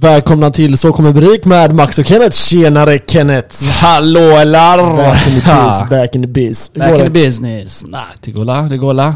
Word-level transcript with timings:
Välkomna 0.00 0.50
till 0.50 0.78
Så 0.78 0.92
kommer 0.92 1.12
Brik 1.12 1.44
med 1.44 1.74
Max 1.74 1.98
och 1.98 2.06
Kenneth. 2.06 2.36
Tjenare 2.36 2.98
Kenneth! 3.06 3.64
Hallå 3.64 4.20
eller? 4.20 4.96
Back 4.96 5.26
in 5.26 5.40
the 5.40 5.40
biz, 5.40 5.82
back 5.90 6.14
in 6.14 6.22
the 6.22 6.28
biz. 6.28 6.72
Back 6.74 6.90
in 6.98 7.04
the 7.04 7.10
business. 7.10 7.84
Nej, 7.88 8.02
det 8.20 8.30
går 8.30 8.44
la, 8.44 8.62
det 8.62 8.76
går 8.76 8.94
la. 8.94 9.14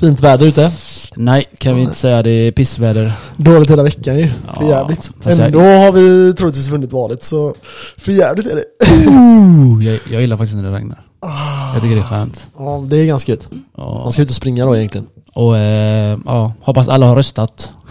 Fint 0.00 0.20
väder 0.20 0.46
ute. 0.46 0.72
Nej, 1.16 1.44
kan 1.58 1.76
vi 1.76 1.82
inte 1.82 1.94
säga 1.94 2.22
det 2.22 2.30
är 2.30 2.52
pissväder. 2.52 3.12
Dåligt 3.36 3.70
hela 3.70 3.82
veckan 3.82 4.18
ju. 4.18 4.28
För 4.58 4.64
Ja, 4.64 4.68
jävligt. 4.68 5.10
fast 5.20 5.38
jag- 5.38 5.46
Ändå 5.46 5.60
har 5.60 5.92
vi 5.92 6.34
troligtvis 6.34 6.68
vunnit 6.68 6.92
valet 6.92 7.24
så 7.24 7.54
för 7.98 8.12
jävligt 8.12 8.46
är 8.46 8.56
det. 8.56 8.64
Jag, 9.90 9.98
jag 10.12 10.20
gillar 10.20 10.36
faktiskt 10.36 10.56
när 10.56 10.70
det 10.70 10.76
regnar. 10.76 11.00
Jag 11.72 11.82
tycker 11.82 11.94
det 11.96 12.00
är 12.00 12.04
skönt. 12.04 12.48
Ja, 12.58 12.84
det 12.90 12.96
är 12.96 13.06
ganska 13.06 13.32
gött. 13.32 13.48
Man 13.76 13.86
Och, 13.86 14.12
ska 14.12 14.22
ut 14.22 14.28
och 14.28 14.34
springa 14.34 14.64
då 14.66 14.76
egentligen. 14.76 15.06
och 15.34 15.58
eh, 15.58 16.18
ja, 16.26 16.52
hoppas 16.60 16.88
alla 16.88 17.06
har 17.06 17.16
röstat. 17.16 17.72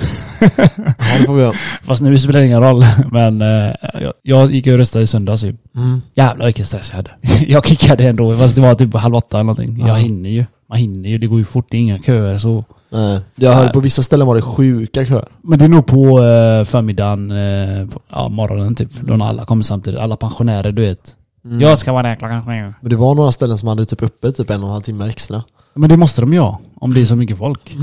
Ja, 0.57 1.17
det 1.19 1.25
får 1.25 1.33
vi 1.35 1.41
göra. 1.41 1.53
Fast 1.83 2.01
nu 2.01 2.19
spelar 2.19 2.39
det 2.39 2.45
ingen 2.45 2.61
roll. 2.61 2.83
Men 3.11 3.41
eh, 3.41 3.73
jag, 4.01 4.13
jag 4.23 4.51
gick 4.51 4.67
och 4.67 4.73
röstade 4.73 5.03
i 5.03 5.07
söndags 5.07 5.43
ju. 5.43 5.55
Mm. 5.75 6.01
Jävlar 6.13 6.45
vilken 6.45 6.65
stress 6.65 6.89
jag 6.89 6.95
hade. 6.95 7.11
Jag 7.47 7.67
kickade 7.67 8.03
ändå, 8.09 8.37
fast 8.37 8.55
det 8.55 8.61
var 8.61 8.75
typ 8.75 8.93
halv 8.95 9.15
åtta 9.15 9.37
eller 9.37 9.43
någonting. 9.43 9.77
Ja. 9.79 9.87
Jag 9.87 9.95
hinner 9.95 10.29
ju. 10.29 10.45
Man 10.69 10.77
hinner 10.77 11.09
ju, 11.09 11.17
det 11.17 11.27
går 11.27 11.39
ju 11.39 11.45
fort, 11.45 11.67
det 11.71 11.77
är 11.77 11.81
inga 11.81 11.99
köer 11.99 12.37
så. 12.37 12.63
Nej. 12.91 13.19
Jag 13.35 13.51
hörde 13.53 13.69
på 13.69 13.79
vissa 13.79 14.03
ställen 14.03 14.27
var 14.27 14.35
det 14.35 14.41
sjuka 14.41 15.05
köer. 15.05 15.25
Men 15.41 15.59
det 15.59 15.65
är 15.65 15.69
nog 15.69 15.85
på 15.87 16.19
eh, 16.19 16.63
förmiddagen, 16.65 17.31
eh, 17.31 17.87
på, 17.87 17.99
ja 18.09 18.29
morgonen 18.29 18.75
typ. 18.75 18.89
Då 19.01 19.15
när 19.15 19.25
alla 19.25 19.45
kommer 19.45 19.63
samtidigt. 19.63 19.99
Alla 19.99 20.15
pensionärer 20.17 20.71
du 20.71 20.81
vet. 20.81 21.15
Mm. 21.49 21.61
Jag 21.61 21.79
ska 21.79 21.91
vara 21.93 22.03
där 22.03 22.15
klockan 22.15 22.45
sju. 22.45 22.73
Men 22.81 22.89
det 22.89 22.95
var 22.95 23.15
några 23.15 23.31
ställen 23.31 23.57
som 23.57 23.67
hade 23.67 23.85
typ 23.85 24.01
uppe 24.03 24.31
typ 24.31 24.49
en 24.49 24.61
och 24.61 24.67
en 24.67 24.73
halv 24.73 24.81
timme 24.83 25.09
extra. 25.09 25.43
Men 25.73 25.89
det 25.89 25.97
måste 25.97 26.21
de 26.21 26.33
ju 26.33 26.39
ha. 26.39 26.59
Om 26.75 26.93
det 26.93 27.01
är 27.01 27.05
så 27.05 27.15
mycket 27.15 27.37
folk. 27.37 27.75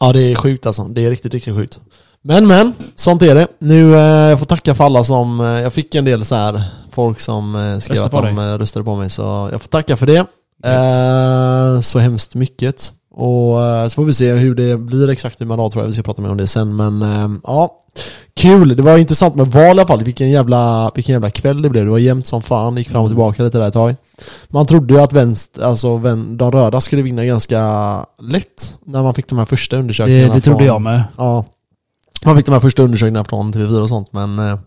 Ja 0.00 0.12
det 0.12 0.32
är 0.32 0.34
sjukt 0.34 0.66
alltså. 0.66 0.84
Det 0.84 1.04
är 1.04 1.10
riktigt, 1.10 1.34
riktigt 1.34 1.54
sjukt. 1.54 1.80
Men 2.22 2.46
men, 2.46 2.72
sånt 2.94 3.22
är 3.22 3.34
det. 3.34 3.46
Nu, 3.58 3.94
eh, 3.94 4.00
jag 4.00 4.38
får 4.38 4.46
tacka 4.46 4.74
för 4.74 4.84
alla 4.84 5.04
som, 5.04 5.40
eh, 5.40 5.46
jag 5.46 5.72
fick 5.72 5.94
en 5.94 6.04
del 6.04 6.24
så 6.24 6.34
här 6.34 6.62
folk 6.92 7.20
som 7.20 7.56
eh, 7.56 7.78
skrev 7.78 8.04
att 8.04 8.10
på 8.10 8.20
de 8.20 8.36
dig. 8.36 8.48
eh, 8.48 8.58
röstade 8.58 8.84
på 8.84 8.96
mig 8.96 9.10
så 9.10 9.48
jag 9.52 9.62
får 9.62 9.68
tacka 9.68 9.96
för 9.96 10.06
det. 10.06 10.26
Eh, 10.64 11.80
så 11.80 11.98
hemskt 11.98 12.34
mycket. 12.34 12.92
Och 13.20 13.62
eh, 13.62 13.88
så 13.88 13.94
får 13.94 14.04
vi 14.04 14.14
se 14.14 14.32
hur 14.32 14.54
det 14.54 14.76
blir 14.78 15.10
exakt 15.10 15.40
i 15.40 15.44
mandat 15.44 15.72
tror 15.72 15.84
jag, 15.84 15.88
vi 15.88 15.92
ska 15.94 16.02
prata 16.02 16.22
mer 16.22 16.30
om 16.30 16.36
det 16.36 16.46
sen 16.46 16.76
men 16.76 17.02
eh, 17.02 17.28
ja. 17.44 17.74
Kul, 18.36 18.76
det 18.76 18.82
var 18.82 18.98
intressant 18.98 19.34
med 19.34 19.46
val 19.46 19.64
i 19.64 19.70
alla 19.70 19.86
fall, 19.86 20.02
vilken 20.04 20.30
jävla, 20.30 20.90
vilken 20.94 21.12
jävla 21.12 21.30
kväll 21.30 21.62
det 21.62 21.70
blev. 21.70 21.84
Det 21.84 21.90
var 21.90 21.98
jämnt 21.98 22.26
som 22.26 22.42
fan, 22.42 22.76
gick 22.76 22.90
fram 22.90 23.02
och 23.02 23.08
tillbaka 23.08 23.42
lite 23.42 23.58
där 23.58 23.66
ett 23.68 23.72
tag. 23.74 23.96
Man 24.48 24.66
trodde 24.66 24.94
ju 24.94 25.00
att 25.00 25.12
vänster, 25.12 25.62
alltså 25.62 25.96
vän, 25.96 26.36
de 26.36 26.52
röda 26.52 26.80
skulle 26.80 27.02
vinna 27.02 27.24
ganska 27.24 27.60
lätt 28.22 28.76
när 28.86 29.02
man 29.02 29.14
fick 29.14 29.28
de 29.28 29.38
här 29.38 29.44
första 29.44 29.76
Det, 29.76 29.80
undersökningarna 29.80 30.34
det 30.34 30.40
trodde 30.40 30.58
från- 30.58 30.66
jag 30.66 30.82
med. 30.82 31.02
Ja. 31.16 31.44
Man 32.24 32.36
fick 32.36 32.46
de 32.46 32.52
här 32.52 32.60
första 32.60 32.82
undersökningarna 32.82 33.24
från 33.24 33.52
TV4 33.52 33.82
och 33.82 33.88
sånt, 33.88 34.12
men 34.12 34.38
eh, 34.38 34.58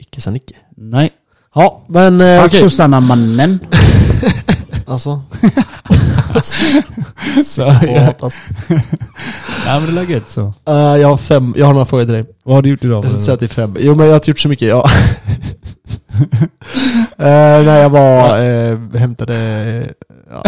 icke 0.00 0.20
sen 0.20 0.36
icke. 0.36 0.54
Nej. 0.76 1.10
Ja, 1.54 1.84
men 1.88 2.20
eh, 2.20 2.38
Tack 2.38 2.46
okej. 2.46 2.60
Susanna-mannen. 2.60 3.58
Alltså. 4.88 5.22
Så, 7.44 7.62
Ja, 7.62 7.78
ja. 7.86 8.14
alltså. 8.20 8.40
Nej 9.66 9.80
men 9.80 9.94
det 9.94 10.00
är 10.00 10.04
gött 10.04 10.30
så. 10.30 10.40
Eh, 10.68 10.74
jag 10.74 11.08
har 11.08 11.16
fem, 11.16 11.54
jag 11.56 11.66
har 11.66 11.72
några 11.72 11.86
frågor 11.86 12.04
till 12.04 12.12
dig. 12.12 12.24
Vad 12.44 12.54
har 12.54 12.62
du 12.62 12.68
gjort 12.68 12.84
idag? 12.84 13.04
Jag 13.04 13.12
ska 13.12 13.20
säga 13.20 13.34
att 13.34 13.40
det 13.40 13.46
är 13.46 13.48
fem. 13.48 13.76
Jo 13.80 13.94
men 13.94 14.06
jag 14.06 14.12
har 14.12 14.16
inte 14.16 14.30
gjort 14.30 14.38
så 14.38 14.48
mycket, 14.48 14.68
ja. 14.68 14.84
uh, 17.20 17.64
när 17.66 17.76
jag 17.78 17.90
var, 17.90 18.40
uh, 18.44 18.96
hämtade, 18.96 19.34
ja. 20.30 20.42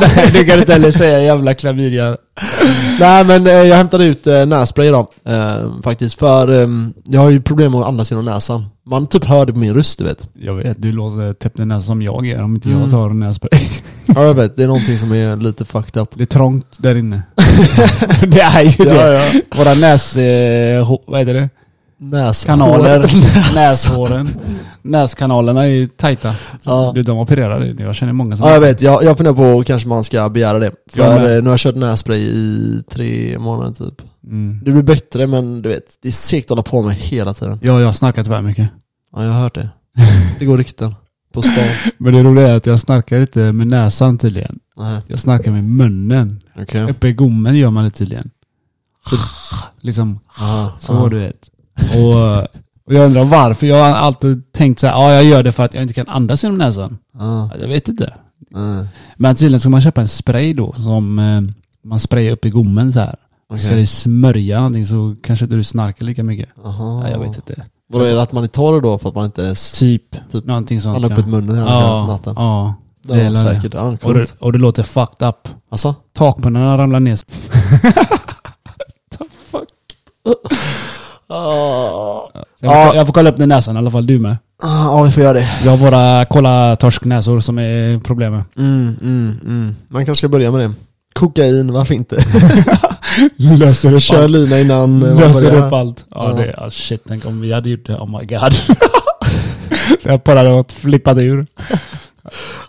Nej 0.00 0.30
det 0.32 0.44
kan 0.44 0.54
du 0.54 0.60
inte 0.60 0.72
heller 0.72 0.90
säga 0.90 1.20
jävla 1.22 1.54
klamydia. 1.54 2.16
Nej 3.00 3.24
men 3.24 3.46
eh, 3.46 3.52
jag 3.52 3.76
hämtade 3.76 4.04
ut 4.04 4.26
uh, 4.26 4.46
nässpray 4.46 4.86
idag, 4.88 5.06
eh, 5.26 5.56
faktiskt. 5.82 6.18
För 6.18 6.62
ehm, 6.62 6.92
jag 7.04 7.20
har 7.20 7.30
ju 7.30 7.40
problem 7.42 7.72
med 7.72 7.80
att 7.80 7.86
andas 7.86 8.10
genom 8.10 8.24
näsan. 8.24 8.64
Man 8.86 9.06
typ 9.06 9.24
hör 9.24 9.46
det 9.46 9.52
på 9.52 9.58
min 9.58 9.74
röst 9.74 9.98
du 9.98 10.04
vet. 10.04 10.28
Jag 10.34 10.54
vet, 10.54 10.82
du 10.82 10.92
låter 10.92 11.32
täppt 11.32 11.58
i 11.58 11.64
näsan 11.64 11.82
som 11.82 12.02
jag 12.02 12.26
är 12.26 12.42
om 12.42 12.54
inte 12.54 12.68
Mm. 12.68 12.80
jag 12.80 12.90
tar 12.90 13.08
nässpray. 13.10 13.60
Ja 14.14 14.24
jag 14.24 14.34
vet, 14.34 14.56
det 14.56 14.62
är 14.62 14.66
någonting 14.66 14.98
som 14.98 15.12
är 15.12 15.36
lite 15.36 15.64
fucked 15.64 16.02
up. 16.02 16.08
Det 16.14 16.22
är 16.22 16.26
trångt 16.26 16.76
där 16.78 16.94
inne. 16.94 17.22
det 18.26 18.40
är 18.40 18.62
ju 18.62 18.84
det. 18.84 19.12
ja. 19.14 19.40
Våra 19.58 19.74
näs... 19.74 20.16
Eh, 20.16 20.96
vad 21.06 21.20
heter 21.20 21.34
det? 21.34 21.48
Näs. 21.98 22.44
Kanaler. 22.44 22.98
Näshåren. 23.54 24.28
Näskanalerna 24.82 25.66
är 25.68 25.86
tajta. 25.86 26.34
Ja. 26.62 26.92
Du, 26.94 27.02
de 27.02 27.18
opererar 27.18 27.60
det. 27.60 27.82
Jag 27.82 27.94
känner 27.94 28.12
många 28.12 28.36
som... 28.36 28.46
Ja 28.46 28.52
jag 28.52 28.60
vet, 28.60 28.82
jag, 28.82 29.04
jag 29.04 29.16
funderar 29.16 29.34
på 29.36 29.64
kanske 29.64 29.88
man 29.88 30.04
ska 30.04 30.28
begära 30.28 30.58
det. 30.58 30.72
Jag 30.92 31.06
För 31.14 31.20
med. 31.22 31.36
eh, 31.36 31.42
nu 31.42 31.48
har 31.48 31.52
jag 31.52 31.60
kört 31.60 31.76
nässpray 31.76 32.18
i 32.20 32.82
tre 32.90 33.38
månader 33.38 33.72
typ. 33.72 34.02
Mm. 34.24 34.60
Det 34.64 34.70
blir 34.70 34.82
bättre 34.82 35.26
men 35.26 35.62
du 35.62 35.68
vet, 35.68 35.84
det 36.02 36.08
är 36.08 36.12
segt 36.12 36.44
att 36.46 36.50
hålla 36.50 36.62
på 36.62 36.82
med 36.82 36.94
hela 36.94 37.34
tiden. 37.34 37.58
Ja, 37.62 37.78
jag 37.80 37.86
har 37.86 37.92
snarkat 37.92 38.24
tyvärr 38.24 38.42
mycket. 38.42 38.68
Ja 39.16 39.24
jag 39.24 39.32
har 39.32 39.40
hört 39.40 39.54
det. 39.54 39.68
Det 40.38 40.44
går 40.44 40.58
rykten. 40.58 40.94
På 41.32 41.42
stan. 41.42 41.64
Men 41.98 42.14
det 42.14 42.22
roliga 42.22 42.48
är 42.48 42.56
att 42.56 42.66
jag 42.66 42.80
snarkar 42.80 43.20
inte 43.20 43.52
med 43.52 43.66
näsan 43.66 44.18
tydligen. 44.18 44.58
Nej, 44.76 45.00
Jag 45.06 45.18
snarkar 45.18 45.50
med 45.50 45.64
munnen. 45.64 46.40
okej. 46.58 46.90
Uppe 46.90 47.08
i 47.08 47.12
gommen 47.12 47.56
gör 47.56 47.70
man 47.70 47.84
det 47.84 47.90
tydligen. 47.90 48.30
Så- 49.10 49.16
Liksom 49.80 50.20
Aha, 50.40 50.72
så 50.78 50.92
aha. 50.92 51.08
du 51.08 51.18
vet. 51.18 51.50
Och, 51.94 52.38
och 52.86 52.94
jag 52.94 53.06
undrar 53.06 53.24
varför. 53.24 53.66
Jag 53.66 53.84
har 53.84 53.90
alltid 53.92 54.52
tänkt 54.52 54.78
så 54.80 54.86
här, 54.86 54.94
ja 54.94 55.12
jag 55.12 55.24
gör 55.24 55.42
det 55.42 55.52
för 55.52 55.64
att 55.64 55.74
jag 55.74 55.82
inte 55.82 55.94
kan 55.94 56.08
andas 56.08 56.42
genom 56.42 56.58
näsan. 56.58 56.98
Ja, 57.18 57.50
Jag 57.60 57.68
vet 57.68 57.88
inte. 57.88 58.14
nej. 58.50 58.86
Men 59.16 59.34
tydligen 59.34 59.60
ska 59.60 59.68
man 59.68 59.80
köpa 59.82 60.00
en 60.00 60.08
spray 60.08 60.54
då 60.54 60.72
som 60.72 61.18
eh, 61.18 61.40
man 61.84 61.98
sprayar 61.98 62.32
upp 62.32 62.44
i 62.44 62.50
gommen 62.50 62.92
så 62.92 63.00
här. 63.00 63.16
Okej. 63.48 63.62
Ska 63.64 63.74
det 63.76 63.86
smörja 63.86 64.56
någonting 64.56 64.86
så 64.86 65.16
kanske 65.22 65.44
inte 65.44 65.56
du 65.56 65.64
snarkar 65.64 66.06
lika 66.06 66.22
mycket. 66.24 66.48
Aha. 66.64 67.02
Ja, 67.04 67.10
jag 67.10 67.18
vet 67.18 67.36
inte. 67.36 67.64
Vadå 67.88 68.04
är 68.04 68.14
det 68.14 68.22
att 68.22 68.32
man 68.32 68.44
är 68.44 68.48
torr 68.48 68.80
då 68.80 68.98
för 68.98 69.08
att 69.08 69.14
man 69.14 69.24
inte 69.24 69.42
ens 69.42 69.72
Typ, 69.72 70.30
Typ, 70.32 70.44
någonting 70.44 70.80
sånt. 70.80 71.02
har 71.02 71.12
öppet 71.12 71.26
munnen 71.26 71.56
hela 71.56 71.70
ja, 71.70 72.06
natten? 72.06 72.34
ja. 72.36 72.74
det 73.02 73.14
är 73.14 73.18
det 73.18 73.24
är 73.24 73.34
säkert. 73.34 73.74
Ja, 73.74 73.96
Och, 74.02 74.14
det, 74.14 74.34
och 74.38 74.52
det 74.52 74.58
låter 74.58 74.82
fucked 74.82 75.28
up. 75.28 75.48
Alltså? 75.70 75.94
Takpannorna 76.16 76.78
ramlar 76.78 77.00
ner. 77.00 77.18
Ah, 81.28 82.28
Jag 82.60 82.86
får, 82.86 82.96
jag 82.96 83.06
får 83.06 83.12
kolla 83.12 83.30
upp 83.30 83.36
den 83.36 83.48
näsan 83.48 83.76
i 83.76 83.78
alla 83.78 83.90
fall, 83.90 84.06
du 84.06 84.18
med. 84.18 84.36
Ja, 84.62 85.02
vi 85.02 85.10
får 85.10 85.22
göra 85.22 85.32
det. 85.32 85.48
Vi 85.62 85.68
har 85.68 85.76
våra 85.76 86.24
kolla 86.24 86.76
torsknäsor 86.76 87.40
som 87.40 87.58
är 87.58 87.98
problemet. 87.98 88.46
Mm, 88.56 88.96
mm, 89.00 89.38
mm. 89.44 89.76
Man 89.88 90.06
kanske 90.06 90.20
ska 90.20 90.28
börja 90.28 90.50
med 90.50 90.60
det. 90.60 90.74
Kokain, 91.12 91.72
varför 91.72 91.94
inte? 91.94 92.16
Löser 93.58 93.92
upp 93.92 94.02
Kör 94.02 94.28
lina 94.28 94.60
innan 94.60 95.02
eh, 95.02 95.08
man 95.08 95.16
Löser 95.16 95.50
börjar. 95.50 95.66
upp 95.66 95.72
allt. 95.72 96.04
Ja, 96.10 96.30
Ja. 96.30 96.36
det, 96.44 96.54
ah, 96.58 96.70
shit, 96.70 97.02
tänk 97.08 97.26
om 97.26 97.40
vi 97.40 97.52
hade 97.52 97.70
gjort 97.70 97.86
det. 97.86 97.94
Oh 97.96 98.18
my 98.20 98.26
god. 98.26 98.52
jag 100.02 100.20
bara 100.20 100.38
hade 100.38 100.50
varit 100.52 100.72
flippat 100.72 101.16
ur. 101.18 101.46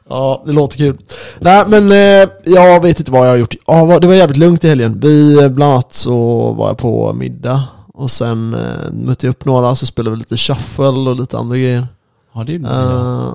Ja, 0.09 0.43
det 0.45 0.51
låter 0.51 0.77
kul. 0.77 0.97
Nej 1.41 1.63
men 1.67 1.91
eh, 1.91 2.29
jag 2.45 2.81
vet 2.83 2.99
inte 2.99 3.11
vad 3.11 3.27
jag 3.27 3.31
har 3.31 3.37
gjort. 3.37 3.55
Ja, 3.67 3.99
det 3.99 4.07
var 4.07 4.13
jävligt 4.13 4.37
lugnt 4.37 4.63
i 4.63 4.67
helgen. 4.69 4.99
Vi, 4.99 5.43
eh, 5.43 5.49
bland 5.49 5.73
annat 5.73 5.93
så 5.93 6.17
var 6.53 6.67
jag 6.67 6.77
på 6.77 7.13
middag. 7.13 7.63
Och 7.93 8.11
sen 8.11 8.53
eh, 8.53 8.91
mötte 8.93 9.25
jag 9.25 9.31
upp 9.31 9.45
några, 9.45 9.75
så 9.75 9.85
spelade 9.85 10.11
vi 10.15 10.19
lite 10.19 10.37
shuffle 10.37 10.85
och 10.85 11.15
lite 11.15 11.37
andra 11.37 11.57
grejer. 11.57 11.87
Ja, 12.35 12.43
det 12.43 12.51
gjorde 12.53 12.67
Uh, 12.69 12.73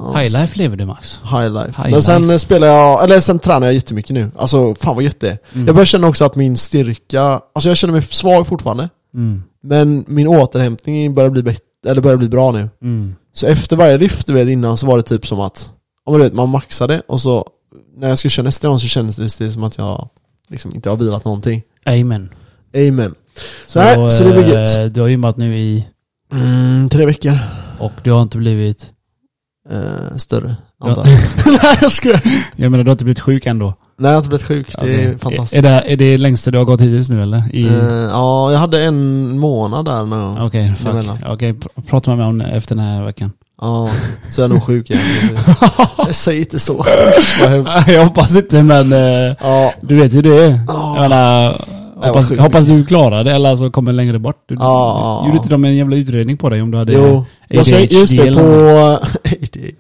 uh, 0.09 0.17
High 0.17 0.33
life 0.41 0.59
lever 0.59 0.77
du 0.77 0.85
Max. 0.87 1.21
High 1.25 1.51
life. 1.53 1.83
High 1.83 1.91
men 1.91 2.03
sen 2.03 2.23
life. 2.23 2.33
eh, 2.35 2.39
spelar 2.39 2.67
jag, 2.67 3.05
eller 3.05 3.21
sen 3.21 3.39
tränar 3.39 3.67
jag 3.67 3.75
jättemycket 3.75 4.11
nu. 4.15 4.31
Alltså 4.39 4.75
fan 4.75 4.95
vad 4.95 5.05
gött 5.05 5.21
det 5.21 5.29
är. 5.29 5.39
Mm. 5.55 5.67
Jag 5.67 5.75
börjar 5.75 5.87
känna 5.87 6.07
också 6.07 6.25
att 6.25 6.37
min 6.37 6.57
styrka, 6.57 7.23
alltså 7.23 7.69
jag 7.69 7.77
känner 7.77 7.93
mig 7.93 8.03
svag 8.03 8.47
fortfarande. 8.47 8.89
Mm. 9.15 9.43
Men 9.63 10.05
min 10.09 10.29
återhämtning 10.29 11.15
börjar 11.15 11.31
bli, 11.31 11.57
eller 11.87 12.01
börjar 12.03 12.17
bli 12.17 12.29
bra 12.29 12.51
nu. 12.53 12.69
Mm. 12.83 13.15
Så 13.35 13.47
efter 13.47 13.77
varje 13.77 13.99
lyft 13.99 14.27
du 14.27 14.33
vet 14.33 14.49
innan 14.49 14.77
så 14.77 14.87
var 14.87 14.97
det 14.97 15.03
typ 15.03 15.27
som 15.27 15.41
att, 15.41 15.71
ja 16.07 16.13
men 16.13 16.21
du 16.21 16.25
vet 16.25 16.35
man 16.35 16.49
maxade 16.49 17.03
och 17.09 17.21
så 17.21 17.47
när 17.97 18.09
jag 18.09 18.19
skulle 18.19 18.31
köra 18.31 18.45
nästa 18.45 18.69
gång 18.69 18.81
så 18.81 18.87
kändes 18.87 19.37
det 19.37 19.51
som 19.53 19.65
att 19.65 19.79
jag 19.79 20.09
liksom 20.49 20.75
inte 20.75 20.91
har 20.91 20.97
vilat 20.97 21.25
någonting. 21.25 21.63
Amen. 21.87 22.31
Amen. 22.77 23.15
Så, 23.67 23.79
Nej, 23.79 24.11
så 24.11 24.25
det 24.25 24.33
blir 24.33 24.45
eh, 24.45 24.61
gött. 24.83 24.95
Du 24.95 25.01
har 25.01 25.09
gymmat 25.09 25.37
nu 25.37 25.59
i, 25.59 25.87
Mm, 26.33 26.89
tre 26.89 27.07
veckor. 27.07 27.39
Och 27.79 27.93
du 28.03 28.11
har 28.13 28.23
inte 28.23 28.39
blivit, 28.39 28.87
Eh, 29.71 30.17
större, 30.17 30.57
antar 30.85 31.05
jag. 31.47 31.53
Nej 31.63 31.79
jag 31.83 31.93
skojar. 31.93 32.21
jag 32.57 32.71
menar 32.71 32.85
du 32.85 32.89
har 32.91 32.93
inte 32.95 33.05
blivit 33.05 33.21
sjuk 33.21 33.47
ändå? 33.47 33.75
Nej 33.99 34.09
jag 34.11 34.17
har 34.17 34.19
inte 34.19 34.29
blivit 34.29 34.47
sjuk, 34.47 34.75
det 34.83 35.05
är 35.05 35.19
fantastiskt. 35.19 35.55
Är 35.55 35.63
det, 35.63 35.69
är 35.93 35.97
det 35.97 36.17
längsta 36.17 36.51
du 36.51 36.59
har 36.59 36.65
gått 36.65 36.81
hittills 36.81 37.09
nu 37.09 37.23
eller? 37.23 37.43
I, 37.57 37.65
Eh, 37.67 37.73
ja, 38.11 38.53
jag 38.53 38.59
hade 38.59 38.83
en 38.85 39.39
månad 39.39 39.85
där 39.85 40.05
nu. 40.05 40.41
Okej, 40.47 40.75
fuck. 40.77 40.89
emellan. 40.89 41.19
Okej, 41.29 41.53
pr- 41.53 41.83
prata 41.89 42.11
med 42.11 42.19
mig 42.19 42.27
om 42.27 42.41
efter 42.41 42.75
den 42.75 42.85
här 42.85 43.05
veckan. 43.05 43.33
Ja, 43.61 43.89
så 44.31 44.41
är 44.41 44.45
jag 44.45 44.51
nog 44.51 44.63
sjuk 44.63 44.91
igen. 44.91 45.03
Jag 45.99 46.15
säger 46.15 46.41
inte 46.41 46.59
så. 46.59 46.87
Jag 47.87 48.05
hoppas 48.05 48.37
inte 48.37 48.63
men 48.63 48.93
eh, 48.93 49.37
Ja, 49.41 49.73
du 49.81 49.97
vet 49.97 50.15
hur 50.15 50.23
det 50.23 50.45
är. 50.45 50.61
Ja. 50.67 51.55
Hoppas, 52.07 52.39
hoppas 52.39 52.67
du 52.67 52.87
klarar 52.87 53.25
det 53.25 53.33
eller 53.33 53.57
så 53.57 53.71
kommer 53.71 53.93
längre 53.93 54.19
bort. 54.19 54.43
Du, 54.47 54.55
Ja. 54.55 55.23
Gjorde 55.27 55.37
inte 55.37 55.49
de 55.49 55.65
en 55.65 55.77
jävla 55.77 55.97
utredning 55.97 56.37
på 56.37 56.51
dig 56.51 56.63
om 56.63 56.71
du 56.71 56.79
hade 56.79 56.93
jo. 56.93 57.25
ADHD 57.51 57.87
just 57.91 58.17
det, 58.17 58.35
på 58.35 58.41
ADHD. 58.41 59.75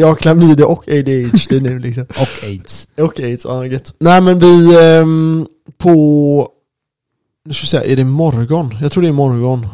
Jag 0.00 0.06
har 0.06 0.14
klamydia 0.14 0.66
och 0.66 0.88
ADHD 0.88 1.60
nu 1.60 1.78
liksom. 1.78 2.02
Och 2.08 2.44
aids. 2.44 2.88
Och 2.98 3.20
aids, 3.20 3.44
ja 3.44 3.66
gött. 3.66 3.94
Nej 4.00 4.20
men 4.20 4.38
vi, 4.38 4.78
ehm, 4.82 5.46
på, 5.78 6.48
nu 7.44 7.52
ska 7.52 7.62
vi 7.62 7.68
säga, 7.68 7.92
är 7.92 7.96
det 7.96 8.04
morgon? 8.04 8.74
Jag 8.82 8.92
tror 8.92 9.02
det 9.02 9.08
är 9.08 9.12
morgon. 9.12 9.66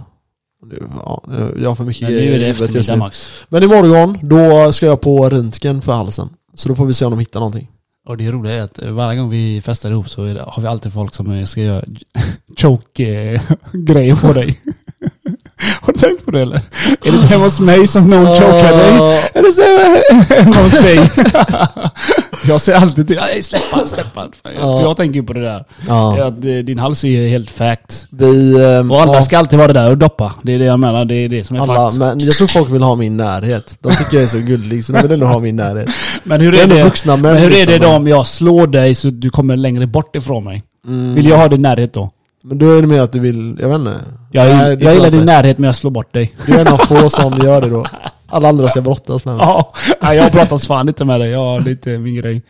Ja, 1.04 1.22
jag 1.62 1.68
har 1.68 1.74
för 1.74 1.84
mycket 1.84 2.02
Men 2.02 2.12
nu 2.12 2.34
är 2.34 2.38
det 2.38 2.46
eftermiddag. 2.46 2.96
Max. 2.96 3.28
Men 3.48 3.62
imorgon, 3.62 4.18
då 4.22 4.72
ska 4.72 4.86
jag 4.86 5.00
på 5.00 5.28
röntgen 5.28 5.82
för 5.82 5.92
halsen. 5.92 6.28
Så 6.54 6.68
då 6.68 6.74
får 6.74 6.86
vi 6.86 6.94
se 6.94 7.04
om 7.04 7.10
de 7.10 7.20
hittar 7.20 7.40
någonting. 7.40 7.68
Och 8.06 8.16
det 8.16 8.30
roliga 8.30 8.54
är 8.54 8.62
att 8.62 8.78
varje 8.82 9.18
gång 9.18 9.30
vi 9.30 9.60
festar 9.60 9.90
ihop 9.90 10.08
så 10.10 10.24
det, 10.24 10.42
har 10.46 10.62
vi 10.62 10.68
alltid 10.68 10.92
folk 10.92 11.14
som 11.14 11.46
ska 11.46 11.60
göra 11.60 11.84
choke-grejer 12.56 14.16
på 14.16 14.32
dig. 14.32 14.60
Har 15.80 15.92
du 15.92 15.98
tänkt 15.98 16.24
på 16.24 16.30
det 16.30 16.40
eller? 16.40 16.56
Är 17.04 17.12
det 17.12 17.26
hemma 17.26 17.44
hos 17.44 17.60
mig 17.60 17.86
som 17.86 18.10
någon 18.10 18.26
chokar 18.26 18.76
dig? 18.76 19.20
Är 19.34 19.42
det 19.42 19.52
så 19.52 20.34
hemma 20.34 20.56
hos 20.56 20.72
dig? 20.72 20.98
jag 22.48 22.60
säger 22.60 22.78
alltid 22.78 23.06
till 23.06 23.16
nej 23.16 23.42
släpp 23.42 23.62
han, 23.72 23.86
släpp 23.86 24.06
han. 24.14 24.32
För 24.42 24.52
Ja. 24.60 24.80
jag 24.80 24.96
tänker 24.96 25.20
ju 25.20 25.26
på 25.26 25.32
det 25.32 25.42
där. 25.42 25.64
Ja. 25.88 26.24
Att 26.26 26.44
eh, 26.44 26.52
din 26.52 26.78
hals 26.78 27.04
är 27.04 27.28
helt 27.28 27.50
fact. 27.50 28.06
Vi... 28.10 28.64
ehm, 28.64 28.90
Och 28.90 29.00
alla 29.00 29.14
ja, 29.14 29.22
ska 29.22 29.38
alltid 29.38 29.58
vara 29.58 29.72
det 29.72 29.80
där 29.80 29.90
och 29.90 29.98
doppa. 29.98 30.34
Det 30.42 30.52
är 30.54 30.58
det 30.58 30.64
jag 30.64 30.80
menar, 30.80 31.04
det 31.04 31.14
är 31.14 31.28
det 31.28 31.44
som 31.44 31.56
är 31.56 31.60
alla, 31.60 31.74
fact. 31.74 31.96
men 31.98 32.20
jag 32.20 32.34
tror 32.34 32.48
folk 32.48 32.70
vill 32.70 32.82
ha 32.82 32.94
min 32.94 33.16
närhet. 33.16 33.76
De 33.80 33.92
tycker 33.92 34.14
jag 34.16 34.22
är 34.22 34.26
så 34.28 34.38
gullig, 34.38 34.84
så 34.84 34.92
de 34.92 35.02
vill 35.02 35.12
ändå 35.12 35.26
ha 35.26 35.38
min 35.38 35.56
närhet. 35.56 35.88
Men 36.24 36.40
hur 36.40 36.52
Det 36.52 36.60
är 36.62 36.66
det, 36.66 36.84
vuxna 36.84 37.16
män 37.16 37.22
men 37.22 37.42
hur 37.42 37.54
är 37.54 37.66
det 37.66 37.78
då 37.78 37.88
om 37.88 38.08
jag 38.08 38.26
slår 38.26 38.66
dig 38.66 38.94
så 38.94 39.10
du 39.10 39.30
kommer 39.30 39.56
längre 39.56 39.86
bort 39.86 40.16
ifrån 40.16 40.44
mig? 40.44 40.62
Mm. 40.86 41.14
Vill 41.14 41.26
jag 41.26 41.36
ha 41.38 41.48
din 41.48 41.62
närhet 41.62 41.92
då? 41.94 42.10
Men 42.44 42.58
då 42.58 42.76
är 42.76 42.80
det 42.82 42.88
mer 42.88 43.00
att 43.00 43.12
du 43.12 43.20
vill, 43.20 43.58
jag 43.60 43.68
vet 43.68 43.78
inte. 43.78 43.94
Jag, 44.32 44.46
Nej, 44.56 44.76
jag 44.80 44.94
gillar 44.94 45.10
din 45.10 45.24
närhet 45.26 45.58
men 45.58 45.66
jag 45.66 45.74
slår 45.76 45.90
bort 45.90 46.12
dig. 46.14 46.32
Du 46.46 46.54
är 46.54 46.60
en 46.60 46.68
av 46.68 46.78
få 46.78 47.10
som 47.10 47.38
gör 47.44 47.60
det 47.60 47.68
då. 47.68 47.86
Alla 48.28 48.48
andra 48.48 48.68
ska 48.68 48.80
brottas 48.80 49.24
med 49.24 49.36
mig. 49.36 49.46
Ja, 49.46 50.14
jag 50.14 50.32
pratar 50.32 50.58
fan 50.58 50.88
inte 50.88 51.04
med 51.04 51.20
dig. 51.20 51.30
Ja, 51.30 51.60
det 51.64 51.70
är 51.70 51.72
inte 51.72 51.98
min 51.98 52.14
grej. 52.14 52.42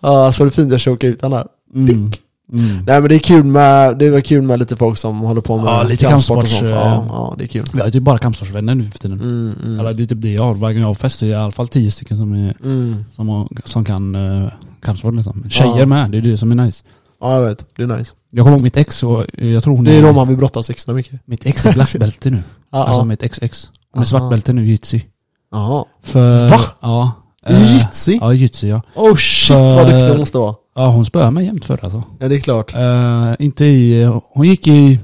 Ja, 0.00 0.32
så 0.32 0.44
det 0.44 0.48
är 0.48 0.50
fint 0.50 0.72
jag 0.72 0.80
chokar 0.80 1.08
ut 1.08 1.20
den 1.20 1.32
här. 1.32 1.46
Mm. 1.74 2.12
Mm. 2.52 2.84
Nej 2.86 3.00
men 3.00 3.08
det 3.08 3.14
är 3.14 3.18
kul 3.18 3.44
med, 3.44 3.98
det 3.98 4.06
är 4.06 4.10
väl 4.10 4.22
kul 4.22 4.42
med 4.42 4.58
lite 4.58 4.76
folk 4.76 4.98
som 4.98 5.20
håller 5.20 5.40
på 5.40 5.56
med 5.56 5.66
Ja, 5.66 5.82
lite 5.82 6.04
kampsport 6.06 6.38
och 6.42 6.48
sånt. 6.48 6.70
Ja, 6.70 7.04
ja, 7.08 7.34
det 7.38 7.44
är 7.44 7.48
kul. 7.48 7.64
Vi 7.72 7.78
har 7.78 7.86
ju 7.86 7.92
typ 7.92 8.02
bara 8.02 8.18
kampsportsvänner 8.18 8.74
nu 8.74 8.90
för 8.90 8.98
tiden. 8.98 9.20
Mm, 9.20 9.54
mm, 9.64 9.80
Eller 9.80 9.94
det 9.94 10.02
är 10.02 10.06
typ 10.06 10.22
det 10.22 10.32
jag 10.32 10.42
har. 10.42 10.54
Varje 10.54 10.74
gång 10.74 10.80
jag 10.80 10.88
har 10.88 10.94
fest 10.94 11.22
är 11.22 11.26
det 11.26 11.32
i 11.32 11.34
alla 11.34 11.52
fall 11.52 11.68
tio 11.68 11.90
stycken 11.90 12.16
som, 12.18 12.32
är, 12.32 12.54
mm. 12.64 13.04
som, 13.12 13.48
som 13.64 13.84
kan 13.84 14.14
uh, 14.14 14.48
kampsport 14.82 15.14
liksom. 15.14 15.44
Tjejer 15.48 15.78
Ja. 15.78 15.86
med, 15.86 16.10
det 16.10 16.18
är 16.18 16.22
det 16.22 16.38
som 16.38 16.50
är 16.50 16.54
nice. 16.64 16.84
Ja 17.20 17.34
jag 17.34 17.48
vet, 17.48 17.66
det 17.76 17.82
är 17.82 17.86
nice. 17.86 18.12
Jag 18.30 18.44
kommer 18.44 18.56
ihåg 18.56 18.62
mitt 18.62 18.76
ex 18.76 19.02
och 19.02 19.24
eh, 19.38 19.48
jag 19.48 19.62
tror 19.62 19.76
hon 19.76 19.84
Det 19.84 19.96
är 19.96 20.02
då 20.02 20.12
man 20.12 20.28
vill 20.28 20.36
brottas 20.36 20.70
extra 20.70 20.94
mycket. 20.94 21.20
Mitt 21.24 21.46
ex 21.46 21.66
är 21.66 21.72
blackbälte 21.72 22.30
nu. 22.30 22.42
Ja, 22.72 22.84
Alltså 22.84 23.00
ja. 23.00 23.04
mitt 23.04 23.22
ex-ex. 23.22 23.70
Hon 23.94 24.02
är 24.02 24.06
Aha. 24.06 24.20
svartbälte 24.20 24.52
nu 24.52 24.66
i 24.66 24.70
jitsi. 24.70 25.04
Jaha. 25.52 25.84
För... 26.02 26.48
Va? 26.48 26.58
Ja. 26.80 27.12
I 27.48 27.52
eh, 27.52 27.74
jitsi? 27.74 28.18
Ja, 28.20 28.32
jitsi 28.32 28.68
ja. 28.68 28.82
Oh 28.94 29.16
shit 29.16 29.56
För- 29.56 29.74
vad 29.74 29.86
duktig 29.86 30.08
hon 30.08 30.18
måste 30.18 30.38
vara. 30.38 30.54
Ja, 30.76 30.86
hon 30.90 31.04
spöade 31.04 31.30
mig 31.30 31.44
jämt 31.44 31.64
förr 31.64 31.78
alltså. 31.82 32.02
Ja 32.18 32.28
det 32.28 32.34
är 32.36 32.40
klart. 32.40 32.74
Eh, 32.74 33.32
inte 33.38 33.64
i... 33.64 34.04
Hon 34.32 34.46
gick 34.46 34.66
i 34.68 35.00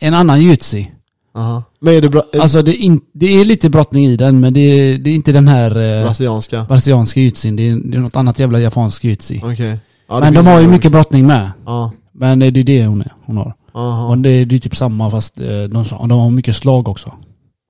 en 0.00 0.14
annan 0.14 0.42
jitsi. 0.42 0.90
Aha. 1.36 1.62
Men 1.80 1.94
är 1.94 2.00
det 2.00 2.08
bra, 2.08 2.22
Alltså 2.40 2.62
det 2.62 2.70
är, 2.70 2.80
in, 2.82 3.00
det 3.14 3.26
är 3.40 3.44
lite 3.44 3.70
brottning 3.70 4.06
i 4.06 4.16
den, 4.16 4.40
men 4.40 4.54
det 4.54 4.60
är, 4.60 4.98
det 4.98 5.10
är 5.10 5.14
inte 5.14 5.32
den 5.32 5.48
här 5.48 5.70
eh, 5.98 6.04
brasilianska? 6.04 6.64
brasilianska 6.68 7.20
jitsin. 7.20 7.56
Det 7.56 7.62
är, 7.70 7.76
det 7.84 7.96
är 7.96 8.00
något 8.00 8.16
annat 8.16 8.38
jävla 8.38 8.58
japansk 8.58 9.04
jitsi. 9.04 9.40
Okej. 9.44 9.78
Ja, 10.08 10.14
det 10.14 10.20
men 10.20 10.34
de 10.34 10.46
har 10.46 10.60
ju 10.60 10.68
mycket 10.68 10.92
brottning 10.92 11.26
med. 11.26 11.50
Ja. 11.66 11.90
Men 12.12 12.38
det 12.38 12.46
är 12.46 12.50
det 12.50 12.86
hon, 12.86 13.00
är, 13.00 13.12
hon 13.24 13.36
har. 13.36 13.54
Aha. 13.74 14.08
Och 14.08 14.18
det, 14.18 14.30
är- 14.30 14.46
det 14.46 14.54
är 14.54 14.58
typ 14.58 14.76
samma 14.76 15.10
fast 15.10 15.40
eh, 15.40 15.46
de, 15.46 15.84
de 16.08 16.10
har 16.10 16.30
mycket 16.30 16.56
slag 16.56 16.88
också. 16.88 17.12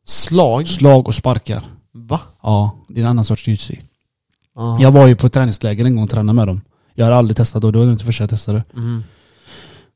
Slag? 0.05 0.69
Slag 0.69 1.09
och 1.09 1.15
sparkar. 1.15 1.63
Va? 1.93 2.21
Ja, 2.43 2.77
det 2.89 3.01
är 3.01 3.05
en 3.05 3.11
annan 3.11 3.25
sorts. 3.25 3.49
Aha. 4.59 4.79
Jag 4.81 4.91
var 4.91 5.07
ju 5.07 5.15
på 5.17 5.29
träningsläger 5.29 5.85
en 5.85 5.97
gång 5.97 6.05
och 6.05 6.11
tränade 6.11 6.37
med 6.37 6.47
dem. 6.47 6.61
Jag 6.95 7.07
har 7.07 7.13
aldrig 7.13 7.37
testat 7.37 7.63
då, 7.63 7.71
det 7.71 7.79
var 7.79 7.93
inte 7.93 8.05
första 8.05 8.23
jag 8.23 8.31
testade. 8.31 8.65
Mm. 8.77 9.05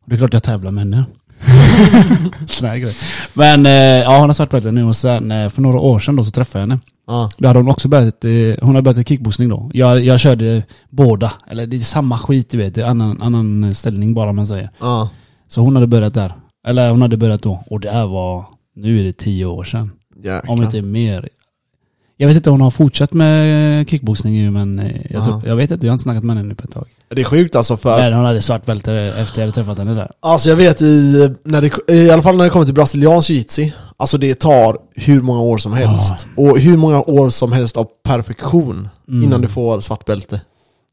Och 0.02 0.08
det 0.08 0.16
är 0.16 0.19
klart 0.19 0.32
jag 0.32 0.43
tävlar 0.43 0.70
med 0.70 0.84
henne. 0.84 1.05
Men 3.34 3.66
eh, 3.66 3.72
ja, 3.72 4.19
hon 4.19 4.28
har 4.28 4.34
svartbälte 4.34 4.70
nu 4.70 4.84
och 4.84 4.96
sen 4.96 5.31
eh, 5.31 5.49
för 5.49 5.62
några 5.62 5.81
år 5.81 5.99
sedan 5.99 6.16
då 6.16 6.25
så 6.25 6.31
träffade 6.31 6.62
jag 6.62 6.69
henne. 6.69 6.81
Ja. 7.06 7.31
Då 7.38 7.49
hade 7.49 7.58
hon 7.58 7.69
också 7.69 7.88
börjat, 7.88 8.25
eh, 8.25 8.31
hon 8.60 8.75
hade 8.75 8.82
börjat 8.82 9.08
kickboxning 9.08 9.49
då. 9.49 9.70
Jag, 9.75 10.05
jag 10.05 10.20
körde 10.20 10.62
båda, 10.90 11.32
eller 11.46 11.66
det 11.66 11.76
är 11.76 11.81
samma 11.81 12.19
skit 12.19 12.50
du 12.50 12.58
vet, 12.58 12.75
det 12.75 12.81
är 12.81 12.87
annan, 12.87 13.22
annan 13.22 13.75
ställning 13.75 14.14
bara 14.14 14.32
man 14.32 14.46
säger. 14.46 14.70
Ja. 14.81 15.08
Så 15.49 15.60
hon 15.60 15.76
hade 15.76 15.87
börjat 15.87 16.14
där. 16.14 16.32
Eller 16.66 16.90
hon 16.90 17.02
hade 17.02 17.16
börjat 17.16 17.43
då. 17.43 17.64
Och 17.70 17.81
det 17.81 17.90
här 17.90 18.06
var, 18.06 18.44
nu 18.79 19.01
är 19.01 19.05
det 19.05 19.13
tio 19.13 19.45
år 19.45 19.65
sedan. 19.65 19.91
Jäklar. 20.17 20.51
Om 20.53 20.63
inte 20.63 20.83
mer. 20.83 21.29
Jag 22.17 22.29
vet 22.29 22.37
inte 22.37 22.51
om 22.51 22.55
hon 22.55 22.61
har 22.61 22.71
fortsatt 22.71 23.13
med 23.13 23.89
kickboxning 23.91 24.35
ju 24.35 24.51
men 24.51 24.79
eh, 24.79 24.97
jag, 25.11 25.25
tror, 25.25 25.43
jag 25.47 25.57
vet 25.57 25.71
inte, 25.71 25.87
jag 25.87 25.93
har 25.93 25.95
inte 25.95 26.03
snackat 26.03 26.25
med 26.25 26.37
henne 26.37 26.49
nu 26.49 26.55
på 26.55 26.65
ett 26.65 26.73
tag. 26.73 26.87
Det 27.09 27.21
är 27.21 27.25
sjukt 27.25 27.57
alltså 27.57 27.77
för 27.77 27.99
Men 27.99 28.13
hon 28.13 28.25
hade 28.25 28.43
svart 28.43 28.67
bälte 28.67 28.95
efter 28.95 29.41
jag 29.41 29.47
hade 29.47 29.53
träffat 29.53 29.79
henne 29.79 29.95
där. 29.95 30.11
Alltså 30.21 30.49
jag 30.49 30.57
vet 30.57 30.83
i, 30.83 31.35
när 31.45 31.61
det, 31.63 31.93
i 31.93 32.11
alla 32.11 32.23
fall 32.23 32.37
när 32.37 32.45
det 32.45 32.51
kommer 32.51 32.65
till 32.65 32.75
brasiliansk 32.75 33.31
jiu 33.31 33.73
Alltså 33.97 34.19
det 34.19 34.35
tar 34.35 34.77
hur 34.95 35.23
många 35.23 35.41
år 35.41 35.59
som 35.59 35.73
helst. 35.73 36.27
Och 36.37 36.59
hur 36.59 36.77
många 36.77 37.01
år 37.03 37.31
som 37.31 37.53
helst 37.53 37.77
av 37.77 37.89
perfektion 38.05 38.89
Mm. 39.09 39.23
innan 39.23 39.41
du 39.41 39.49
får 39.49 39.81
svart 39.81 40.05
bälte. 40.05 40.41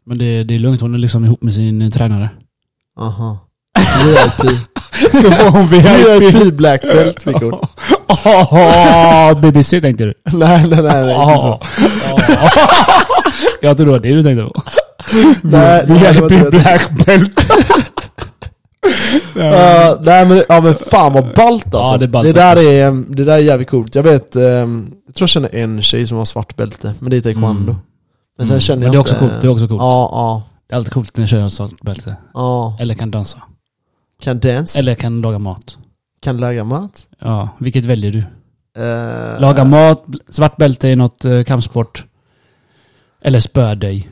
Men 0.06 0.18
det, 0.18 0.44
det 0.44 0.56
är 0.56 0.60
lugnt, 0.60 0.82
hon 0.82 0.94
är 0.94 0.98
liksom 1.00 1.26
ihop 1.26 1.44
med 1.44 1.54
sin 1.54 1.82
eh, 1.82 1.90
tränare. 1.90 2.30
Aha. 3.00 3.40
VIP. 4.06 4.52
Då 5.24 5.32
får 5.32 5.50
hon 5.50 5.68
VIP 5.68 6.54
black 6.54 6.82
belt 6.82 7.24
fick 7.24 7.36
hon. 7.36 7.52
Oh, 8.08 9.40
BBC 9.42 9.82
tänkte 9.82 10.04
du? 10.06 10.14
nej, 10.24 10.68
nej, 10.68 10.82
nej, 10.84 11.04
nej 11.06 11.22
inte 11.24 11.38
så. 11.38 11.60
jag 13.62 13.78
tror 13.78 13.86
det 13.86 13.92
var 13.92 14.00
det 14.00 14.14
du 14.16 14.24
tänkte 14.24 14.44
på. 14.46 14.62
Nej, 15.44 15.86
VIP 15.88 16.50
black 16.52 17.06
belt. 17.06 17.52
Ja, 19.36 19.98
nej 20.02 20.26
men, 20.26 20.44
ja 20.50 20.62
men 20.62 20.76
fan 20.76 21.14
vad 21.14 21.34
ballt 21.36 21.66
alltså. 21.76 21.92
Ja, 21.94 21.98
det 21.98 22.06
är 22.06 22.10
ballt 22.10 22.26
det, 22.28 22.34
där 22.34 22.50
faktiskt. 22.56 22.68
är, 22.68 23.16
det 23.16 23.24
där 23.24 23.34
är 23.34 23.38
jävligt 23.38 23.70
coolt. 23.70 23.96
Jag 23.96 24.04
vet, 24.04 24.36
ehm, 24.36 24.92
jag 25.06 25.16
tror 25.16 25.24
jag 25.24 25.30
känner 25.30 25.56
en 25.56 25.82
tjej 25.82 26.08
som 26.08 26.18
har 26.18 26.26
svart 26.26 26.56
bälte, 26.56 26.94
men 27.00 27.10
det 27.10 27.18
är 27.18 27.22
taekwondo. 27.22 27.72
Mm. 27.72 27.76
Men 28.38 28.48
sen 28.48 28.54
Mm. 28.54 28.60
känner 28.62 28.78
Men 28.78 28.86
jag 28.86 28.94
det 28.94 28.98
är 28.98 29.00
också 29.00 29.14
inte- 29.14 29.26
coolt, 29.30 29.42
det 29.42 29.48
är 29.48 29.52
också 29.52 29.68
coolt. 29.68 29.82
Ja, 29.82 30.10
ja, 30.12 30.44
Det 30.70 30.74
är 30.74 30.78
alltid 30.78 30.94
coolt 30.94 31.18
när 31.18 31.28
tjejer 31.28 31.42
har 31.44 31.50
svart 31.50 31.82
bälte. 31.82 32.16
ja. 32.34 32.78
Eller 32.80 32.94
kan 32.94 33.12
dansa. 33.12 33.38
Kan 34.22 34.40
dance, 34.40 34.80
Eller 34.80 34.96
kan 34.96 35.22
laga 35.22 35.40
mat. 35.40 35.78
Kan 36.26 36.38
laga 36.38 36.64
mat. 36.64 37.08
Ja, 37.20 37.50
vilket 37.60 37.86
väljer 37.86 38.12
du? 38.12 38.20
Eh, 38.82 39.40
Laga 39.42 39.64
mat, 39.64 40.06
svart 40.30 40.58
bälte 40.58 40.88
i 40.88 40.96
något 40.96 41.26
eh, 41.26 41.44
kampsport. 41.44 42.06
Eller 43.22 43.40
spö 43.40 43.76
dig. 43.76 44.10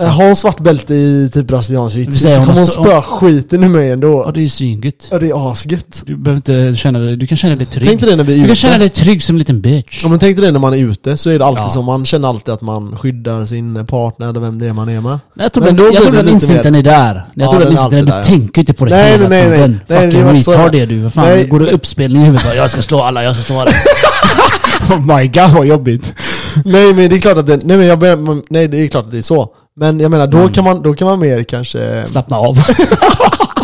Har 0.00 0.26
hon 0.26 0.36
svart 0.36 0.60
bälte 0.60 0.94
i 0.94 1.30
typ 1.32 1.46
brasiliansk 1.46 1.96
jiu 1.96 2.12
så 2.12 2.28
kommer 2.28 2.46
hon 2.46 2.62
också- 2.62 2.82
spöa 2.82 3.02
skiten 3.02 3.64
ur 3.64 3.68
mig 3.68 3.86
Ja, 3.86 3.92
ändå. 3.92 4.30
det 4.34 4.40
är 4.40 4.42
ju 4.42 4.48
svingött. 4.48 5.08
Ja 5.10 5.18
det 5.18 5.26
är 5.28 5.52
asgött. 5.52 6.02
Du 6.06 6.16
behöver 6.16 6.36
inte 6.36 6.76
känna 6.80 6.98
dig, 6.98 7.16
du 7.16 7.26
kan 7.26 7.36
känna 7.38 7.56
dig 7.56 7.66
trygg. 7.66 7.88
Tänk 7.88 8.00
dig 8.00 8.10
det 8.10 8.16
när 8.16 8.24
vi 8.24 8.32
är 8.32 8.36
du 8.36 8.42
kan 8.42 8.50
ute. 8.50 8.54
känna 8.60 8.78
dig 8.78 8.88
trygg 8.88 9.22
som 9.22 9.34
en 9.34 9.38
liten 9.38 9.60
bitch. 9.60 10.00
Ja 10.02 10.08
men 10.08 10.18
tänk 10.18 10.36
dig 10.36 10.46
det 10.46 10.52
när 10.52 10.60
man 10.60 10.74
är 10.74 10.78
ute, 10.78 11.16
så 11.16 11.30
är 11.30 11.38
det 11.38 11.44
alltid 11.46 11.64
Ja. 11.64 11.68
så, 11.70 11.82
man 11.82 12.06
känner 12.06 12.28
alltid 12.28 12.54
att 12.54 12.60
man 12.62 12.96
skyddar 12.96 13.46
sin 13.46 13.86
partner 13.86 14.28
eller 14.30 14.40
vem 14.40 14.58
det 14.58 14.66
är 14.66 14.72
man 14.72 14.88
är 14.88 15.00
med. 15.00 15.18
Jag 15.34 15.52
tror 15.52 15.64
Men 15.64 15.76
den, 15.76 15.92
jag 15.92 16.02
tror 16.02 16.12
den 16.12 16.28
instinkten 16.28 16.74
är 16.74 16.82
där. 16.82 17.24
Jag 17.34 17.46
Ja, 17.46 17.50
tror 17.50 17.60
den 17.60 17.72
instinkten, 17.72 18.04
du 18.04 18.10
där, 18.10 18.16
ja. 18.16 18.22
tänker 18.22 18.60
inte 18.62 18.72
på 18.72 18.84
det 18.84 18.90
Nej, 18.90 19.10
hela 19.12 19.28
nej, 19.28 19.48
nej, 19.48 19.56
tiden. 19.56 19.80
nej. 19.86 19.98
Nej, 20.08 20.10
Fucking 20.34 20.54
retard 20.54 20.74
är 20.74 20.86
du. 20.86 20.98
Vad 21.02 21.12
fan, 21.12 21.24
Nej. 21.28 21.46
går 21.46 21.60
du 21.60 21.66
uppspelning 21.66 22.22
i 22.22 22.24
huvudet 22.24 22.56
jag 22.56 22.70
ska 22.70 22.82
slå 22.82 23.00
alla, 23.00 23.24
jag 23.24 23.34
ska 23.34 23.42
slå 23.44 23.60
alla. 23.60 23.70
oh 24.90 25.16
my 25.16 25.26
god 25.28 25.50
vad 25.50 25.66
jobbigt. 25.66 26.14
Nej 26.64 26.94
men 26.94 27.08
det 27.10 27.16
är 27.16 27.20
klart 27.20 27.38
att 27.38 27.46
det, 27.46 27.64
nej 27.64 27.76
men 27.76 27.86
jag 27.86 28.02
nej 28.50 28.68
det 28.68 28.78
är 28.84 28.88
klart 28.88 29.04
att 29.04 29.10
det 29.10 29.18
är 29.18 29.22
så. 29.22 29.48
Men 29.80 30.00
jag 30.00 30.10
menar 30.10 30.26
då 30.26 30.38
Mm. 30.38 30.52
kan 30.52 30.64
man, 30.64 30.82
då 30.82 30.94
kan 30.94 31.06
man 31.08 31.18
mer 31.18 31.42
kanske 31.42 32.04
Slappna 32.06 32.36
av. 32.36 32.56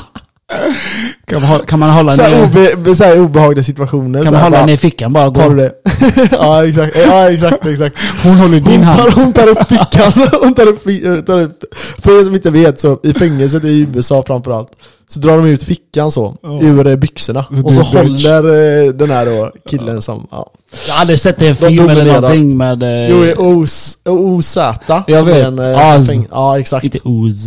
kan, 1.27 1.43
man, 1.43 1.61
kan 1.67 1.79
man 1.79 1.91
hålla 1.91 2.13
så 2.13 2.23
här, 2.23 2.45
obe, 2.77 2.95
så 2.95 3.05
här 3.05 3.21
obehagliga 3.21 3.63
situationer 3.63 4.23
kan 4.25 4.33
man 4.33 4.43
hålla 4.43 4.67
ner 4.67 4.73
i 4.73 4.77
fickan 4.77 5.13
bara 5.13 5.27
och 5.27 5.35
gå? 5.35 5.49
det? 5.49 5.73
ja 6.31 6.67
exakt, 6.67 6.97
ja 7.07 7.31
exakt, 7.31 7.67
exakt. 7.67 7.97
Hon 8.23 8.33
håller 8.37 8.61
din 8.61 8.67
Hon 8.73 8.83
hand. 8.83 8.99
tar, 8.99 9.11
hon 9.23 9.33
tar 9.33 9.49
upp 9.49 9.59
fickan, 9.69 10.13
så 10.13 10.37
hon 10.43 10.55
tar 10.55 10.67
upp, 10.67 10.85
fi- 10.85 11.23
tar 11.27 11.41
upp, 11.41 11.65
för 11.99 12.21
er 12.21 12.25
som 12.25 12.35
inte 12.35 12.51
vet 12.51 12.81
så 12.81 13.01
i 13.03 13.15
fängelset 13.15 13.65
i 13.65 13.89
USA 13.95 14.23
framförallt 14.27 14.69
Så 15.09 15.21
drar 15.21 15.37
de 15.37 15.47
ut 15.47 15.63
fickan 15.63 16.11
så, 16.11 16.37
Ja. 16.43 16.59
ur 16.63 16.87
eh, 16.87 16.97
byxorna 16.97 17.45
Och 17.65 17.75
så 17.75 17.83
håller 17.83 18.85
eh, 18.87 18.93
den 18.93 19.11
här 19.11 19.27
då 19.27 19.51
killen 19.71 20.03
som, 20.03 20.27
ja 20.31 20.51
Jag 20.87 20.95
har 20.95 21.01
aldrig 21.01 21.21
sett 21.21 21.39
det 21.39 21.45
i 21.45 21.49
en 21.49 21.57
film 21.57 21.89
eller 21.89 22.05
någonting 22.05 22.57
med... 22.57 22.83
eh, 22.83 23.11
Jo, 23.11 23.25
i 23.25 23.35
OZ, 23.35 23.99
OZ 24.05 24.57
Jag 24.57 25.19
som 25.19 25.29
vet. 25.29 25.37
är 25.37 25.43
en 25.47 25.59
eh, 25.59 26.01
fäng- 26.01 26.27
Ja 26.31 26.59
exakt, 26.59 26.85
Inte 26.85 26.99
Oz. 27.05 27.47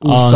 OZ 0.00 0.32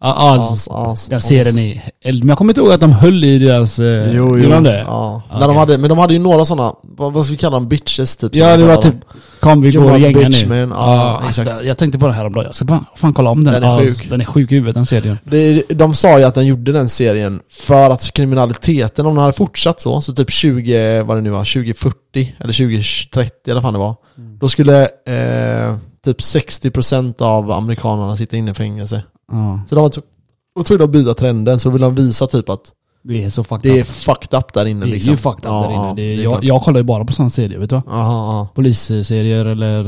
Ja, 0.00 0.52
Az. 0.70 1.08
Jag 1.10 1.22
ser 1.22 1.44
den 1.44 1.58
i... 1.58 1.82
eller, 2.04 2.18
Men 2.20 2.28
jag 2.28 2.38
kommer 2.38 2.50
inte 2.52 2.60
ihåg 2.60 2.72
att 2.72 2.80
de 2.80 2.92
höll 2.92 3.24
i 3.24 3.38
deras... 3.38 3.78
eh, 3.78 4.14
Jo, 4.16 4.38
jo. 4.38 4.50
de? 4.50 4.66
Ja. 4.66 5.22
Okej. 5.26 5.40
När 5.40 5.48
de 5.48 5.56
hade, 5.56 5.78
men 5.78 5.88
de 5.88 5.98
hade 5.98 6.12
ju 6.12 6.18
några 6.18 6.44
sådana, 6.44 6.72
vad, 6.82 7.12
vad 7.12 7.24
ska 7.24 7.32
vi 7.32 7.38
kalla 7.38 7.56
dem, 7.56 7.68
bitches 7.68 8.16
typ? 8.16 8.34
Ja, 8.34 8.56
de 8.56 8.62
det 8.62 8.68
var 8.68 8.82
typ... 8.82 8.94
Kom 9.40 9.60
vi 9.60 9.70
går 9.72 9.92
och 9.92 9.98
gänga 9.98 10.28
nu. 10.28 10.46
man. 10.66 10.78
Ja, 10.78 11.22
exakt. 11.28 11.48
alltså, 11.48 11.64
jag 11.64 11.78
tänkte 11.78 11.98
på 11.98 12.06
det 12.06 12.12
här 12.12 12.26
om 12.26 12.32
dagen. 12.32 12.44
Jag 12.44 12.54
ska 12.54 12.64
bara 12.64 12.84
fan 12.96 13.12
kolla 13.14 13.30
om 13.30 13.44
den. 13.44 13.54
Den 13.54 13.62
är 13.62 13.80
Ja, 13.80 13.86
sjuk. 13.86 14.08
Den 14.08 14.20
är 14.20 14.24
sjuk 14.24 14.52
i 14.52 14.54
huvudet, 14.54 14.74
den 14.74 14.86
serien. 14.86 15.18
Det, 15.24 15.62
de 15.68 15.94
sa 15.94 16.18
ju 16.18 16.24
att 16.24 16.34
den 16.34 16.46
gjorde 16.46 16.72
den 16.72 16.88
serien 16.88 17.40
för 17.50 17.90
att 17.90 18.12
kriminaliteten, 18.12 19.06
om 19.06 19.14
den 19.14 19.20
hade 19.22 19.32
fortsatt 19.36 19.80
så, 19.80 20.00
så 20.00 20.12
typ 20.12 20.30
20, 20.30 21.02
vad 21.02 21.16
det 21.16 21.20
nu 21.20 21.30
var, 21.30 21.38
2040 21.38 22.34
eller 22.40 22.52
2030 22.52 23.30
eller 23.46 23.54
vad 23.54 23.62
fan 23.62 23.72
det 23.72 23.78
var. 23.78 23.94
Mm. 24.18 24.38
Då 24.38 24.48
skulle 24.48 24.82
eh, 24.82 25.76
typ 26.14 26.20
60% 26.20 27.22
av 27.22 27.50
amerikanerna 27.52 28.16
sitta 28.16 28.36
inne 28.36 28.50
i 28.50 28.54
fängelse. 28.54 29.02
Ja. 29.32 29.60
Så 29.68 29.74
de 29.74 29.80
var 29.82 29.88
tv- 29.88 30.06
var 30.54 30.62
tvungna 30.62 30.84
att 30.84 30.90
byta 30.90 31.14
trenden, 31.14 31.60
så 31.60 31.68
då 31.68 31.72
ville 31.72 31.86
de 31.86 31.94
visa 31.94 32.26
typ 32.26 32.48
att 32.48 32.72
Det 33.02 33.24
är 33.24 33.30
så 33.30 33.44
fucked 33.44 33.72
Det 33.72 33.78
är 33.78 33.82
up. 33.82 33.86
fucked 33.86 34.38
up 34.38 34.52
där 34.52 34.64
inne 34.66 34.80
Det 34.86 34.90
är 34.90 34.92
liksom. 34.92 35.10
ju 35.10 35.16
fucked 35.16 35.38
up 35.38 35.44
Ja, 35.44 35.60
där 35.62 35.70
inne. 35.74 35.86
ja, 35.88 35.92
det 35.96 36.02
är, 36.02 36.18
är 36.18 36.22
jag, 36.22 36.44
jag 36.44 36.62
kollar 36.62 36.78
ju 36.78 36.84
bara 36.84 37.04
på 37.04 37.12
sådana 37.12 37.30
serier, 37.30 37.58
vet 37.58 37.70
du. 37.70 37.76
Aha, 37.76 38.48
Polisserier 38.54 39.44
eller 39.46 39.78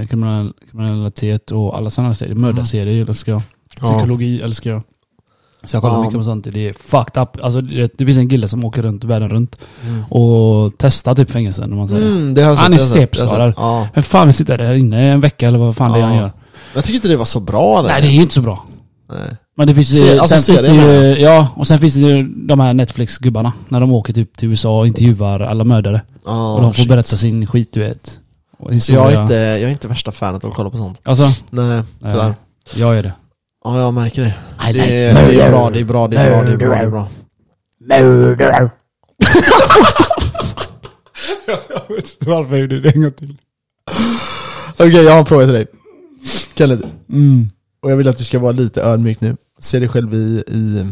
eh, 0.00 0.06
kriminal, 0.06 0.52
kriminalitet 0.70 1.50
och 1.50 1.76
alla 1.76 1.90
sådana 1.90 2.14
serier. 2.14 2.34
Mördarserier 2.34 3.08
älskar 3.08 3.32
jag. 3.32 3.42
Ja. 3.80 3.86
Psykologi 3.92 4.40
älskar 4.42 4.70
jag. 4.70 4.82
Så 5.64 5.76
jag 5.76 5.82
kollar 5.82 5.94
Ja. 5.94 6.00
mycket 6.02 6.18
på 6.18 6.24
sånt. 6.24 6.46
Det 6.52 6.68
är 6.68 6.72
fucked 6.72 7.22
up. 7.22 7.28
Alltså, 7.44 7.60
det, 7.60 7.92
det 7.98 8.06
finns 8.06 8.18
en 8.18 8.30
kille 8.30 8.48
som 8.48 8.64
åker 8.64 8.82
runt 8.82 9.04
världen 9.04 9.28
runt 9.28 9.56
Mm. 9.86 10.04
och 10.04 10.72
testar 10.78 11.14
typ 11.14 11.30
fängelsen 11.30 11.72
om 11.72 11.78
man 11.78 11.88
säger. 11.88 12.06
Mm, 12.06 12.56
Han 12.56 12.72
är 12.74 12.78
CP-skadad. 12.78 13.54
Ja. 13.56 13.88
Men 13.94 14.02
fan 14.02 14.26
vill 14.26 14.34
sitta 14.34 14.56
där 14.56 14.74
inne 14.74 15.02
en 15.12 15.20
vecka 15.20 15.46
eller 15.46 15.58
vad 15.58 15.76
fan 15.76 15.92
det 15.92 15.98
är 15.98 16.02
han 16.02 16.14
Ja. 16.14 16.20
gör. 16.20 16.32
Jag 16.74 16.84
tycker 16.84 16.94
inte 16.94 17.08
det 17.08 17.16
var 17.16 17.24
så 17.24 17.40
bra 17.40 17.82
där. 17.82 17.88
Nej 17.88 18.02
det 18.02 18.08
är 18.08 18.12
ju 18.12 18.22
inte 18.22 18.34
så 18.34 18.40
bra. 18.42 18.64
Nej. 19.10 19.36
Men 19.56 19.66
det 19.66 19.74
finns 19.74 19.90
ju, 19.90 19.96
Se- 19.96 20.18
alltså 20.18 20.38
sen 20.38 20.56
finns 20.56 20.66
det 20.66 20.74
ju, 20.74 21.22
ja, 21.22 21.48
och 21.56 21.66
sen 21.66 21.78
finns 21.78 21.94
det 21.94 22.00
ju 22.00 22.22
de 22.46 22.60
här 22.60 22.74
Netflix-gubbarna. 22.74 23.52
När 23.68 23.80
de 23.80 23.92
åker 23.92 24.12
typ 24.12 24.36
till 24.36 24.48
USA 24.48 24.78
och 24.78 24.86
intervjuar 24.86 25.40
alla 25.40 25.64
mördare. 25.64 26.00
Ja, 26.24 26.54
och 26.54 26.60
de 26.62 26.74
får 26.74 26.80
shit. 26.82 26.88
berätta 26.88 27.16
sin 27.16 27.46
skit 27.46 27.72
du 27.72 27.80
vet. 27.80 28.18
Jag 28.88 29.12
är, 29.12 29.22
inte, 29.22 29.34
jag 29.34 29.60
är 29.62 29.68
inte 29.68 29.88
värsta 29.88 30.12
fanet 30.12 30.44
av 30.44 30.50
att 30.50 30.56
kolla 30.56 30.70
på 30.70 30.76
sånt. 30.78 31.00
Alltså, 31.04 31.28
Nej, 31.50 31.82
tyvärr. 32.02 32.34
jag 32.74 32.98
är 32.98 33.02
det. 33.02 33.12
Ja, 33.66 33.78
jag 33.80 33.94
märker 33.94 34.22
det. 34.22 34.34
I 34.70 34.72
Det 34.72 34.80
är, 35.04 35.14
det 35.14 35.40
är 35.40 35.50
bra, 35.50 35.70
det 35.70 35.80
är 35.80 35.84
bra, 35.84 36.08
det 36.08 36.16
är 36.16 36.30
bra, 36.30 36.42
det 36.42 36.52
är 36.52 36.56
bra, 36.56 36.68
det 36.68 36.84
är 36.84 36.90
bra. 36.90 37.08
Jag 41.88 41.96
vet 41.96 42.12
inte 42.12 42.28
varför 42.30 42.52
jag 42.54 42.60
gjorde 42.60 42.80
det 42.80 42.90
en 42.94 43.02
gång 43.02 43.12
till. 43.12 43.36
Okej, 44.72 45.02
jag 45.04 45.12
har 45.12 45.18
en 45.18 45.26
fråga 45.26 45.44
till 45.44 45.54
dig. 45.54 45.66
Kenneth, 46.54 46.86
Mm. 47.12 47.50
och 47.82 47.90
jag 47.90 47.96
vill 47.96 48.08
att 48.08 48.18
du 48.18 48.24
ska 48.24 48.38
vara 48.38 48.52
lite 48.52 48.82
ödmjuk 48.82 49.20
nu. 49.20 49.36
Se 49.60 49.78
dig 49.78 49.88
själv 49.88 50.14
i, 50.14 50.42
i 50.46 50.84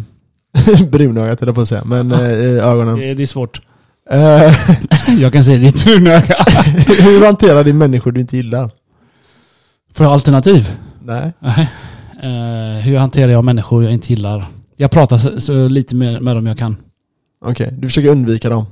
brunögat 0.91 1.41
höll 1.41 1.49
jag 1.49 1.55
på 1.55 1.61
att 1.61 1.69
säga, 1.69 1.85
men 1.85 2.13
eh, 2.13 2.33
i 2.33 2.59
ögonen. 2.59 2.97
Det, 2.99 3.15
det 3.15 3.23
är 3.23 3.27
svårt. 3.27 3.61
Eh, 4.11 4.53
Jag 5.21 5.33
kan 5.33 5.45
se 5.45 5.57
ditt 5.57 5.85
brunöga. 5.85 6.37
hur 7.03 7.25
hanterar 7.27 7.65
du 7.65 7.73
människor 7.73 8.13
du 8.13 8.21
inte 8.21 8.37
gillar? 8.37 8.71
Får 9.95 10.07
jag 10.07 10.13
alternativ? 10.13 10.71
Nej. 11.05 11.33
Nej. 11.39 11.71
Eh, 12.25 12.81
hur 12.83 12.99
hanterar 12.99 13.33
jag 13.33 13.45
människor 13.45 13.85
jag 13.85 13.93
inte 13.93 14.13
gillar? 14.13 14.45
Jag 14.77 14.91
pratar 14.91 15.19
så, 15.19 15.41
så 15.41 15.69
lite 15.69 15.95
med, 15.95 16.23
med 16.23 16.37
dem 16.37 16.47
jag 16.47 16.59
kan. 16.59 16.77
Okej, 17.45 17.69
du 17.79 17.89
försöker 17.89 18.09
undvika 18.09 18.49
dem. 18.49 18.67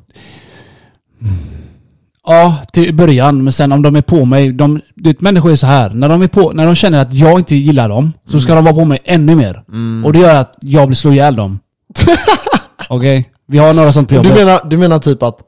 Ja, 2.26 2.56
till 2.72 2.94
början. 2.94 3.44
Men 3.44 3.52
sen 3.52 3.72
om 3.72 3.82
de 3.82 3.96
är 3.96 4.02
på 4.02 4.24
mig. 4.24 4.52
De, 4.52 4.80
du 4.94 5.10
vet, 5.10 5.20
människor 5.20 5.50
är 5.52 5.56
så 5.56 5.66
här. 5.66 5.90
När 5.90 6.08
de, 6.08 6.22
är 6.22 6.28
på, 6.28 6.52
när 6.52 6.66
de 6.66 6.74
känner 6.74 7.00
att 7.00 7.12
jag 7.12 7.38
inte 7.38 7.54
gillar 7.56 7.88
dem, 7.88 8.12
så 8.26 8.40
ska 8.40 8.54
de 8.54 8.64
vara 8.64 8.74
på 8.74 8.84
mig 8.84 8.98
ännu 9.04 9.34
mer. 9.34 9.64
Mm. 9.68 10.04
Och 10.04 10.12
det 10.12 10.18
gör 10.18 10.34
att 10.40 10.54
jag 10.60 10.88
blir 10.88 10.96
slå 10.96 11.12
ihjäl 11.12 11.36
dem. 11.36 11.58
Okej? 12.88 13.30
Vi 13.46 13.58
har 13.58 13.74
några 13.74 13.92
sånt 13.92 14.08
på 14.08 14.14
Du 14.14 14.28
jobbet. 14.28 14.34
menar, 14.44 14.60
du 14.70 14.76
menar 14.78 14.98
typ 14.98 15.22
att 15.22 15.38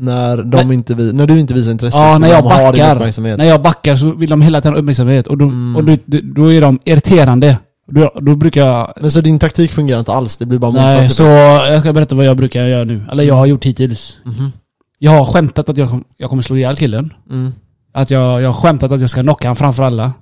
när, 0.00 0.42
de 0.42 0.72
inte 0.72 0.94
vi, 0.94 1.12
när 1.12 1.26
du 1.26 1.40
inte 1.40 1.54
visar 1.54 1.70
intresse 1.72 1.98
Ja, 1.98 2.12
så 2.12 2.18
när 2.18 2.28
jag 2.28 2.42
de 2.44 2.48
ha 2.52 2.58
din 2.58 2.64
backar. 2.66 2.94
uppmärksamhet? 2.96 3.38
När 3.38 3.44
jag 3.44 3.62
backar 3.62 3.96
så 3.96 4.12
vill 4.12 4.30
de 4.30 4.42
hela 4.42 4.60
tiden 4.60 4.72
ha 4.72 4.78
uppmärksamhet. 4.80 5.26
Och 5.26 5.38
då, 5.38 5.44
Mm. 5.44 5.76
och 5.76 5.84
då, 5.84 5.96
då 6.22 6.52
är 6.52 6.60
de 6.60 6.78
irriterande. 6.84 7.58
Då, 7.90 8.12
då 8.20 8.34
brukar 8.36 8.66
jag... 8.66 8.92
Men 9.00 9.10
så 9.10 9.20
din 9.20 9.38
taktik 9.38 9.72
fungerar 9.72 9.98
inte 9.98 10.12
alls, 10.12 10.36
det 10.36 10.46
blir 10.46 10.58
bara 10.58 10.70
motsatt? 10.70 10.94
Nej, 10.96 11.08
så 11.08 11.22
jag 11.22 11.80
ska 11.80 11.92
berätta 11.92 12.14
vad 12.14 12.24
jag 12.26 12.36
brukar 12.36 12.64
göra 12.66 12.84
nu. 12.84 13.02
Eller 13.12 13.24
jag 13.24 13.34
har 13.34 13.46
gjort 13.46 13.64
hittills. 13.64 14.16
Mhm. 14.24 14.52
Jag 14.98 15.10
har 15.10 15.24
skämtat 15.24 15.68
att 15.68 15.76
jag, 15.76 15.90
kom, 15.90 16.04
jag 16.16 16.30
kommer 16.30 16.42
slå 16.42 16.56
ihjäl 16.56 16.76
killen. 16.76 17.12
Mm. 17.30 17.52
Att 17.94 18.10
jag, 18.10 18.42
jag 18.42 18.48
har 18.48 18.52
skämtat 18.54 18.92
att 18.92 19.00
jag 19.00 19.10
ska 19.10 19.22
knocka 19.22 19.48
honom 19.48 19.56
framför 19.56 19.82
alla. 19.82 20.12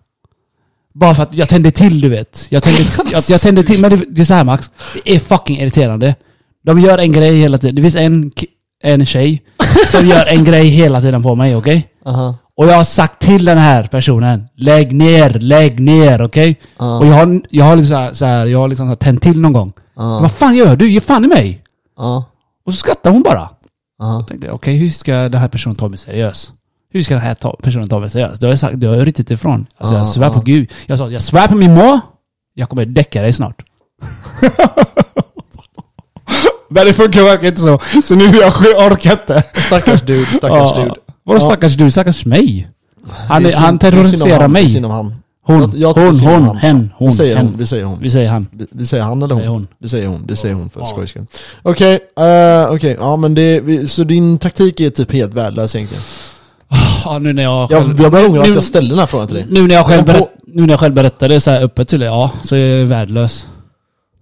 Bara 0.94 1.14
för 1.14 1.22
att 1.22 1.34
jag 1.34 1.48
tände 1.48 1.70
till 1.70 2.00
du 2.00 2.08
vet. 2.08 2.46
Jag 2.50 2.62
tände, 2.62 2.78
jag, 3.12 3.22
jag 3.28 3.40
tände 3.40 3.62
till, 3.62 3.80
men 3.80 3.90
det, 3.90 4.04
det 4.10 4.20
är 4.20 4.24
så 4.24 4.34
här 4.34 4.44
Max. 4.44 4.70
Det 5.04 5.14
är 5.16 5.18
fucking 5.20 5.60
irriterande. 5.60 6.14
De 6.64 6.80
gör 6.80 6.98
en 6.98 7.12
grej 7.12 7.36
hela 7.36 7.58
tiden. 7.58 7.74
Det 7.76 7.82
finns 7.82 7.96
en, 7.96 8.30
en 8.82 9.06
tjej 9.06 9.42
som 9.92 10.06
gör 10.06 10.26
en 10.26 10.44
grej 10.44 10.68
hela 10.68 11.00
tiden 11.00 11.22
på 11.22 11.34
mig, 11.34 11.56
okej? 11.56 11.88
Aha. 12.06 12.34
Och 12.56 12.66
jag 12.66 12.76
har 12.76 12.84
sagt 12.84 13.22
till 13.22 13.44
den 13.44 13.58
här 13.58 13.84
personen, 13.84 14.48
lägg 14.56 14.92
ner, 14.92 15.30
lägg 15.30 15.80
ner, 15.80 16.22
okej? 16.22 16.60
Ja. 16.78 16.98
Och 16.98 17.06
jag 17.06 17.12
har, 17.14 17.40
jag 17.50 17.64
har 17.64 17.76
liksom 17.76 17.96
så 17.96 18.00
här, 18.00 18.12
så 18.12 18.24
här, 18.26 18.46
jag 18.46 18.58
har 18.58 18.68
liksom 18.68 18.86
så 18.86 18.88
här 18.88 18.96
tänt 18.96 19.22
till 19.22 19.40
någon 19.40 19.52
gång. 19.52 19.72
Ja. 19.96 20.18
Vad 20.20 20.32
fan 20.32 20.56
gör 20.56 20.76
du? 20.76 20.90
Ge 20.90 21.00
fan 21.00 21.24
i 21.24 21.28
mig! 21.28 21.62
Och 22.66 22.72
så 22.72 22.76
skrattar 22.78 23.10
hon 23.10 23.22
bara. 23.22 23.48
Ja. 23.98 24.14
Jag 24.14 24.26
tänkte, 24.26 24.50
okej 24.50 24.76
hur 24.76 24.90
ska 24.90 25.12
den 25.28 25.40
här 25.40 25.48
personen 25.48 25.76
ta 25.76 25.88
mig 25.88 25.98
seriös? 25.98 26.52
Hur 26.92 27.02
ska 27.02 27.14
den 27.14 27.22
här 27.22 27.34
ta, 27.34 27.56
personen 27.62 27.88
ta 27.88 28.00
mig 28.00 28.10
seriös? 28.10 28.38
Det 28.38 28.46
har 28.46 28.52
jag 28.52 28.58
sagt, 28.58 28.80
det 28.80 28.86
har 28.86 28.94
jag 28.96 29.06
riktigt 29.06 29.30
ifrån. 29.30 29.66
Alltså 29.78 29.94
jag 29.94 30.02
Ja, 30.02 30.06
svär 30.06 30.30
på 30.30 30.40
gud. 30.40 30.72
Jag 30.86 30.98
sa, 30.98 31.10
jag 31.10 31.22
svär 31.22 31.48
på 31.48 31.56
min 31.56 31.74
mor. 31.74 32.00
Jag 32.54 32.68
kommer 32.68 32.84
däcka 32.86 33.22
dig 33.22 33.32
snart. 33.32 33.62
Men 36.70 36.86
det 36.86 36.92
funkar 36.92 37.22
verkligen 37.22 37.52
inte 37.52 37.60
så. 37.62 38.00
Så 38.02 38.14
nu 38.14 38.24
jag 38.24 38.52
jag 38.76 38.92
orkar 38.92 39.12
inte. 39.12 39.42
Stackars 39.54 40.02
dude, 40.02 40.26
stackars 40.32 40.70
Ja. 40.74 40.82
dude. 40.82 40.94
Vadå 41.24 41.40
Ja. 41.40 41.46
stackars 41.46 41.74
du? 41.76 41.90
Stackars 41.90 42.24
mig? 42.24 42.68
Han, 43.28 43.42
Det 43.42 43.48
är, 43.48 43.52
synd- 43.52 43.64
han 43.64 43.78
terroriserar 43.78 44.40
han, 44.40 44.52
mig. 44.52 44.84
om 44.84 44.90
han. 44.90 45.14
Hon, 45.46 45.60
Jag- 45.60 45.76
jag 45.76 45.92
hon, 46.04 46.18
hon, 46.18 46.42
han. 46.42 46.56
hen, 46.56 46.90
hon, 46.96 47.08
vi 47.10 47.14
säger 47.16 47.36
hen. 47.36 47.46
hon, 47.46 47.56
vi 47.58 47.66
säger 47.66 47.84
hon. 47.84 47.98
Vi 48.00 48.10
säger 48.10 48.28
han. 48.28 48.46
Vi, 48.52 48.66
vi 48.70 48.86
säger 48.86 49.04
han 49.04 49.22
eller 49.22 49.34
hon? 49.34 49.40
Säger 49.40 49.50
hon. 49.50 49.66
Vi 49.78 49.88
säger 49.88 50.06
hon, 50.06 50.24
vi 50.28 50.36
säger 50.36 50.54
hon 50.54 50.70
för 50.70 50.80
Ja. 50.80 50.86
skojs 50.86 51.10
skull. 51.10 51.26
Okej, 51.62 51.98
eh, 52.18 52.70
okej, 52.70 52.96
ja 53.00 53.16
men 53.16 53.34
det, 53.34 53.60
vi- 53.60 53.88
så 53.88 54.04
din 54.04 54.38
taktik 54.38 54.80
är 54.80 54.90
typ 54.90 55.12
helt 55.12 55.34
värdelös 55.34 55.74
egentligen? 55.76 56.02
Ja, 57.04 57.18
nu 57.18 57.32
när 57.32 57.42
jag 57.42 57.70
Jag, 57.72 57.82
själv... 57.84 58.00
jag 58.02 58.12
börjar 58.12 58.28
ångra 58.28 58.42
att 58.42 58.48
jag 58.54 58.64
ställde 58.64 58.90
den 58.90 58.98
här 58.98 59.06
frågan 59.06 59.26
till 59.26 59.36
dig. 59.36 59.46
Nu 59.50 59.66
när 59.66 59.74
jag 59.74 59.86
själv, 59.86 59.98
Jag 59.98 60.06
berätt, 60.06 60.30
nu 60.46 60.62
när 60.62 60.68
jag 60.72 60.80
själv 60.80 60.94
berättar 60.94 61.28
det 61.28 61.40
så 61.40 61.50
här 61.50 61.62
öppet 61.62 61.88
till 61.88 62.00
dig, 62.00 62.08
ja, 62.08 62.30
så 62.42 62.56
är 62.56 62.78
jag 62.78 62.86
värdelös. 62.86 63.46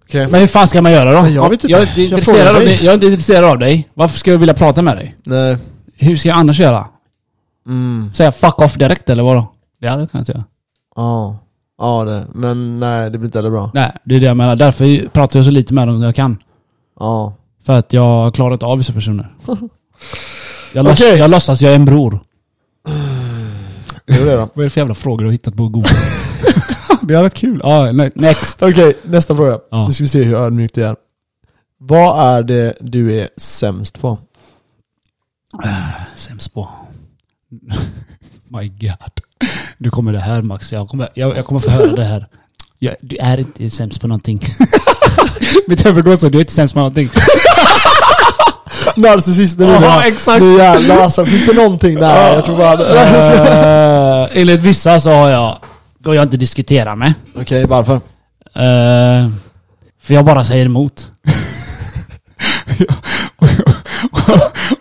Okej. 0.07 0.27
Men 0.27 0.39
hur 0.39 0.47
fan 0.47 0.67
ska 0.67 0.81
man 0.81 0.91
göra 0.91 1.21
då? 1.21 1.27
Jag 1.27 1.49
vet 1.49 1.63
inte. 1.63 1.71
Jag 1.71 1.81
är 1.81 1.87
inte, 1.87 2.01
intresserad 2.01 2.37
frågar 2.37 2.53
av 2.53 2.59
dig. 2.59 2.65
dig. 2.65 2.85
jag 2.85 2.91
är 2.91 2.93
inte 2.93 3.05
intresserad 3.05 3.43
av 3.43 3.59
dig. 3.59 3.89
Varför 3.93 4.17
ska 4.17 4.31
jag 4.31 4.37
vilja 4.37 4.53
prata 4.53 4.81
med 4.81 4.97
dig? 4.97 5.15
Nej. 5.23 5.57
Hur 5.97 6.17
ska 6.17 6.29
jag 6.29 6.37
annars 6.37 6.59
göra? 6.59 6.85
Mm. 7.67 8.13
Säga 8.13 8.31
fuck 8.31 8.61
off 8.61 8.75
direkt 8.75 9.09
eller 9.09 9.23
vadå? 9.23 9.51
Det 9.81 9.87
hade 9.87 10.01
jag 10.01 10.11
kunnat 10.11 10.29
göra. 10.29 10.43
Ja. 10.95 11.37
Ja 11.77 12.03
det, 12.03 12.25
men 12.33 12.79
nej 12.79 13.09
det 13.11 13.17
blir 13.17 13.27
inte 13.27 13.37
heller 13.37 13.49
bra. 13.49 13.71
Nej, 13.73 13.91
det 14.03 14.15
är 14.15 14.19
det 14.19 14.25
jag 14.25 14.37
menar. 14.37 14.55
Därför 14.55 15.09
pratar 15.09 15.39
jag 15.39 15.45
så 15.45 15.51
lite 15.51 15.73
med 15.73 15.87
dem 15.87 16.01
jag 16.01 16.15
kan. 16.15 16.37
Ja. 16.99 17.33
För 17.65 17.73
att 17.79 17.93
jag 17.93 18.35
klarar 18.35 18.53
inte 18.53 18.65
av 18.65 18.77
vissa 18.77 18.93
personer. 18.93 19.35
Jag, 20.73 20.85
låts, 20.85 21.01
Okej. 21.01 21.17
jag 21.17 21.29
låtsas 21.29 21.61
jag 21.61 21.71
är 21.71 21.75
en 21.75 21.85
bror. 21.85 22.19
Det 24.05 24.35
då. 24.35 24.49
Vad 24.53 24.59
är 24.59 24.63
det 24.63 24.69
för 24.69 24.81
jävla 24.81 24.95
frågor 24.95 25.17
du 25.17 25.25
har 25.25 25.31
hittat 25.31 25.55
på 25.55 25.67
Google? 25.67 25.89
Det 27.07 27.15
är 27.15 27.23
rätt 27.23 27.33
kul. 27.33 27.61
Ja, 27.63 27.91
nej, 27.91 28.11
next. 28.15 28.63
Okej, 28.63 28.97
nästa 29.03 29.35
fråga. 29.35 29.59
Ja. 29.71 29.87
Nu 29.87 29.93
ska 29.93 30.03
vi 30.03 30.07
se 30.07 30.23
hur 30.23 30.35
ödmjuk 30.35 30.71
du 30.73 30.85
är. 30.85 30.95
Vad 31.79 32.35
är 32.37 32.43
det 32.43 32.73
du 32.81 33.19
är 33.21 33.29
sämst 33.37 33.99
på? 34.01 34.17
Sämst 36.15 36.53
på. 36.53 36.69
My 38.49 38.67
God. 38.67 39.21
Nu 39.77 39.89
kommer 39.89 40.13
det 40.13 40.19
här 40.19 40.41
Max. 40.41 40.73
Jag 40.73 40.89
kommer, 40.89 41.09
jag, 41.13 41.37
jag 41.37 41.45
kommer 41.45 41.59
få 41.61 41.69
höra 41.69 41.95
det 41.95 42.03
här. 42.05 42.27
Jag, 42.79 42.95
du 43.01 43.15
är 43.17 43.37
inte 43.37 43.69
sämst 43.69 44.01
på 44.01 44.07
någonting. 44.07 44.41
Mitt 45.67 45.85
huvud 45.85 46.05
går 46.05 46.15
så, 46.15 46.29
du 46.29 46.37
är 46.37 46.41
inte 46.41 46.53
sämst 46.53 46.73
på 46.73 46.79
någonting. 46.79 47.09
Narcissist, 48.95 49.59
nu 49.59 49.65
Ja, 49.65 49.79
menar- 49.79 50.03
exakt. 50.07 50.41
Nu 50.41 50.53
jävlar 50.57 50.97
alltså, 51.01 51.25
finns 51.25 51.45
det 51.45 51.53
någonting 51.55 51.95
där? 51.95 52.33
Jag 52.33 52.45
tror 52.45 52.57
bara... 52.57 54.23
uh, 54.23 54.29
enligt 54.37 54.61
vissa 54.61 54.99
så 54.99 55.09
har 55.11 55.29
jag, 55.29 55.57
jag 56.13 56.23
inte 56.23 56.37
diskutera 56.37 56.95
med. 56.95 57.13
Okej, 57.35 57.65
varför? 57.65 57.93
Eh, 57.95 59.29
för 60.01 60.13
jag 60.13 60.25
bara 60.25 60.43
säger 60.43 60.65
emot. 60.65 61.11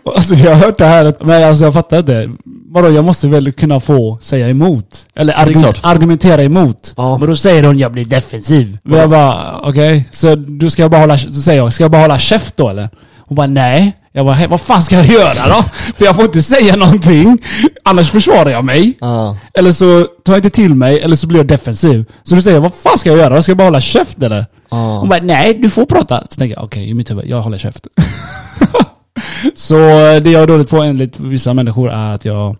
alltså 0.16 0.35
jag 0.35 0.54
har 0.54 0.66
hört 0.66 0.78
det 0.78 0.87
här, 0.87 1.14
men 1.21 1.45
alltså 1.45 1.64
jag 1.64 1.75
fattar 1.75 1.99
inte. 1.99 2.31
Vadå, 2.45 2.90
jag 2.90 3.04
måste 3.04 3.28
väl 3.28 3.52
kunna 3.52 3.81
få 3.81 4.19
säga 4.23 4.49
emot? 4.49 5.07
Eller 5.14 5.33
är 5.33 5.38
argument, 5.38 5.64
klart. 5.64 5.81
argumentera 5.83 6.43
emot. 6.43 6.95
Ja. 6.97 7.19
Men 7.19 7.28
då 7.28 7.37
säger 7.37 7.64
hon 7.64 7.78
jag 7.78 7.93
blir 7.93 8.04
defensiv. 8.04 8.78
Men 8.83 8.99
jag 8.99 9.11
bara, 9.11 9.59
okej. 9.62 10.09
Så 10.12 10.35
då 10.35 10.71
ska 10.71 10.83
jag 10.83 10.90
bara 10.90 11.00
hålla, 11.00 11.19
så 11.19 11.33
säger 11.33 11.59
jag, 11.59 11.73
ska 11.73 11.85
jag 11.85 11.90
bara 11.90 12.02
hålla 12.02 12.19
käft 12.19 12.57
då 12.57 12.69
eller? 12.69 12.88
Hon 13.19 13.37
bara 13.37 13.47
nej. 13.47 13.97
Jag 14.16 14.26
bara, 14.26 14.35
"Hej, 14.35 14.49
vad 14.49 14.61
fan 14.61 14.83
ska 14.83 14.97
jag 14.97 15.06
göra 15.06 15.49
då? 15.49 15.64
För 15.97 16.04
jag 16.04 16.16
får 16.16 16.25
inte 16.25 16.42
säga 16.42 16.76
någonting. 16.76 17.38
Annars 17.85 18.11
försvarar 18.11 18.50
jag 18.50 18.64
mig. 18.64 18.97
Ja. 19.00 19.37
Eller 19.54 19.73
så 19.73 20.04
tar 20.25 20.33
jag 20.33 20.38
inte 20.38 20.50
till 20.50 20.75
mig, 20.75 21.00
eller 21.00 21.16
så 21.16 21.26
blir 21.26 21.38
jag 21.38 21.47
defensiv. 21.47 22.04
Så 22.23 22.35
då 22.35 22.40
säger 22.40 22.59
vad 22.59 22.73
fan 22.83 22.99
ska 22.99 23.11
jag 23.11 23.18
göra? 23.18 23.42
Ska 23.42 23.50
jag 23.50 23.56
bara 23.56 23.64
hålla 23.66 23.80
käft 23.80 24.23
eller? 24.23 24.47
Ja. 24.71 24.99
Hon 25.00 25.09
bara, 25.09 25.21
nej 25.23 25.54
du 25.54 25.71
får 25.71 25.85
prata. 25.87 26.23
Så 26.30 26.38
tänker 26.38 26.56
jag, 26.56 26.64
okej 26.64 26.90
i 26.90 26.94
mitt 26.94 27.11
huvud, 27.11 27.25
jag 27.26 27.42
håller 27.42 27.59
käft. 27.59 27.87
så 29.54 29.75
det 30.21 30.30
jag 30.30 30.42
är 30.42 30.47
dåligt 30.47 30.71
på 30.71 30.76
enligt 30.83 31.21
vissa 31.21 31.54
människor 31.54 31.90
är 31.90 32.14
att 32.14 32.25
jag... 32.25 32.56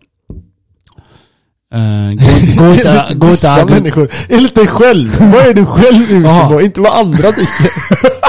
Uh, 1.75 1.80
går, 2.12 2.56
går 2.56 2.73
inte... 2.73 3.04
Går 3.14 3.30
inte 3.30 3.46
Vissa 3.46 3.64
människor. 3.64 4.11
Enligt 4.28 4.54
dig 4.54 4.66
själv. 4.66 5.16
Vad 5.20 5.46
är 5.46 5.54
du 5.54 5.66
själv 5.66 6.11
usel 6.11 6.49
på? 6.49 6.62
Inte 6.62 6.80
vad 6.80 6.92
andra 6.99 7.32
tycker. 7.32 7.70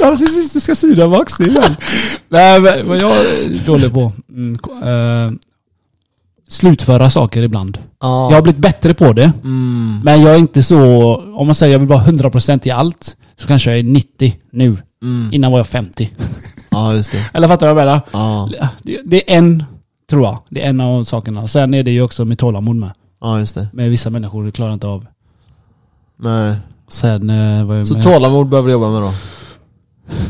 Narcissistiska 0.00 0.74
sidan 0.74 1.10
väl. 1.10 1.24
Nej 2.28 2.60
men 2.60 2.88
vad 2.88 2.96
jag 2.98 3.10
är 3.10 3.66
dålig 3.66 3.92
på. 3.92 4.12
Mm, 4.30 4.58
eh, 4.82 5.32
slutföra 6.48 7.10
saker 7.10 7.42
ibland. 7.42 7.78
Ja. 8.00 8.28
Jag 8.30 8.36
har 8.36 8.42
blivit 8.42 8.60
bättre 8.60 8.94
på 8.94 9.12
det. 9.12 9.32
Mm. 9.44 10.00
Men 10.04 10.22
jag 10.22 10.34
är 10.34 10.38
inte 10.38 10.62
så, 10.62 11.14
om 11.34 11.46
man 11.46 11.54
säger 11.54 11.72
jag 11.72 11.78
vill 11.78 11.88
vara 11.88 12.04
100% 12.04 12.66
i 12.66 12.70
allt, 12.70 13.16
så 13.36 13.46
kanske 13.46 13.70
jag 13.70 13.78
är 13.78 13.82
90 13.82 14.36
nu. 14.52 14.76
Mm. 15.02 15.28
Innan 15.32 15.52
var 15.52 15.58
jag 15.58 15.66
50. 15.66 16.10
Ja, 16.70 16.94
just 16.94 17.12
det. 17.12 17.30
Eller 17.34 17.48
fattar 17.48 17.68
du 17.68 17.74
vad 17.74 17.82
jag 17.82 17.86
menar? 17.88 18.02
Ja, 18.12 18.48
Det, 18.82 19.00
det 19.04 19.32
är 19.32 19.38
en, 19.38 19.64
tror 20.10 20.22
jag. 20.24 20.38
Det 20.48 20.62
är 20.64 20.68
en 20.68 20.80
av 20.80 21.04
sakerna. 21.04 21.48
Sen 21.48 21.74
är 21.74 21.82
det 21.82 21.90
ju 21.90 22.02
också 22.02 22.24
med 22.24 22.38
tålamod 22.38 22.76
med. 22.76 22.90
ja 23.20 23.38
just 23.38 23.54
det. 23.54 23.68
Med 23.72 23.90
vissa 23.90 24.10
människor, 24.10 24.44
det 24.44 24.52
klarar 24.52 24.72
inte 24.72 24.86
av. 24.86 25.06
Nej. 26.22 26.54
Sen 26.88 27.30
eh, 27.30 27.64
var 27.64 27.74
jag 27.74 27.86
Så 27.86 27.94
med. 27.94 28.02
tålamod 28.02 28.48
behöver 28.48 28.66
du 28.68 28.72
jobba 28.72 28.88
med 28.90 29.02
då? 29.02 29.12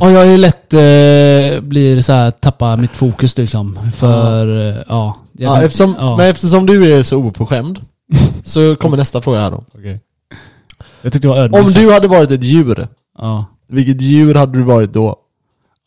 Och 0.00 0.10
jag 0.10 0.26
är 0.26 0.38
lätt, 0.38 0.72
eh, 0.74 1.60
blir 1.68 2.00
så 2.00 2.12
här, 2.12 2.30
tappa 2.30 2.76
mitt 2.76 2.90
fokus 2.90 3.36
liksom. 3.38 3.78
För, 3.96 4.46
eh, 4.70 4.76
ja. 4.88 5.16
jag 5.32 5.50
Ja, 5.50 5.54
kan- 5.54 5.64
eftersom, 5.64 5.94
ja. 5.98 6.16
Men 6.16 6.30
eftersom 6.30 6.66
du 6.66 6.92
är 6.98 7.02
så 7.02 7.16
oförskämd 7.18 7.80
så 8.44 8.76
kommer 8.76 8.96
nästa 8.96 9.22
fråga 9.22 9.40
här 9.40 9.50
då. 9.50 9.64
Jag 11.02 11.12
tyckte 11.12 11.28
det 11.28 11.32
var 11.34 11.36
ödmjukt 11.38 11.66
Om 11.66 11.72
du 11.72 11.92
hade 11.92 12.08
varit 12.08 12.30
ett 12.30 12.42
djur, 12.44 12.86
Ja. 13.18 13.44
vilket 13.68 14.00
djur 14.00 14.34
hade 14.34 14.58
du 14.58 14.62
varit 14.64 14.92
då? 14.92 15.16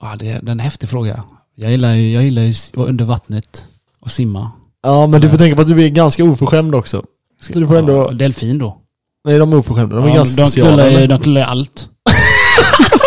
ja, 0.02 0.16
det 0.20 0.30
är, 0.32 0.42
det 0.42 0.50
är 0.50 0.52
en 0.52 0.60
häftig 0.60 0.90
fråga. 0.90 1.24
Jag 1.56 1.72
gillar 1.72 1.94
ju, 1.94 2.12
jag 2.14 2.24
gillar 2.24 2.42
ju 2.42 2.50
att 2.50 2.72
vara 2.78 2.88
under 2.88 3.06
vattnet 3.06 3.66
och 4.02 4.12
simma. 4.12 4.52
Ja 4.84 5.08
men 5.08 5.22
du 5.22 5.30
får 5.30 5.38
tänka 5.38 5.56
på 5.56 5.62
att 5.62 5.68
du 5.68 5.84
är 5.86 5.90
ganska 5.90 6.24
oförskämd 6.24 6.76
också. 6.76 7.04
Så 7.42 7.54
du 7.60 7.68
får 7.68 7.76
ändå... 7.76 7.94
Ja, 7.94 8.12
delfin 8.12 8.58
då. 8.58 8.78
Nej 9.26 9.38
de 9.38 9.54
är 9.54 9.58
oförskämda, 9.58 9.96
de 9.96 10.06
är 10.06 10.10
ja, 10.10 10.16
ganska 10.16 10.42
de, 10.42 10.48
sociala. 10.48 10.70
knullar, 10.72 10.90
ju- 10.90 10.96
eller? 10.98 11.08
de 11.08 11.20
knullar 11.20 11.42
ju 11.42 11.48
allt. 11.48 11.90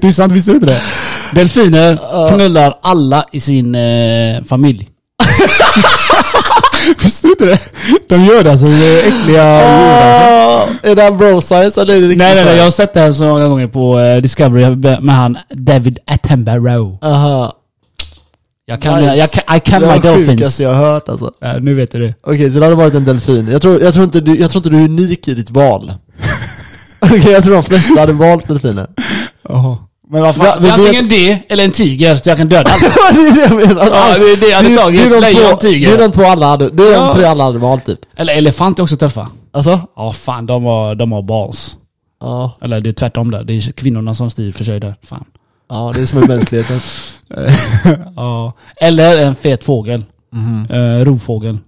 det 0.00 0.08
är 0.08 0.12
sant, 0.12 0.32
visste 0.32 0.50
du 0.50 0.54
inte 0.54 0.66
det? 0.66 0.80
Delfiner 1.34 1.98
knullar 2.34 2.78
alla 2.82 3.24
i 3.32 3.40
sin 3.40 3.74
eh, 3.74 4.42
familj. 4.48 4.88
visste 7.02 7.26
du 7.26 7.30
inte 7.32 7.44
det? 7.44 7.58
De 8.08 8.24
gör 8.24 8.44
det 8.44 8.50
alltså, 8.50 8.66
det 8.66 8.72
är 8.86 8.98
äckliga 9.08 9.60
djur 9.60 10.02
alltså. 10.02 10.22
Ah, 10.22 10.68
Är 10.90 10.94
det 10.94 11.02
en 11.02 11.16
bro 11.18 11.40
science 11.40 11.80
eller 11.80 11.94
är 11.96 12.00
det 12.00 12.06
riktigt 12.06 12.18
Nej 12.18 12.34
nej 12.34 12.44
nej, 12.44 12.56
jag 12.56 12.64
har 12.64 12.70
sett 12.70 12.94
det 12.94 13.00
här 13.00 13.12
så 13.12 13.24
många 13.24 13.48
gånger 13.48 13.66
på 13.66 13.98
eh, 14.00 14.16
Discovery 14.22 14.76
med 15.00 15.14
han 15.16 15.38
David 15.50 15.98
Attenborough. 16.06 16.96
Aha. 17.02 17.52
Jag 18.68 18.82
kan, 18.82 19.00
Nice. 19.00 19.14
jag 19.16 19.30
kan, 19.30 19.56
I 19.56 19.60
can 19.60 19.80
det 19.80 19.86
my 19.86 19.92
var 19.94 20.02
det 20.02 20.08
dolphins. 20.08 20.28
sjukaste 20.40 20.62
jag 20.62 20.74
har 20.74 20.84
hört 20.92 21.08
alltså. 21.08 21.30
Ja, 21.40 21.52
nu 21.60 21.74
vet 21.74 21.92
du 21.92 21.98
det. 22.06 22.14
Okej, 22.26 22.50
så 22.50 22.58
det 22.58 22.64
hade 22.64 22.76
varit 22.76 22.94
en 22.94 23.04
delfin. 23.04 23.48
Jag 23.52 23.62
tror, 23.62 23.82
jag 23.82 23.94
tror, 23.94 24.04
inte, 24.04 24.20
du, 24.20 24.36
jag 24.40 24.50
tror 24.50 24.58
inte 24.60 24.70
du 24.70 24.76
är 24.80 24.84
unik 24.84 25.28
i 25.28 25.34
ditt 25.34 25.50
val. 25.50 25.92
Okej, 27.16 27.32
jag 27.32 27.44
tror 27.44 27.54
de 27.54 27.62
flesta 27.62 28.00
hade 28.00 28.12
valt 28.12 28.48
delfiner. 28.48 28.86
Men 30.10 30.22
vad 30.22 30.36
fan, 30.36 30.64
Ja, 30.64 30.72
antingen 30.72 31.08
det 31.08 31.42
eller 31.48 31.64
en 31.64 31.70
tiger 31.70 32.16
så 32.16 32.28
jag 32.28 32.38
kan 32.38 32.48
döda 32.48 32.70
allt. 33.06 33.16
det 33.16 33.20
är 33.20 33.34
det 33.34 33.40
jag 33.40 33.68
menar. 33.68 33.86
Ja, 33.86 34.18
det 34.18 34.32
är 34.32 34.36
det 34.36 34.46
jag 34.48 34.56
hade 34.56 34.76
tagit. 34.76 35.00
Det 35.00 35.06
är 35.16 35.20
de 35.20 35.20
Lejon, 35.20 35.50
två- 35.50 35.56
tiger. 35.56 35.88
Det 35.88 35.94
är 35.94 36.08
de 36.08 36.12
två 36.12 36.24
alla 36.24 36.46
hade, 36.46 36.70
det 36.70 36.82
är 36.82 36.92
Ja. 36.92 37.06
de 37.06 37.14
tre 37.14 37.24
alla 37.24 37.44
hade 37.44 37.58
valt 37.58 37.86
typ. 37.86 37.98
Eller 38.16 38.36
elefant 38.38 38.78
är 38.78 38.82
också 38.82 38.96
tuffa. 38.96 39.28
Alltså? 39.52 39.80
Ja 39.96 40.12
fan, 40.12 40.46
de 40.46 40.64
har, 40.64 40.94
de 40.94 41.12
har 41.12 41.22
balls. 41.22 41.76
Ja. 42.20 42.56
Eller 42.60 42.80
det 42.80 42.90
är 42.90 42.92
tvärtom 42.92 43.30
där. 43.30 43.44
Det 43.44 43.52
är 43.52 43.72
kvinnorna 43.72 44.14
som 44.14 44.30
styr 44.30 44.52
för 44.52 44.64
sig 44.64 44.80
där. 44.80 44.94
Fan. 45.02 45.24
Ja, 45.70 45.92
det 45.94 46.00
är 46.02 46.06
som 46.06 46.22
är 46.22 46.26
mänskligheten. 46.26 46.80
ja. 48.16 48.52
Eller 48.76 49.18
en 49.18 49.34
fet 49.34 49.64
fågel. 49.64 50.04
Eh, 50.70 51.04
rovfågel. 51.04 51.58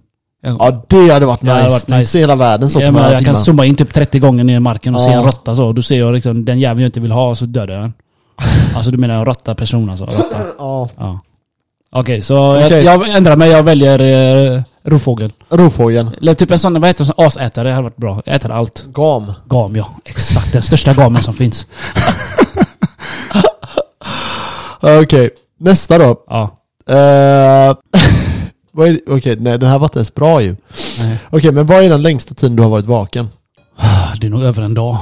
Jag, 0.41 0.57
Ja, 0.59 0.81
det 0.87 1.13
hade 1.13 1.25
varit 1.25 1.41
nice. 1.41 1.53
hade 1.55 1.69
varit 1.69 1.87
nice. 1.87 2.11
se 2.11 2.19
hela 2.19 2.35
världen 2.35 2.69
så 2.69 2.81
ja, 2.81 2.87
på 2.87 2.91
men 2.93 3.03
jag 3.03 3.11
kan 3.11 3.23
timmar. 3.23 3.35
zooma 3.35 3.65
in 3.65 3.75
typ 3.75 3.93
30 3.93 4.19
gånger 4.19 4.43
ner 4.43 4.55
i 4.55 4.59
marken 4.59 4.95
och 4.95 5.01
se 5.01 5.11
Ja. 5.11 5.17
en 5.17 5.23
råtta 5.23 5.55
så. 5.55 5.73
Då 5.73 5.81
ser 5.81 5.99
jag 5.99 6.13
liksom 6.13 6.45
den 6.45 6.59
jäveln 6.59 6.81
jag 6.81 6.87
inte 6.87 6.99
vill 6.99 7.11
ha 7.11 7.35
så 7.35 7.45
dödar 7.45 7.73
jag 7.73 7.83
den. 7.83 7.93
Alltså 8.75 8.91
du 8.91 8.97
menar 8.97 9.15
en 9.15 9.25
råtta 9.25 9.55
person 9.55 9.89
alltså? 9.89 10.05
Råtta. 10.05 10.35
Ja. 10.57 10.89
Ja. 10.97 11.19
Okej, 11.91 12.21
så 12.21 12.55
Okej. 12.65 12.83
Jag, 12.83 13.07
jag 13.07 13.15
ändrar 13.15 13.35
mig. 13.35 13.49
Jag 13.51 13.63
väljer 13.63 13.99
eh, 14.55 14.61
rovfågel. 14.83 15.31
Rovfågeln. 15.49 16.09
Eller 16.21 16.33
typ 16.33 16.51
en 16.51 16.59
sån, 16.59 16.81
vad 16.81 16.89
heter 16.89 17.05
det, 17.05 17.13
asätare. 17.25 17.67
Det 17.67 17.73
hade 17.73 17.83
varit 17.83 17.97
bra. 17.97 18.21
Jag 18.25 18.35
äter 18.35 18.51
allt. 18.51 18.85
Gam. 18.93 19.33
Gam 19.49 19.75
ja. 19.75 19.87
Exakt. 20.05 20.53
Den 20.53 20.61
största 20.61 20.93
gamen 20.93 21.21
som 21.23 21.33
finns. 21.33 21.65
Okej, 24.81 25.29
nästa 25.59 25.97
då. 25.97 26.15
Ja. 26.29 26.55
Eh, 26.95 27.75
Okej, 29.07 29.35
nej 29.39 29.57
den 29.59 29.69
här 29.69 29.79
var 29.79 29.85
inte 29.85 29.99
ens 29.99 30.15
bra 30.15 30.41
ju. 30.41 30.55
Nej. 30.99 31.17
Okej, 31.29 31.51
men 31.51 31.65
vad 31.65 31.83
är 31.83 31.89
den 31.89 32.01
längsta 32.01 32.35
tiden 32.35 32.55
du 32.55 32.63
har 32.63 32.69
varit 32.69 32.85
vaken? 32.85 33.27
Det 34.21 34.27
är 34.27 34.31
nog 34.31 34.43
över 34.43 34.61
en 34.63 34.73
dag. 34.73 34.97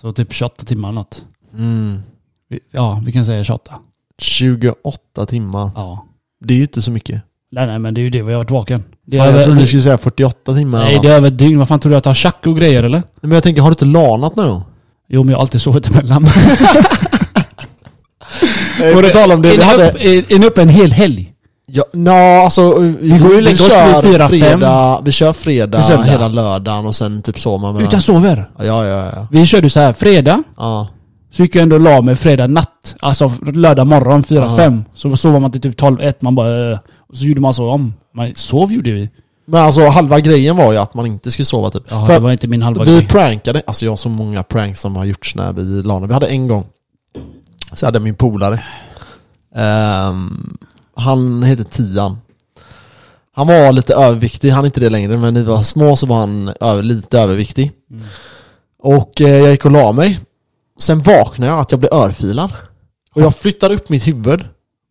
Så 0.00 0.12
typ 0.12 0.32
28 0.32 0.64
timmar 0.64 0.88
eller 0.88 0.94
något. 1.00 1.24
Mm. 1.58 2.02
Ja, 2.70 3.02
vi 3.06 3.12
kan 3.12 3.24
säga 3.24 3.44
28. 3.44 3.74
28 4.18 5.26
timmar. 5.26 5.70
Ja. 5.74 6.06
Det 6.44 6.54
är 6.54 6.56
ju 6.56 6.62
inte 6.62 6.82
så 6.82 6.90
mycket. 6.90 7.22
Nej, 7.52 7.66
nej, 7.66 7.78
men 7.78 7.94
det 7.94 8.00
är 8.00 8.02
ju 8.02 8.10
det 8.10 8.22
vi 8.22 8.32
har 8.32 8.38
varit 8.38 8.50
vaken. 8.50 8.84
Det 9.06 9.16
Fan, 9.16 9.26
jag 9.26 9.34
över, 9.34 9.44
trodde 9.44 9.60
du 9.60 9.66
skulle 9.66 9.82
säga 9.82 9.98
48 9.98 10.54
timmar. 10.54 10.78
nej, 10.78 10.98
det 11.02 11.08
är 11.08 11.12
över 11.16 11.28
ett 11.28 11.38
dygn. 11.38 11.58
Vad 11.58 11.68
fan 11.68 11.80
tror 11.80 11.90
du 11.92 11.96
att 11.96 12.04
jag 12.06 12.10
har 12.10 12.14
tjack 12.14 12.46
och 12.46 12.56
grejer 12.56 12.82
eller? 12.82 13.02
Men 13.20 13.30
jag 13.30 13.42
tänker, 13.42 13.62
har 13.62 13.70
du 13.70 13.72
inte 13.72 13.84
lanat 13.84 14.36
någon 14.36 14.48
gång? 14.48 14.62
Jo, 15.08 15.22
men 15.22 15.30
jag 15.30 15.36
har 15.38 15.40
alltid 15.42 15.60
sovit 15.60 15.88
emellan. 15.90 16.26
Eh, 18.82 18.94
På 18.94 19.08
tal 19.08 19.32
om 19.32 19.42
det, 19.42 19.50
vi 19.56 19.62
hade... 19.62 19.88
upp, 19.90 20.30
ni 20.40 20.46
uppe 20.46 20.62
en 20.62 20.68
hel 20.68 20.92
helg? 20.92 21.29
Ja, 21.72 21.84
nå, 21.92 22.12
alltså 22.44 22.78
vi, 22.78 23.18
går 23.18 23.34
ju 23.34 23.40
lägger 23.40 23.54
oss 23.54 23.68
kör 23.68 24.02
fyra, 24.02 24.28
fem. 24.28 24.38
fredag, 24.40 25.00
Vi 25.04 25.12
kör 25.12 25.32
fredag 25.32 25.80
hela 26.04 26.28
lördagen 26.28 26.86
och 26.86 26.94
sen 26.96 27.22
typ 27.22 27.40
sover 27.40 27.72
man 27.72 27.82
Utan 27.82 28.00
sover? 28.02 28.50
Ja, 28.58 28.64
ja, 28.64 28.86
ja. 28.86 29.10
ja. 29.14 29.26
Vi 29.30 29.46
körde 29.46 29.70
så 29.70 29.80
här 29.80 29.92
fredag. 29.92 30.42
ja. 30.56 30.88
Så 31.32 31.42
gick 31.42 31.54
jag 31.54 31.62
ändå 31.62 31.76
och 31.76 31.82
la 31.82 32.00
mig 32.00 32.16
fredag 32.16 32.46
natt. 32.46 32.94
Alltså 33.00 33.30
lördag 33.54 33.86
morgon 33.86 34.22
4-5. 34.22 34.84
Ja. 34.86 34.92
Så 34.94 35.16
sov 35.16 35.40
man 35.40 35.50
till 35.52 35.60
typ 35.60 35.80
12-1. 35.80 36.14
Man 36.20 36.34
bara... 36.34 36.72
Och 37.08 37.16
så 37.16 37.24
gjorde 37.24 37.40
man 37.40 37.54
så 37.54 37.70
om. 37.70 37.94
Man 38.14 38.32
sov 38.34 38.72
gjorde 38.72 38.90
vi. 38.92 39.10
Men 39.46 39.62
alltså 39.62 39.88
halva 39.88 40.20
grejen 40.20 40.56
var 40.56 40.72
ju 40.72 40.78
att 40.78 40.94
man 40.94 41.06
inte 41.06 41.30
skulle 41.30 41.46
sova 41.46 41.70
typ. 41.70 41.82
Ja, 41.90 42.06
För 42.06 42.12
det 42.14 42.18
var 42.20 42.32
inte 42.32 42.48
min 42.48 42.62
halva 42.62 42.84
vi 42.84 42.90
grej. 42.92 43.06
prankade, 43.08 43.62
alltså 43.66 43.84
jag 43.84 43.92
har 43.92 43.96
så 43.96 44.08
många 44.08 44.42
pranks 44.42 44.80
som 44.80 44.96
har 44.96 45.04
gjorts 45.04 45.36
när 45.36 45.52
vi 45.52 45.62
lanade. 45.82 46.06
Vi 46.06 46.12
hade 46.14 46.26
en 46.26 46.48
gång, 46.48 46.64
så 47.72 47.86
hade 47.86 48.00
min 48.00 48.14
polare, 48.14 48.62
ehm, 49.56 50.56
han 51.00 51.42
heter 51.42 51.64
Tian. 51.64 52.18
Han 53.32 53.46
var 53.46 53.72
lite 53.72 53.94
överviktig, 53.94 54.50
han 54.50 54.64
är 54.64 54.66
inte 54.66 54.80
det 54.80 54.90
längre, 54.90 55.16
men 55.16 55.34
när 55.34 55.40
vi 55.40 55.46
var 55.46 55.62
små 55.62 55.96
så 55.96 56.06
var 56.06 56.16
han 56.16 56.52
över, 56.60 56.82
lite 56.82 57.18
överviktig. 57.18 57.72
Mm. 57.90 58.02
Och 58.82 59.20
eh, 59.20 59.38
jag 59.38 59.50
gick 59.50 59.64
och 59.64 59.70
la 59.70 59.92
mig. 59.92 60.20
Sen 60.78 61.00
vaknade 61.00 61.52
jag 61.52 61.60
att 61.60 61.70
jag 61.70 61.80
blev 61.80 61.92
örfilad. 61.92 62.52
Och 63.14 63.22
jag 63.22 63.36
flyttar 63.36 63.72
upp 63.72 63.88
mitt 63.88 64.08
huvud. 64.08 64.44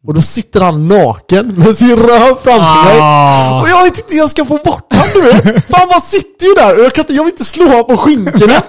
Och 0.07 0.13
då 0.13 0.21
sitter 0.21 0.61
han 0.61 0.87
naken 0.87 1.47
med 1.47 1.75
sin 1.75 1.97
röv 1.97 2.35
framför 2.43 2.83
mig. 2.85 2.99
Ah. 3.01 3.61
Och 3.61 3.69
jag 3.69 3.83
vet 3.83 3.97
inte 3.97 4.13
hur 4.13 4.19
jag 4.19 4.29
ska 4.29 4.45
få 4.45 4.57
bort 4.57 4.93
honom 4.93 5.09
du 5.13 5.21
vet. 5.21 5.43
För 5.67 5.73
han 5.73 5.87
bara 5.87 6.01
sitter 6.01 6.45
ju 6.45 6.53
där 6.53 6.77
och 6.77 6.83
jag, 6.85 6.93
kan 6.93 7.03
inte, 7.03 7.13
jag 7.13 7.23
vill 7.23 7.33
inte 7.33 7.45
slå 7.45 7.65
honom 7.67 7.85
på 7.85 7.97
skinkorna. 7.97 8.61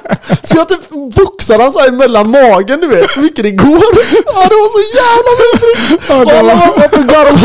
Så 0.42 0.56
jag 0.56 0.68
typ 0.68 0.88
boxar 1.14 1.58
han 1.58 1.72
såhär 1.72 1.90
mellan 1.90 2.30
magen 2.30 2.80
du 2.80 2.86
vet, 2.86 3.10
så 3.10 3.20
mycket 3.20 3.44
det 3.44 3.50
går. 3.50 3.90
Ja 4.26 4.40
det 4.50 4.58
var 4.62 4.70
så 4.78 4.82
jävla 5.00 5.32
vidrigt. 5.42 6.10
Och 6.10 6.38
alla 6.38 6.54
bara 6.56 6.72
satt 6.80 6.98
och 6.98 7.06
garvade. 7.12 7.40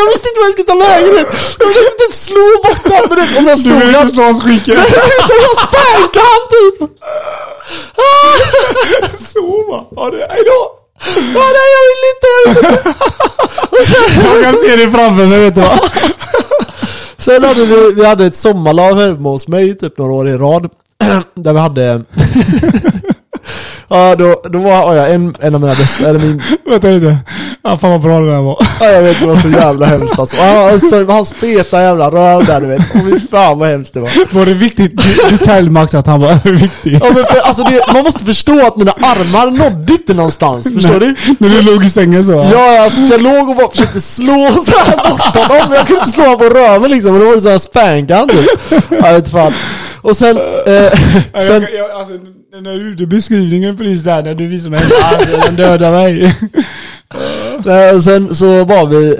Jag 0.00 0.08
visste 0.12 0.28
inte 0.28 0.40
vad 0.40 0.46
jag 0.48 0.52
skulle 0.52 0.70
ta 0.72 0.76
vägen. 0.76 1.10
du. 1.10 1.18
Jag 1.18 1.68
försökte 1.74 2.04
typ 2.04 2.14
slå 2.14 2.46
bort 2.64 2.84
honom 2.92 3.08
du 3.10 3.16
vet. 3.16 3.38
Om 3.38 3.46
jag 3.46 3.58
slog 3.58 3.82
honom. 3.82 4.08
slå 4.08 4.22
hans 4.22 4.42
skinkor? 4.42 4.74
Nej, 4.74 4.90
så 5.28 5.34
jag 5.46 5.56
spankade 5.68 6.26
han 6.32 6.42
typ. 6.54 6.78
Sova? 9.32 9.84
Ja, 9.96 10.10
det, 10.10 10.26
Hejdå. 10.34 10.83
Ja 11.34 11.44
nej 11.56 11.68
jag 11.74 11.84
vill 11.90 12.04
inte. 12.14 12.28
Jag 12.46 12.54
vill 12.54 12.78
inte. 12.78 12.94
Sen- 13.84 14.24
jag 14.34 14.44
kan 14.44 14.52
se 14.68 14.76
det 14.76 14.92
framför 14.92 15.26
mig 15.26 15.38
vet 15.38 15.54
du 15.54 15.60
vad? 15.60 15.80
Sen 17.18 17.44
hade 17.44 17.64
vi, 17.66 17.92
vi 17.96 18.04
hade 18.06 18.26
ett 18.26 18.36
sommarlag 18.36 18.94
hemma 18.94 19.28
hos 19.28 19.48
mig 19.48 19.78
typ 19.78 19.98
några 19.98 20.12
år 20.12 20.28
i 20.28 20.32
rad. 20.36 20.70
Där 21.34 21.52
vi 21.52 21.58
hade... 21.58 22.02
ja 23.94 24.14
då, 24.16 24.40
då 24.48 24.58
var 24.58 24.94
jag 24.94 25.14
en, 25.14 25.36
en 25.40 25.54
av 25.54 25.60
mina 25.60 25.74
bästa, 25.74 26.08
eller 26.08 26.18
min... 26.18 26.42
Vänta 26.68 26.88
lite. 26.88 27.16
Ja, 27.62 27.76
fan 27.76 27.90
vad 27.90 28.00
bra 28.00 28.20
det 28.20 28.30
där 28.30 28.40
var. 28.40 28.66
Ja, 28.80 28.86
jag 28.86 29.02
vet 29.02 29.20
det 29.20 29.26
var 29.26 29.36
så 29.36 29.48
jävla 29.48 29.86
hemskt 29.86 30.18
alltså. 30.18 30.36
Ja, 30.36 30.70
alltså 30.72 31.04
hans 31.04 31.32
feta 31.32 31.82
jävla 31.82 32.10
röv 32.10 32.44
där 32.44 32.60
du 32.60 32.66
vet. 32.66 32.92
Fy 32.92 33.20
fan 33.30 33.58
vad 33.58 33.68
hemskt 33.68 33.94
det 33.94 34.00
var. 34.00 34.10
Var 34.34 34.46
det 34.46 34.54
viktigt 34.54 34.92
detalj 35.30 35.70
Max 35.70 35.94
att 35.94 36.06
han 36.06 36.20
var 36.20 36.28
överviktig? 36.44 36.98
Ja, 37.02 37.10
men 37.14 37.24
för, 37.24 37.38
alltså 37.44 37.62
det, 37.62 37.92
man 37.92 38.02
måste 38.02 38.24
förstå 38.24 38.66
att 38.66 38.76
mina 38.76 38.92
armar 38.92 39.50
nådde 39.50 39.92
inte 39.92 40.14
någonstans, 40.14 40.72
förstår 40.74 41.00
du? 41.00 41.14
När 41.38 41.48
du 41.48 41.62
låg 41.62 41.84
i 41.84 41.90
sängen 41.90 42.24
så? 42.24 42.32
Ja, 42.52 42.82
alltså, 42.84 43.06
så 43.06 43.12
jag 43.12 43.22
låg 43.22 43.48
och 43.48 43.56
bara 43.56 43.70
försökte 43.70 44.00
slå 44.00 44.50
så 44.66 44.78
här 44.78 44.96
bort 44.96 45.48
honom, 45.48 45.68
men 45.68 45.76
jag 45.78 45.86
kunde 45.86 46.00
inte 46.00 46.10
slå 46.10 46.22
honom 46.24 46.38
på 46.38 46.44
röven 46.44 46.90
liksom, 46.90 47.14
och 47.14 47.20
då 47.20 47.26
var 47.26 47.34
det 47.34 47.40
så 47.40 47.48
här 47.48 47.58
spankan 47.58 48.28
typ. 48.28 48.80
Jag 48.90 49.12
vet 49.12 49.28
fan. 49.30 49.52
Och 50.04 50.16
sen, 50.16 50.36
eh, 50.66 50.92
sen 51.42 51.62
Jag, 51.62 51.74
jag, 51.74 51.90
alltså, 51.90 52.14
när 52.60 52.74
du 52.74 52.88
gjorde 52.90 53.06
beskrivningen 53.06 53.76
precis 53.76 54.02
där, 54.02 54.22
när 54.22 54.34
du 54.34 54.46
visade 54.46 54.70
mig 54.70 54.80
den 55.46 55.56
dödar 55.56 55.92
mig. 55.92 56.36
Nej, 57.64 57.94
och 57.94 58.02
sen 58.02 58.34
så 58.34 58.64
var 58.64 58.86
vi, 58.86 59.16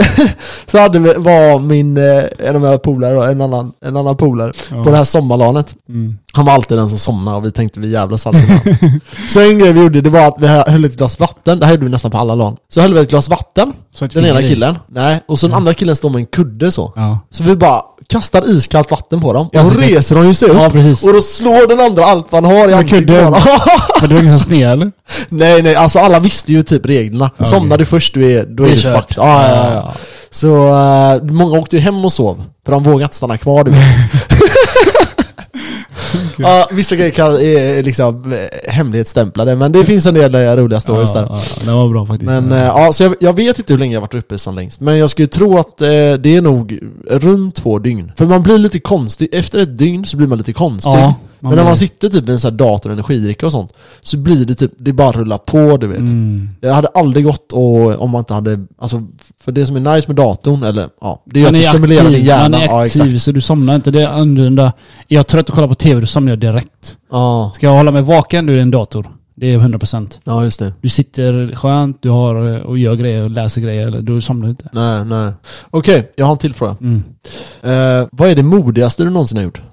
så 0.70 0.78
hade 0.78 0.98
vi, 0.98 1.14
var 1.14 1.58
min, 1.58 1.96
eh, 1.96 2.24
en 2.38 2.56
av 2.56 2.62
mina 2.62 2.78
polare 2.78 3.30
en 3.30 3.40
annan, 3.40 3.72
en 3.84 3.96
annan 3.96 4.16
polare 4.16 4.52
på 4.84 4.90
det 4.90 4.96
här 4.96 5.04
sommarlanet. 5.04 5.74
Mm. 5.88 6.18
Han 6.32 6.44
var 6.44 6.52
alltid 6.52 6.78
den 6.78 6.88
som 6.88 6.98
somnade 6.98 7.36
och 7.36 7.44
vi 7.44 7.52
tänkte 7.52 7.80
vi 7.80 7.90
jävlas 7.90 8.26
alltid. 8.26 9.00
Så 9.28 9.40
en 9.40 9.58
grej 9.58 9.72
vi 9.72 9.80
gjorde, 9.80 10.00
det 10.00 10.10
var 10.10 10.28
att 10.28 10.36
vi 10.38 10.46
höll 10.46 10.84
ett 10.84 10.96
glas 10.96 11.20
vatten, 11.20 11.58
det 11.58 11.66
här 11.66 11.72
gjorde 11.72 11.84
vi 11.84 11.90
nästan 11.90 12.10
på 12.10 12.18
alla 12.18 12.34
LAN. 12.34 12.56
Så 12.68 12.80
höll 12.80 12.94
vi 12.94 13.00
ett 13.00 13.10
glas 13.10 13.28
vatten, 13.28 13.72
Så 13.94 14.06
den 14.06 14.24
ena 14.24 14.40
killen, 14.40 14.78
nej, 14.88 15.20
och 15.28 15.38
så 15.38 15.46
den 15.46 15.56
andra 15.56 15.74
killen 15.74 15.96
stod 15.96 16.12
med 16.12 16.20
en 16.20 16.26
kudde 16.26 16.72
så. 16.72 16.92
Ja. 16.96 17.18
Så 17.30 17.42
vi 17.42 17.56
bara 17.56 17.82
kastar 18.08 18.50
iskallt 18.50 18.90
vatten 18.90 19.20
på 19.20 19.32
dem. 19.32 19.46
Och 19.46 19.74
då 19.74 19.80
reser 19.80 20.16
de 20.16 20.26
ju 20.26 20.34
sig 20.34 20.48
upp. 20.48 20.56
Ja, 20.56 20.70
precis. 20.70 21.04
Och 21.04 21.12
då 21.12 21.20
slår 21.20 21.68
den 21.68 21.80
andra 21.80 22.04
allt 22.04 22.32
man 22.32 22.44
har 22.44 22.64
i 22.64 22.66
Men 22.66 22.74
ansiktet 22.74 23.06
på 23.06 23.14
dem. 23.14 23.34
Men 24.00 24.08
det 24.08 24.14
var 24.14 24.22
ingen 24.22 24.38
som 24.38 24.48
sned 24.48 24.72
eller? 24.72 24.92
Nej 25.28 25.62
nej, 25.62 25.74
alltså 25.74 25.98
alla 25.98 26.20
visste 26.20 26.52
ju 26.52 26.62
typ 26.62 26.86
reglerna. 26.86 27.30
Ja, 27.36 27.44
Somnar 27.44 27.78
du 27.78 27.84
först, 27.84 28.14
du 28.14 28.32
är, 28.32 28.46
då 28.46 28.64
är 28.64 28.70
du 28.70 28.78
fucked. 28.78 29.16
Ja, 29.16 29.48
ja, 29.48 29.74
ja. 29.74 29.92
Så 30.30 30.68
eh, 30.68 31.22
många 31.22 31.58
åkte 31.58 31.76
ju 31.76 31.82
hem 31.82 32.04
och 32.04 32.12
sov, 32.12 32.44
för 32.64 32.72
de 32.72 32.82
vågade 32.82 33.04
inte 33.04 33.16
stanna 33.16 33.38
kvar 33.38 33.64
du 33.64 33.70
vet. 33.70 33.80
Ja, 36.38 36.68
vissa 36.72 36.96
grejer 36.96 37.10
kan, 37.10 37.34
är 37.34 37.82
liksom 37.82 38.32
eh, 38.32 38.72
hemlighetsstämplade, 38.72 39.56
men 39.56 39.72
det 39.72 39.84
finns 39.84 40.06
en 40.06 40.14
del 40.14 40.34
eh, 40.34 40.56
roliga 40.56 40.80
stories 40.80 41.12
där. 41.12 41.26
Ja, 41.30 41.42
ja, 41.56 41.64
det 41.64 41.72
var 41.72 41.88
bra 41.88 42.06
faktiskt. 42.06 42.30
Men 42.30 42.52
eh, 42.52 42.64
ja, 42.64 42.92
så 42.92 43.02
jag, 43.02 43.14
jag 43.20 43.32
vet 43.32 43.58
inte 43.58 43.72
hur 43.72 43.78
länge 43.80 43.94
jag 43.94 44.00
varit 44.00 44.14
uppe 44.14 44.38
som 44.38 44.54
längst, 44.54 44.80
men 44.80 44.98
jag 44.98 45.10
skulle 45.10 45.28
tro 45.28 45.58
att 45.58 45.80
eh, 45.80 45.86
det 45.88 46.26
är 46.36 46.40
nog 46.40 46.78
runt 47.10 47.54
två 47.54 47.78
dygn. 47.78 48.12
För 48.16 48.26
man 48.26 48.42
blir 48.42 48.58
lite 48.58 48.80
konstig, 48.80 49.28
efter 49.32 49.58
ett 49.58 49.78
dygn 49.78 50.04
så 50.04 50.16
blir 50.16 50.26
man 50.26 50.38
lite 50.38 50.52
konstig. 50.52 50.90
Ja, 50.90 51.14
men 51.48 51.56
när 51.56 51.64
man 51.64 51.76
sitter 51.76 52.08
typ 52.08 52.28
i 52.28 52.32
en 52.32 52.40
sån 52.40 52.50
här 52.50 52.58
dator 52.58 52.90
och 52.90 52.94
energidricka 52.94 53.46
och 53.46 53.52
sånt, 53.52 53.72
så 54.00 54.16
blir 54.16 54.44
det 54.44 54.54
typ, 54.54 54.72
det 54.76 54.92
bara 54.92 55.12
rullar 55.12 55.38
på 55.38 55.76
du 55.76 55.86
vet. 55.86 55.98
Mm. 55.98 56.48
Jag 56.60 56.74
hade 56.74 56.88
aldrig 56.88 57.24
gått 57.24 57.52
och, 57.52 58.00
om 58.00 58.10
man 58.10 58.18
inte 58.18 58.34
hade, 58.34 58.66
alltså 58.78 59.02
för 59.44 59.52
det 59.52 59.66
som 59.66 59.76
är 59.76 59.94
nice 59.94 60.08
med 60.08 60.16
datorn, 60.16 60.62
eller 60.62 60.88
ja, 61.00 61.22
det 61.24 61.40
är 61.42 61.46
att 61.46 61.52
Man 61.52 61.60
det 61.60 61.66
är 61.66 61.72
stimulerar 61.72 62.10
din 62.10 62.24
hjärna. 62.24 62.48
man 62.48 62.60
är 62.60 62.66
ja, 62.66 62.82
aktiv 62.84 63.02
exakt. 63.02 63.22
så 63.22 63.32
du 63.32 63.40
somnar 63.40 63.74
inte. 63.74 63.90
Det 63.90 64.02
är 64.02 64.08
annorlunda. 64.08 64.64
Är 65.08 65.16
jag 65.16 65.26
trött 65.26 65.48
och 65.48 65.54
kollar 65.54 65.68
på 65.68 65.74
TV, 65.74 66.00
då 66.00 66.06
somnar 66.06 66.32
jag 66.32 66.38
direkt. 66.38 66.96
Ja, 67.10 67.52
Ska 67.54 67.66
jag 67.66 67.74
hålla 67.74 67.90
mig 67.90 68.02
vaken, 68.02 68.46
då 68.46 68.52
är 68.52 68.56
det 68.56 68.62
en 68.62 68.70
dator. 68.70 69.10
Det 69.36 69.52
är 69.54 69.58
100%. 69.58 70.18
ja 70.24 70.44
just 70.44 70.58
det. 70.58 70.72
Du 70.80 70.88
sitter 70.88 71.54
skönt, 71.56 72.02
du 72.02 72.10
har 72.10 72.34
och 72.66 72.78
gör 72.78 72.94
grejer 72.94 73.22
och 73.24 73.30
läser 73.30 73.60
grejer, 73.60 73.86
eller 73.86 74.02
du 74.02 74.20
somnar 74.20 74.48
inte. 74.48 74.68
Nej, 74.72 75.04
nej. 75.04 75.32
Okej, 75.70 76.12
jag 76.16 76.26
har 76.26 76.32
en 76.32 76.38
till 76.38 76.54
fråga. 76.54 76.76
Mm. 76.80 77.02
Eh, 77.62 78.06
vad 78.12 78.28
är 78.28 78.34
det 78.34 78.42
modigaste 78.42 79.04
du 79.04 79.10
någonsin 79.10 79.36
har 79.36 79.44
gjort? 79.44 79.62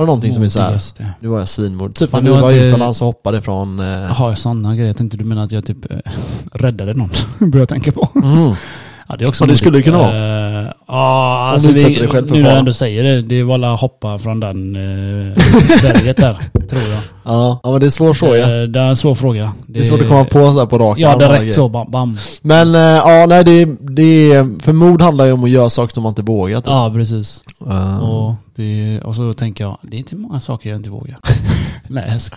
Har 0.00 0.06
du 0.06 0.08
någonting 0.08 0.32
som 0.34 0.42
är 0.42 0.48
såhär, 0.48 0.80
nu 1.20 1.28
var 1.28 1.38
jag 1.38 1.48
svinmodig. 1.48 1.96
Typ 1.96 2.12
när 2.12 2.20
du 2.20 2.30
vi 2.34 2.40
var 2.40 2.50
inte- 2.52 2.64
utomlands 2.64 3.00
och 3.00 3.06
hoppade 3.06 3.42
från... 3.42 3.80
Eh, 3.80 3.86
Jaha, 3.86 4.36
sådana 4.36 4.74
grejer. 4.74 4.86
Jag 4.86 4.96
tänkte 4.96 5.16
du 5.18 5.24
menar 5.24 5.44
att 5.44 5.52
jag 5.52 5.64
typ 5.64 5.90
eh, 5.90 5.98
räddade 6.52 6.94
någon. 6.94 7.10
Börjar 7.50 7.66
tänka 7.66 7.92
på. 7.92 8.08
mm. 8.14 8.54
Ja, 9.10 9.16
det 9.16 9.24
är 9.24 9.28
också 9.28 9.42
Ja, 9.44 9.46
det 9.46 9.50
modigt. 9.50 9.58
skulle 9.58 9.78
det 9.78 9.82
kunna 9.82 9.98
vara. 9.98 10.08
Eh, 10.62 10.66
Ja, 10.86 11.46
Om 11.48 11.54
alltså 11.54 11.68
du 11.68 11.74
vi, 11.74 11.94
dig 11.94 12.08
själv 12.08 12.26
för 12.28 12.34
nu 12.34 12.40
när 12.40 12.44
fara. 12.44 12.52
jag 12.52 12.58
ändå 12.58 12.72
säger 12.72 13.04
det, 13.04 13.22
det 13.22 13.42
var 13.42 13.54
alla 13.54 13.74
hoppa 13.74 14.18
från 14.18 14.40
den 14.40 14.76
uh, 14.76 15.34
berget 15.82 16.16
där, 16.16 16.38
tror 16.68 16.82
jag. 16.82 17.00
ja, 17.24 17.60
ja, 17.62 17.70
men 17.70 17.80
det 17.80 17.84
är 17.84 17.86
en 17.86 17.90
svår 17.90 18.14
fråga. 18.14 18.62
Eh, 18.62 18.68
det 18.68 18.80
är 18.80 18.88
en 18.88 18.96
svår 18.96 19.14
fråga. 19.14 19.52
det 19.66 19.78
är 19.80 19.84
svårt 19.84 20.00
att 20.00 20.08
komma 20.08 20.24
på 20.24 20.52
såhär 20.52 20.66
på 20.66 20.78
rak 20.78 20.98
Ja, 20.98 21.08
arm 21.08 21.14
alla 21.14 21.26
direkt 21.28 21.40
grejer. 21.42 21.54
så, 21.54 21.68
bam, 21.68 21.90
bam. 21.90 22.18
Men 22.42 22.74
eh, 22.74 22.80
ja, 22.80 23.26
nej 23.28 23.44
det, 23.44 23.64
det 23.80 24.32
är, 24.32 24.62
för 24.62 24.72
mod 24.72 25.02
handlar 25.02 25.24
ju 25.24 25.32
om 25.32 25.44
att 25.44 25.50
göra 25.50 25.70
saker 25.70 25.94
som 25.94 26.02
man 26.02 26.10
inte 26.10 26.22
vågar 26.22 26.56
typ. 26.60 26.66
Ja, 26.66 26.90
precis. 26.94 27.40
Eh, 27.70 27.98
Och, 28.10 28.34
det, 28.56 29.00
och 29.04 29.14
så 29.16 29.32
tänker 29.32 29.64
jag, 29.64 29.78
det 29.82 29.96
är 29.96 29.98
inte 29.98 30.16
många 30.16 30.40
saker 30.40 30.70
jag 30.70 30.76
inte 30.78 30.90
vågar. 30.90 31.18
Nej, 31.88 32.04
jag 32.12 32.22
ska. 32.22 32.36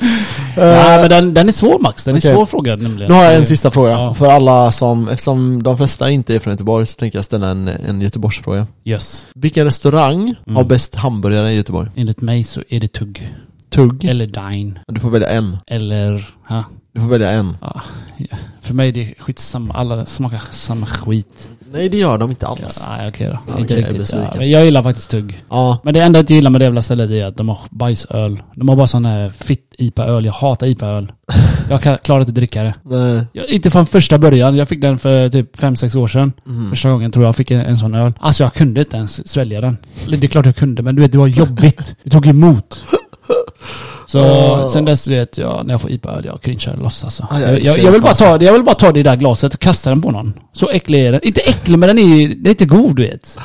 Nej, 0.56 1.00
men 1.00 1.10
den, 1.10 1.34
den 1.34 1.48
är 1.48 1.52
svår 1.52 1.78
Max. 1.78 2.04
Den 2.04 2.14
är 2.14 2.20
Okej. 2.20 2.34
svår 2.34 2.46
fråga 2.46 2.76
nämligen. 2.76 3.10
Nu 3.12 3.16
har 3.16 3.24
jag 3.24 3.34
en 3.36 3.46
sista 3.46 3.70
fråga. 3.70 3.90
Ja. 3.90 4.14
För 4.14 4.26
alla 4.26 4.72
som, 4.72 5.08
eftersom 5.08 5.62
de 5.62 5.76
flesta 5.76 6.10
inte 6.10 6.34
är 6.34 6.38
från 6.38 6.50
Göteborg 6.52 6.86
så 6.86 6.96
tänker 6.96 7.18
jag 7.18 7.24
ställa 7.24 7.48
en, 7.48 7.68
en 7.68 8.00
Göteborgsfråga. 8.00 8.66
Yes. 8.84 9.26
Vilken 9.34 9.64
restaurang 9.64 10.18
Mm. 10.46 10.56
har 10.56 10.64
bäst 10.64 10.94
hamburgare 10.94 11.52
i 11.52 11.56
Göteborg? 11.56 11.90
Enligt 11.96 12.20
mig 12.20 12.44
så 12.44 12.62
är 12.68 12.80
det 12.80 12.88
tugg. 12.92 13.34
Tugg? 13.70 14.04
Eller 14.04 14.26
dine. 14.26 14.78
Du 14.88 15.00
får 15.00 15.10
välja 15.10 15.28
en. 15.28 15.56
Eller, 15.66 16.34
ha? 16.48 16.64
Du 16.94 17.00
får 17.00 17.08
välja 17.08 17.30
en. 17.30 17.56
För 18.60 18.74
mig 18.74 18.88
är 18.88 18.92
det 18.92 19.14
skitsamma. 19.18 19.74
Alla 19.74 20.06
smakar 20.06 20.42
samma 20.50 20.86
skit. 20.86 21.50
Nej 21.72 21.88
det 21.88 21.96
gör 21.96 22.18
de 22.18 22.30
inte 22.30 22.46
Ja, 22.46 22.58
alls. 22.64 22.84
nej, 22.88 23.08
okej 23.08 23.26
då. 23.26 23.32
Ja, 23.32 23.38
inte 23.60 23.74
okej, 23.74 23.76
jag 23.76 23.78
riktigt. 23.78 23.98
besviken. 23.98 24.30
Ja, 24.40 24.44
jag 24.44 24.64
gillar 24.64 24.82
faktiskt 24.82 25.10
tugg. 25.10 25.42
Ja. 25.50 25.78
Men 25.84 25.94
det 25.94 26.00
enda 26.00 26.18
jag 26.18 26.22
inte 26.22 26.34
gillar 26.34 26.50
med 26.50 26.60
det 26.60 26.64
jävla 26.64 26.82
stället 26.82 27.10
är 27.10 27.26
att 27.26 27.36
de 27.36 27.48
har 27.48 27.58
bajsöl. 27.70 28.42
De 28.54 28.68
har 28.68 28.76
bara 28.76 28.86
sån 28.86 29.04
här 29.04 29.30
fitt 29.30 29.74
IPA-öl. 29.78 30.24
Jag 30.24 30.32
hatar 30.32 30.66
IPA-öl. 30.66 31.12
Jag 31.70 32.02
klarar 32.02 32.20
inte 32.20 32.32
dricka 32.32 32.62
det. 32.62 32.74
Nej. 32.82 33.24
Jag, 33.32 33.50
inte 33.50 33.70
från 33.70 33.86
första 33.86 34.18
början. 34.18 34.56
Jag 34.56 34.68
fick 34.68 34.80
den 34.80 34.98
för 34.98 35.28
typ 35.28 35.56
5-6 35.56 35.96
år 35.96 36.06
sedan. 36.08 36.32
Mm. 36.46 36.70
Första 36.70 36.90
gången 36.90 37.10
tror 37.10 37.24
jag 37.24 37.36
fick 37.36 37.50
en, 37.50 37.60
en 37.60 37.78
sån 37.78 37.94
öl. 37.94 38.12
Alltså 38.20 38.42
jag 38.42 38.54
kunde 38.54 38.80
inte 38.80 38.96
ens 38.96 39.28
svälja 39.28 39.60
den. 39.60 39.76
Det 40.08 40.24
är 40.24 40.28
klart 40.28 40.46
jag 40.46 40.56
kunde, 40.56 40.82
men 40.82 40.96
du 40.96 41.02
vet 41.02 41.12
det 41.12 41.18
var 41.18 41.26
jobbigt. 41.26 41.96
Det 42.04 42.10
tog 42.10 42.26
emot. 42.26 42.82
Så 44.08 44.18
Ja. 44.18 44.68
sen 44.68 44.84
dess, 44.84 45.04
du 45.04 45.10
vet, 45.10 45.38
jag, 45.38 45.66
när 45.66 45.74
jag 45.74 45.80
får 45.80 45.90
IPA-öl, 45.90 46.24
jag 46.26 46.42
cringear 46.42 46.76
loss 46.76 47.04
alltså. 47.04 47.26
Ja, 47.30 47.40
jag 47.40 47.50
jag, 47.50 47.60
jag, 47.60 47.74
vill 47.74 47.84
IPA, 47.86 48.00
bara 48.00 48.08
alltså. 48.10 48.24
ta, 48.24 48.44
jag 48.44 48.52
vill 48.52 48.62
bara 48.62 48.74
ta 48.74 48.92
det 48.92 49.02
där 49.02 49.16
glaset 49.16 49.54
och 49.54 49.60
kasta 49.60 49.90
den 49.90 50.02
på 50.02 50.10
någon. 50.10 50.34
Så 50.52 50.70
äcklig 50.70 51.06
är 51.06 51.12
den. 51.12 51.20
Inte 51.26 51.40
äcklig, 51.40 51.78
men 51.78 51.86
den 51.88 51.98
är, 51.98 52.28
den 52.28 52.46
är 52.46 52.50
inte 52.50 52.64
god 52.64 52.96
du 52.96 53.02
vet. 53.02 53.38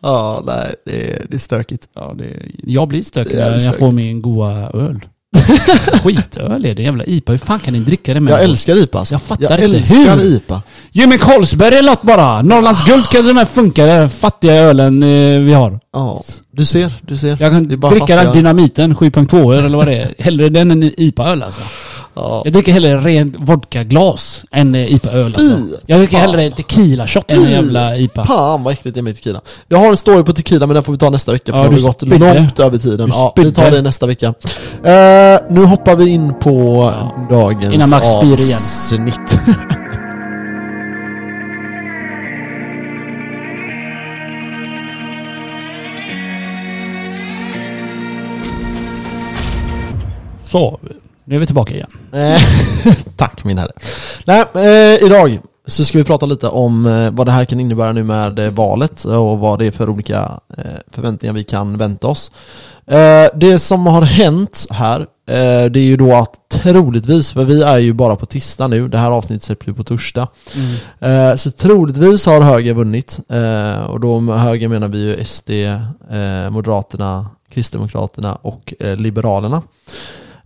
Ja, 0.00 0.42
nej 0.46 0.74
det 0.84 1.10
är, 1.12 1.26
det 1.28 1.34
är 1.36 1.38
stökigt. 1.38 1.88
Ja, 1.94 2.14
det, 2.18 2.24
jag 2.66 2.88
blir 2.88 3.02
stökig 3.02 3.36
när 3.36 3.60
jag 3.60 3.76
får 3.78 3.90
min 3.90 4.22
goa 4.22 4.52
öl. 4.70 5.00
Skitöl 6.02 6.64
är 6.64 6.74
det, 6.74 6.82
jävla 6.82 7.04
IPA. 7.04 7.32
Hur 7.32 7.38
fan 7.38 7.58
kan 7.58 7.72
ni 7.74 7.80
dricka 7.80 8.14
det 8.14 8.20
med? 8.20 8.32
Jag 8.32 8.44
älskar 8.44 8.76
IPA 8.76 8.98
alltså. 8.98 9.14
Jag 9.14 9.22
fattar 9.22 9.50
jag 9.50 9.64
inte. 9.64 9.76
älskar 9.76 10.16
Hur? 10.16 10.36
IPA. 10.36 10.62
Ge 10.92 11.06
mig 11.06 11.18
Carlsberg 11.18 11.74
eller 11.74 11.90
något 11.90 12.02
bara! 12.02 12.42
Norrlands 12.42 12.84
guld 12.86 13.08
kan 13.08 13.26
de 13.26 13.36
här 13.36 13.44
funka, 13.44 13.86
den 13.86 14.10
fattiga 14.10 14.54
ölen 14.54 15.02
eh, 15.02 15.40
vi 15.40 15.52
har. 15.52 15.80
Ja, 15.92 16.22
du 16.50 16.64
ser, 16.64 16.92
du 17.00 17.16
ser. 17.16 17.36
Jag 17.40 17.52
kan 17.52 17.68
dricka 17.68 18.16
den 18.16 18.32
dynamiten, 18.32 18.94
7.2 18.94 19.58
eller 19.66 19.76
vad 19.76 19.86
det 19.86 19.94
är. 19.94 20.14
Hellre 20.18 20.48
den 20.48 20.70
än 20.70 20.82
IPA-öl 20.82 21.42
alltså. 21.42 21.60
Ja. 22.18 22.42
Jag 22.44 22.52
dricker 22.52 22.72
hellre 22.72 22.98
rent 22.98 23.36
vodkaglas 23.38 24.44
än 24.50 24.74
eh, 24.74 24.92
IPA-öl 24.94 25.24
alltså. 25.26 25.76
Jag 25.86 25.98
dricker 25.98 26.18
hellre 26.18 26.50
tequila-shot 26.50 27.24
än 27.28 27.44
en 27.44 27.50
jävla 27.50 27.96
IPA. 27.96 28.24
Fan 28.24 28.62
vad 28.62 28.72
äckligt 28.72 28.94
det 28.94 29.00
är 29.00 29.02
med 29.02 29.16
tequila. 29.16 29.40
Jag 29.68 29.78
har 29.78 29.88
en 29.88 29.96
story 29.96 30.24
på 30.24 30.32
tequila 30.32 30.66
men 30.66 30.74
den 30.74 30.82
får 30.82 30.92
vi 30.92 30.98
ta 30.98 31.10
nästa 31.10 31.32
vecka 31.32 31.52
för 31.52 31.58
Ja, 31.58 31.64
nu 31.64 31.70
har 31.70 31.76
vi 31.76 31.82
gått 31.82 32.02
långt 32.20 32.60
över 32.60 32.78
tiden. 32.78 33.08
Ja, 33.12 33.32
vi 33.36 33.52
tar 33.52 33.70
det 33.70 33.82
nästa 33.82 34.06
vecka. 34.06 34.26
Eh, 34.84 35.40
nu 35.50 35.64
hoppar 35.64 35.96
vi 35.96 36.08
in 36.08 36.34
på 36.40 36.92
dagens 37.30 37.74
Innan 37.74 37.90
Max 37.90 38.08
avsnitt. 38.08 39.40
Så, 50.50 50.80
nu 51.28 51.34
är 51.34 51.38
vi 51.38 51.46
tillbaka 51.46 51.74
igen. 51.74 51.90
Eh, 52.12 52.40
Tack 53.16 53.44
min 53.44 53.58
herre. 53.58 53.72
Nej, 54.24 54.44
eh, 54.54 55.06
idag 55.06 55.38
så 55.66 55.84
ska 55.84 55.98
vi 55.98 56.04
prata 56.04 56.26
lite 56.26 56.48
om 56.48 56.86
eh, 56.86 57.10
vad 57.10 57.26
det 57.26 57.32
här 57.32 57.44
kan 57.44 57.60
innebära 57.60 57.92
nu 57.92 58.04
med 58.04 58.38
eh, 58.38 58.50
valet 58.50 59.04
och 59.04 59.38
vad 59.38 59.58
det 59.58 59.66
är 59.66 59.70
för 59.70 59.90
olika 59.90 60.30
förväntningar 60.90 61.34
vi 61.34 61.44
kan 61.44 61.78
vänta 61.78 62.06
oss. 62.06 62.30
Det 63.34 63.58
som 63.58 63.86
har 63.86 64.02
hänt 64.02 64.66
här, 64.70 65.06
det 65.68 65.80
är 65.80 65.84
ju 65.84 65.96
då 65.96 66.14
att 66.14 66.48
troligtvis, 66.48 67.30
för 67.30 67.44
vi 67.44 67.62
är 67.62 67.78
ju 67.78 67.92
bara 67.92 68.16
på 68.16 68.26
tisdag 68.26 68.68
nu, 68.68 68.88
det 68.88 68.98
här 68.98 69.10
avsnittet 69.10 69.42
släpps 69.42 69.68
ju 69.68 69.74
på 69.74 69.84
torsdag. 69.84 70.28
Eh, 71.00 71.34
så 71.36 71.50
troligtvis 71.50 72.26
har 72.26 72.40
höger 72.40 72.74
vunnit. 72.74 73.18
Och 73.88 74.00
då 74.00 74.20
med 74.20 74.40
höger 74.40 74.68
menar 74.68 74.88
vi 74.88 74.98
ju 74.98 75.24
SD, 75.24 75.50
Moderaterna, 76.50 77.26
Kristdemokraterna 77.50 78.34
och 78.34 78.74
Liberalerna. 78.80 79.62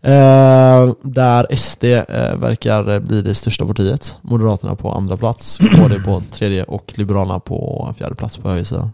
Eh, 0.05 0.95
där 1.03 1.57
SD 1.57 1.85
eh, 1.85 2.37
verkar 2.37 3.01
bli 3.01 3.23
det 3.23 3.35
största 3.35 3.67
partiet. 3.67 4.19
Moderaterna 4.23 4.75
på 4.75 4.93
andra 4.93 5.17
plats, 5.17 5.59
KD 5.59 5.99
på 5.99 6.23
tredje 6.33 6.65
och 6.65 6.93
Liberalerna 6.97 7.41
på 7.41 7.89
fjärde 7.99 8.15
plats 8.15 8.39
på 8.39 8.49
högersidan. 8.49 8.91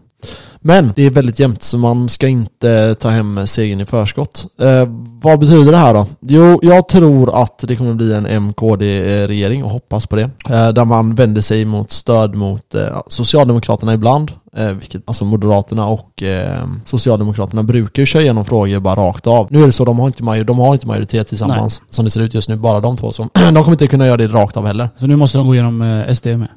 Men 0.59 0.93
det 0.95 1.03
är 1.03 1.09
väldigt 1.09 1.39
jämnt 1.39 1.63
så 1.63 1.77
man 1.77 2.09
ska 2.09 2.27
inte 2.27 2.95
ta 2.95 3.09
hem 3.09 3.47
segern 3.47 3.81
i 3.81 3.85
förskott. 3.85 4.45
Eh, 4.61 4.87
vad 5.21 5.39
betyder 5.39 5.71
det 5.71 5.77
här 5.77 5.93
då? 5.93 6.07
Jo, 6.21 6.59
jag 6.63 6.89
tror 6.89 7.43
att 7.43 7.63
det 7.67 7.75
kommer 7.75 7.93
bli 7.93 8.13
en 8.13 8.25
MKD-regering 8.43 9.63
och 9.63 9.69
hoppas 9.69 10.07
på 10.07 10.15
det. 10.15 10.29
Eh, 10.49 10.69
där 10.69 10.85
man 10.85 11.15
vänder 11.15 11.41
sig 11.41 11.65
mot 11.65 11.91
stöd 11.91 12.35
mot 12.35 12.75
eh, 12.75 13.01
Socialdemokraterna 13.07 13.93
ibland. 13.93 14.31
Eh, 14.57 14.65
vilket, 14.71 15.01
alltså 15.05 15.25
Moderaterna 15.25 15.87
och 15.87 16.23
eh, 16.23 16.63
Socialdemokraterna 16.85 17.63
brukar 17.63 18.01
ju 18.01 18.05
köra 18.05 18.21
igenom 18.23 18.45
frågor 18.45 18.79
bara 18.79 18.95
rakt 18.95 19.27
av. 19.27 19.47
Nu 19.49 19.61
är 19.63 19.65
det 19.65 19.71
så, 19.71 19.85
de 19.85 19.99
har 19.99 20.05
inte, 20.07 20.23
major- 20.23 20.43
de 20.43 20.59
har 20.59 20.73
inte 20.73 20.87
majoritet 20.87 21.27
tillsammans 21.27 21.81
som 21.89 22.05
det 22.05 22.11
ser 22.11 22.21
ut 22.21 22.33
just 22.33 22.49
nu, 22.49 22.55
bara 22.55 22.79
de 22.79 22.97
två. 22.97 23.11
Så 23.11 23.23
de 23.33 23.53
kommer 23.55 23.71
inte 23.71 23.87
kunna 23.87 24.07
göra 24.07 24.17
det 24.17 24.27
rakt 24.27 24.57
av 24.57 24.65
heller. 24.67 24.89
Så 24.97 25.07
nu 25.07 25.15
måste 25.15 25.37
de 25.37 25.47
gå 25.47 25.53
igenom 25.53 25.81
eh, 25.81 26.13
SD 26.13 26.27
med. 26.27 26.47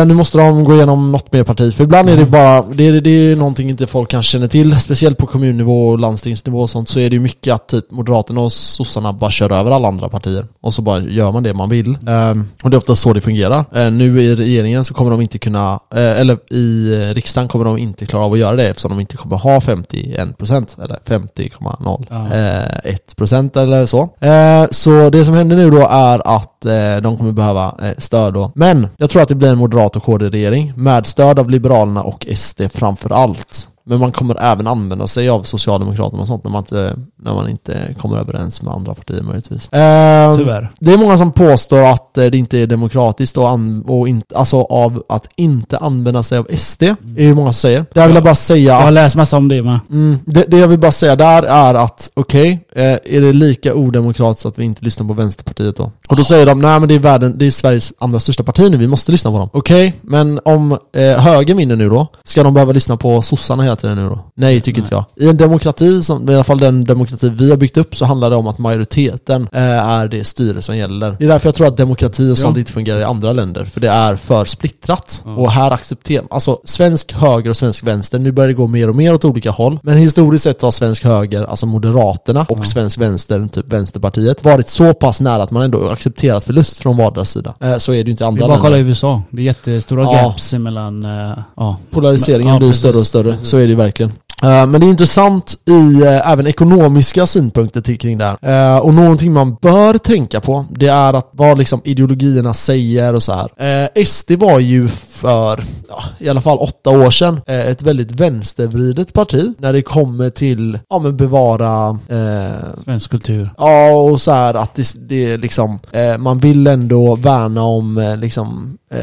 Eh, 0.00 0.06
nu 0.06 0.14
måste 0.14 0.38
de 0.38 0.64
gå 0.64 0.74
igenom 0.74 1.12
något 1.12 1.32
mer 1.32 1.44
parti, 1.44 1.74
för 1.74 1.84
ibland 1.84 2.08
är 2.08 2.16
det 2.16 2.24
bara, 2.26 2.62
det 2.62 2.88
är, 2.88 3.00
det 3.00 3.10
är 3.10 3.36
någonting 3.36 3.70
inte 3.70 3.86
folk 3.86 4.10
kanske 4.10 4.30
känner 4.32 4.48
till, 4.48 4.80
speciellt 4.80 5.18
på 5.18 5.26
kommunnivå 5.26 5.88
och 5.88 5.98
landstingsnivå 5.98 6.60
och 6.60 6.70
sånt, 6.70 6.88
så 6.88 6.98
är 7.00 7.10
det 7.10 7.14
ju 7.16 7.20
mycket 7.20 7.54
att 7.54 7.68
typ 7.68 7.90
Moderaterna 7.90 8.40
och 8.40 8.52
sossarna 8.52 9.12
bara 9.12 9.30
kör 9.30 9.52
över 9.52 9.70
alla 9.70 9.88
andra 9.88 10.08
partier. 10.08 10.46
Och 10.60 10.74
så 10.74 10.82
bara 10.82 10.98
gör 11.00 11.32
man 11.32 11.42
det 11.42 11.54
man 11.54 11.68
vill. 11.68 11.88
Eh, 11.90 12.30
och 12.64 12.70
det 12.70 12.74
är 12.74 12.78
ofta 12.78 12.94
så 12.94 13.12
det 13.12 13.20
fungerar. 13.20 13.64
Eh, 13.74 13.90
nu 13.90 14.22
i 14.22 14.34
regeringen 14.36 14.84
så 14.84 14.94
kommer 14.94 15.10
de 15.10 15.20
inte 15.20 15.38
kunna, 15.38 15.72
eh, 15.94 16.20
eller 16.20 16.52
i 16.54 16.94
riksdagen 17.14 17.37
riksdagen 17.38 17.48
kommer 17.48 17.64
de 17.64 17.78
inte 17.78 18.06
klara 18.06 18.24
av 18.24 18.32
att 18.32 18.38
göra 18.38 18.56
det 18.56 18.68
eftersom 18.68 18.90
de 18.90 19.00
inte 19.00 19.16
kommer 19.16 19.36
ha 19.36 19.58
51% 19.58 20.84
eller 20.84 20.98
50,01% 21.04 23.62
eller 23.62 23.86
så. 23.86 24.08
Eh, 24.20 24.66
så 24.70 25.10
det 25.10 25.24
som 25.24 25.34
händer 25.34 25.56
nu 25.56 25.70
då 25.70 25.86
är 25.90 26.36
att 26.36 26.64
eh, 26.64 26.96
de 27.02 27.16
kommer 27.16 27.32
behöva 27.32 27.74
eh, 27.82 27.92
stöd 27.98 28.34
då. 28.34 28.52
Men 28.54 28.88
jag 28.96 29.10
tror 29.10 29.22
att 29.22 29.28
det 29.28 29.34
blir 29.34 29.48
en 29.48 29.58
moderat 29.58 29.96
och 29.96 30.02
KD-regering 30.02 30.72
med 30.76 31.06
stöd 31.06 31.38
av 31.38 31.50
Liberalerna 31.50 32.02
och 32.02 32.26
SD 32.34 32.62
framför 32.74 33.12
allt. 33.12 33.68
Men 33.88 34.00
man 34.00 34.12
kommer 34.12 34.42
även 34.42 34.66
använda 34.66 35.06
sig 35.06 35.28
av 35.28 35.42
Socialdemokraterna 35.42 36.22
och 36.22 36.28
sånt 36.28 36.44
när 36.44 36.50
man 36.50 36.60
inte, 36.60 36.96
när 37.22 37.34
man 37.34 37.48
inte 37.48 37.94
kommer 38.00 38.18
överens 38.18 38.62
med 38.62 38.72
andra 38.74 38.94
partier 38.94 39.22
möjligtvis. 39.22 39.68
Eh, 39.72 40.36
Tyvärr. 40.36 40.72
det 40.80 40.92
är 40.92 40.98
många 40.98 41.18
som 41.18 41.32
påstår 41.32 41.84
att 41.84 42.18
eh, 42.18 42.26
det 42.26 42.38
inte 42.38 42.58
är 42.58 42.66
demokratiskt 42.66 43.36
och, 43.38 43.48
an- 43.48 43.84
och 43.88 44.08
inte, 44.08 44.36
alltså 44.36 44.56
av 44.62 45.02
att 45.08 45.28
inte 45.36 45.78
använda 45.78 46.22
sig 46.22 46.38
av 46.38 46.46
SD. 46.56 46.82
Det 47.00 47.22
är 47.22 47.26
ju 47.26 47.34
många 47.34 47.46
som 47.52 47.60
säger. 47.60 47.84
Där 47.94 48.06
vill 48.06 48.14
jag 48.14 48.24
bara 48.24 48.34
säga 48.34 48.74
Jag 48.74 48.80
har 48.82 48.90
läst 48.90 49.16
massa 49.16 49.36
om 49.36 49.48
det 49.48 49.62
med. 49.62 49.78
Mm, 49.90 50.18
det, 50.26 50.44
det 50.48 50.58
jag 50.58 50.68
vill 50.68 50.78
bara 50.78 50.92
säga 50.92 51.16
där 51.16 51.42
är 51.42 51.74
att, 51.74 52.10
okej, 52.14 52.66
eh, 52.76 52.84
är 52.84 53.20
det 53.20 53.32
lika 53.32 53.74
odemokratiskt 53.74 54.46
att 54.46 54.58
vi 54.58 54.64
inte 54.64 54.84
lyssnar 54.84 55.06
på 55.06 55.12
Vänsterpartiet 55.14 55.76
då? 55.76 55.90
Och 56.08 56.16
då 56.16 56.24
säger 56.24 56.46
de, 56.46 56.58
nej 56.60 56.80
men 56.80 56.88
det 56.88 56.94
är, 56.94 56.98
världen, 56.98 57.34
det 57.38 57.46
är 57.46 57.50
Sveriges 57.50 57.92
andra 57.98 58.20
största 58.20 58.42
parti 58.42 58.70
nu, 58.70 58.76
vi 58.76 58.86
måste 58.86 59.12
lyssna 59.12 59.30
på 59.30 59.38
dem. 59.38 59.50
Okej, 59.52 59.94
men 60.02 60.40
om 60.44 60.78
eh, 60.96 61.02
höger 61.18 61.54
vinner 61.54 61.76
nu 61.76 61.88
då, 61.88 62.06
ska 62.24 62.42
de 62.42 62.54
behöva 62.54 62.72
lyssna 62.72 62.96
på 62.96 63.22
sossarna 63.22 63.62
hela 63.62 63.76
tiden 63.78 63.96
nu 63.96 64.08
då? 64.08 64.18
Nej, 64.34 64.60
tycker 64.60 64.80
inte 64.80 64.94
jag. 64.94 65.04
I 65.16 65.28
en 65.28 65.36
demokrati, 65.36 66.02
som, 66.02 66.30
i 66.30 66.34
alla 66.34 66.44
fall 66.44 66.58
den 66.58 66.84
demokrati 66.84 67.28
vi 67.28 67.50
har 67.50 67.56
byggt 67.56 67.76
upp, 67.76 67.96
så 67.96 68.04
handlar 68.04 68.30
det 68.30 68.36
om 68.36 68.46
att 68.46 68.58
majoriteten 68.58 69.48
eh, 69.52 69.62
är 69.62 70.08
det 70.08 70.24
styre 70.24 70.62
som 70.62 70.76
gäller. 70.76 71.16
Det 71.18 71.24
är 71.24 71.28
därför 71.28 71.48
jag 71.48 71.54
tror 71.54 71.66
att 71.66 71.76
demokrati 71.76 72.32
och 72.32 72.38
sånt 72.38 72.56
Ja. 72.56 72.60
inte 72.60 72.72
fungerar 72.72 73.00
i 73.00 73.04
andra 73.04 73.32
länder, 73.32 73.64
för 73.64 73.80
det 73.80 73.88
är 73.88 74.16
för 74.16 74.44
splittrat. 74.44 75.22
Ja. 75.24 75.34
Och 75.34 75.52
här 75.52 75.70
accepterar, 75.70 76.24
alltså 76.30 76.60
svensk 76.64 77.12
höger 77.12 77.50
och 77.50 77.56
svensk 77.56 77.82
vänster, 77.84 78.18
nu 78.18 78.32
börjar 78.32 78.48
det 78.48 78.54
gå 78.54 78.66
mer 78.66 78.88
och 78.88 78.96
mer 78.96 79.14
åt 79.14 79.24
olika 79.24 79.50
håll. 79.50 79.78
Men 79.82 79.96
historiskt 79.98 80.44
sett 80.44 80.62
har 80.62 80.70
svensk 80.70 81.04
höger, 81.04 81.44
alltså 81.44 81.66
Moderaterna 81.66 82.46
och 82.48 82.58
Ja. 82.58 82.64
svensk 82.64 82.98
vänster, 82.98 83.48
typ 83.52 83.72
Vänsterpartiet, 83.72 84.44
varit 84.44 84.68
så 84.68 84.92
pass 84.94 85.20
nära 85.20 85.42
att 85.42 85.50
man 85.50 85.62
ändå 85.62 85.88
accepterat 85.88 86.44
förlust 86.44 86.78
från 86.78 86.96
vardera 86.96 87.24
sida. 87.24 87.54
Eh, 87.60 87.78
så 87.78 87.92
är 87.92 87.96
det 87.96 88.02
ju 88.04 88.10
inte 88.10 88.24
i 88.24 88.24
Det 88.24 88.28
andra 88.28 88.44
är 88.44 88.48
bara 88.48 88.54
att 88.56 88.60
kolla 88.62 88.76
i 88.76 88.78
länder. 88.78 88.90
USA. 88.90 89.22
Det 89.30 89.40
är 89.42 89.44
jättestora 89.44 90.02
Ja. 90.02 90.12
gaps 90.12 90.54
emellan... 90.54 91.04
eh, 91.04 91.38
ja. 91.56 91.76
Polariseringen 91.90 92.52
Ja, 92.52 92.58
blir 92.58 92.68
precis. 92.68 92.80
större 92.82 92.96
och 92.98 93.06
större, 93.06 93.30
Precis. 93.32 93.48
så 93.48 93.56
är 93.58 93.66
det 93.68 93.74
verkligen. 93.74 94.12
Eh, 94.42 94.66
Men 94.66 94.80
det 94.80 94.86
är 94.86 94.90
intressant 94.90 95.54
i 95.64 96.02
eh, 96.02 96.30
även 96.32 96.46
ekonomiska 96.46 97.26
synpunkter 97.26 97.80
till 97.80 97.98
kring 97.98 98.18
det 98.18 98.24
här. 98.42 98.74
Eh, 98.76 98.78
Och 98.78 98.94
någonting 98.94 99.32
man 99.32 99.54
bör 99.62 99.98
tänka 99.98 100.40
på, 100.40 100.64
det 100.70 100.86
är 100.88 101.14
att 101.14 101.30
vad 101.32 101.58
liksom 101.58 101.80
ideologierna 101.84 102.54
säger 102.54 103.14
och 103.14 103.22
så 103.22 103.32
här. 103.32 104.04
SD 104.04 104.30
var 104.32 104.58
ju 104.58 104.88
för, 105.10 105.64
ja, 105.88 106.02
i 106.18 106.28
alla 106.28 106.40
fall 106.40 106.58
åtta 106.58 106.90
år 106.90 107.10
sedan, 107.10 107.40
ett 107.46 107.82
väldigt 107.82 108.10
vänstervridet 108.12 109.12
parti 109.12 109.54
när 109.58 109.72
det 109.72 109.82
kommer 109.82 110.30
till, 110.30 110.78
ja 110.88 110.98
men 110.98 111.16
bevara 111.16 111.88
eh, 112.08 112.82
Svensk 112.84 113.10
kultur. 113.10 113.50
Ja, 113.58 113.90
och 113.90 114.20
så 114.20 114.32
här 114.32 114.54
att 114.54 114.74
det, 114.74 115.08
det 115.08 115.36
liksom, 115.36 115.78
eh, 115.92 116.18
man 116.18 116.38
vill 116.38 116.66
ändå 116.66 117.14
värna 117.16 117.62
om 117.62 117.98
eh, 117.98 118.16
liksom, 118.16 118.78
eh, 118.90 119.00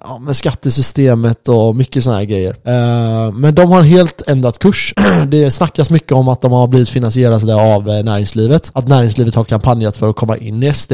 ja, 0.00 0.18
med 0.18 0.36
skattesystemet 0.36 1.48
och 1.48 1.76
mycket 1.76 2.04
sådana 2.04 2.18
här 2.18 2.26
grejer. 2.26 2.56
Eh, 2.64 3.32
men 3.32 3.54
de 3.54 3.72
har 3.72 3.82
helt 3.82 4.22
ändrat 4.26 4.58
kurs. 4.58 4.94
det 5.26 5.50
snackas 5.50 5.90
mycket 5.90 6.12
om 6.12 6.28
att 6.28 6.40
de 6.40 6.52
har 6.52 6.66
blivit 6.66 6.88
finansierade 6.88 7.54
av 7.54 7.88
eh, 7.88 8.04
näringslivet. 8.04 8.70
Att 8.74 8.88
näringslivet 8.88 9.34
har 9.34 9.44
kampanjat 9.44 9.96
för 9.96 10.10
att 10.10 10.16
komma 10.16 10.36
in 10.36 10.62
i 10.62 10.74
SD 10.74 10.92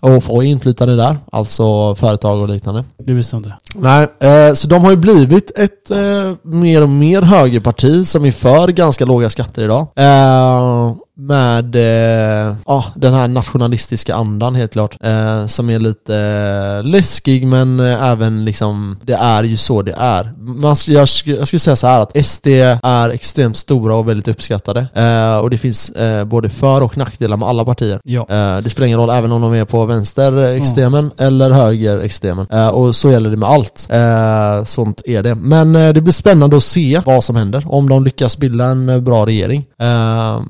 och 0.00 0.24
få 0.24 0.42
inflytande 0.42 0.96
där, 0.96 1.16
alltså 1.32 1.94
företag 1.94 2.42
och 2.42 2.48
liknande. 2.48 2.84
Det 2.98 3.12
visste 3.12 3.36
jag 3.36 3.40
inte. 3.40 3.54
Nej, 3.74 4.08
eh, 4.20 4.54
så 4.54 4.68
de 4.68 4.84
har 4.84 4.90
ju 4.90 4.96
blivit 4.96 5.58
ett 5.58 5.90
eh, 5.90 5.98
mer 6.42 6.82
och 6.82 6.88
mer 6.88 7.22
högerparti 7.22 8.06
som 8.06 8.24
är 8.24 8.32
för 8.32 8.68
ganska 8.68 9.04
låga 9.04 9.30
skatter 9.30 9.64
idag. 9.64 9.86
Med 11.18 11.76
eh, 11.76 12.54
ja, 12.66 12.84
den 12.94 13.14
här 13.14 13.28
nationalistiska 13.28 14.14
andan 14.14 14.54
helt 14.54 14.72
klart. 14.72 14.96
Eh, 15.00 15.46
som 15.46 15.70
är 15.70 15.78
lite 15.78 16.16
eh, 16.16 16.88
läskig 16.90 17.46
men 17.46 17.80
eh, 17.80 18.02
även 18.04 18.44
liksom, 18.44 18.96
det 19.02 19.12
är 19.14 19.42
ju 19.44 19.56
så 19.56 19.82
det 19.82 19.94
är. 19.98 20.32
Man, 20.38 20.74
sk- 20.74 20.92
jag, 20.92 21.08
jag 21.38 21.48
skulle 21.48 21.60
säga 21.60 21.76
så 21.76 21.86
här 21.86 22.00
att 22.00 22.24
SD 22.26 22.46
är 22.82 23.08
extremt 23.08 23.56
stora 23.56 23.96
och 23.96 24.08
väldigt 24.08 24.28
uppskattade. 24.28 24.86
Eh, 24.94 25.36
och 25.36 25.50
det 25.50 25.58
finns 25.58 25.90
eh, 25.90 26.24
både 26.24 26.48
för 26.48 26.82
och 26.82 26.96
nackdelar 26.98 27.36
med 27.36 27.48
alla 27.48 27.64
partier. 27.64 28.00
Ja. 28.04 28.26
Det 28.64 28.70
spelar 28.70 28.86
ingen 28.86 28.98
roll 28.98 29.10
även 29.10 29.32
om 29.32 29.40
de 29.42 29.54
är 29.54 29.64
på 29.64 29.84
vänsterextremen 29.84 31.10
eller 31.18 31.50
högerextremen. 31.50 32.46
Och 32.72 32.96
så 32.96 33.10
gäller 33.10 33.30
det 33.30 33.36
med 33.36 33.48
allt. 33.48 33.88
Sånt 34.68 35.02
är 35.06 35.22
det. 35.22 35.34
Men 35.34 35.72
det 35.72 36.00
blir 36.00 36.12
spännande 36.12 36.56
att 36.56 36.62
se 36.62 37.00
vad 37.06 37.24
som 37.24 37.36
händer. 37.36 37.64
Om 37.68 37.88
de 37.88 38.04
lyckas 38.04 38.36
bilda 38.36 38.64
en 38.64 39.04
bra 39.04 39.26
regering. 39.26 39.64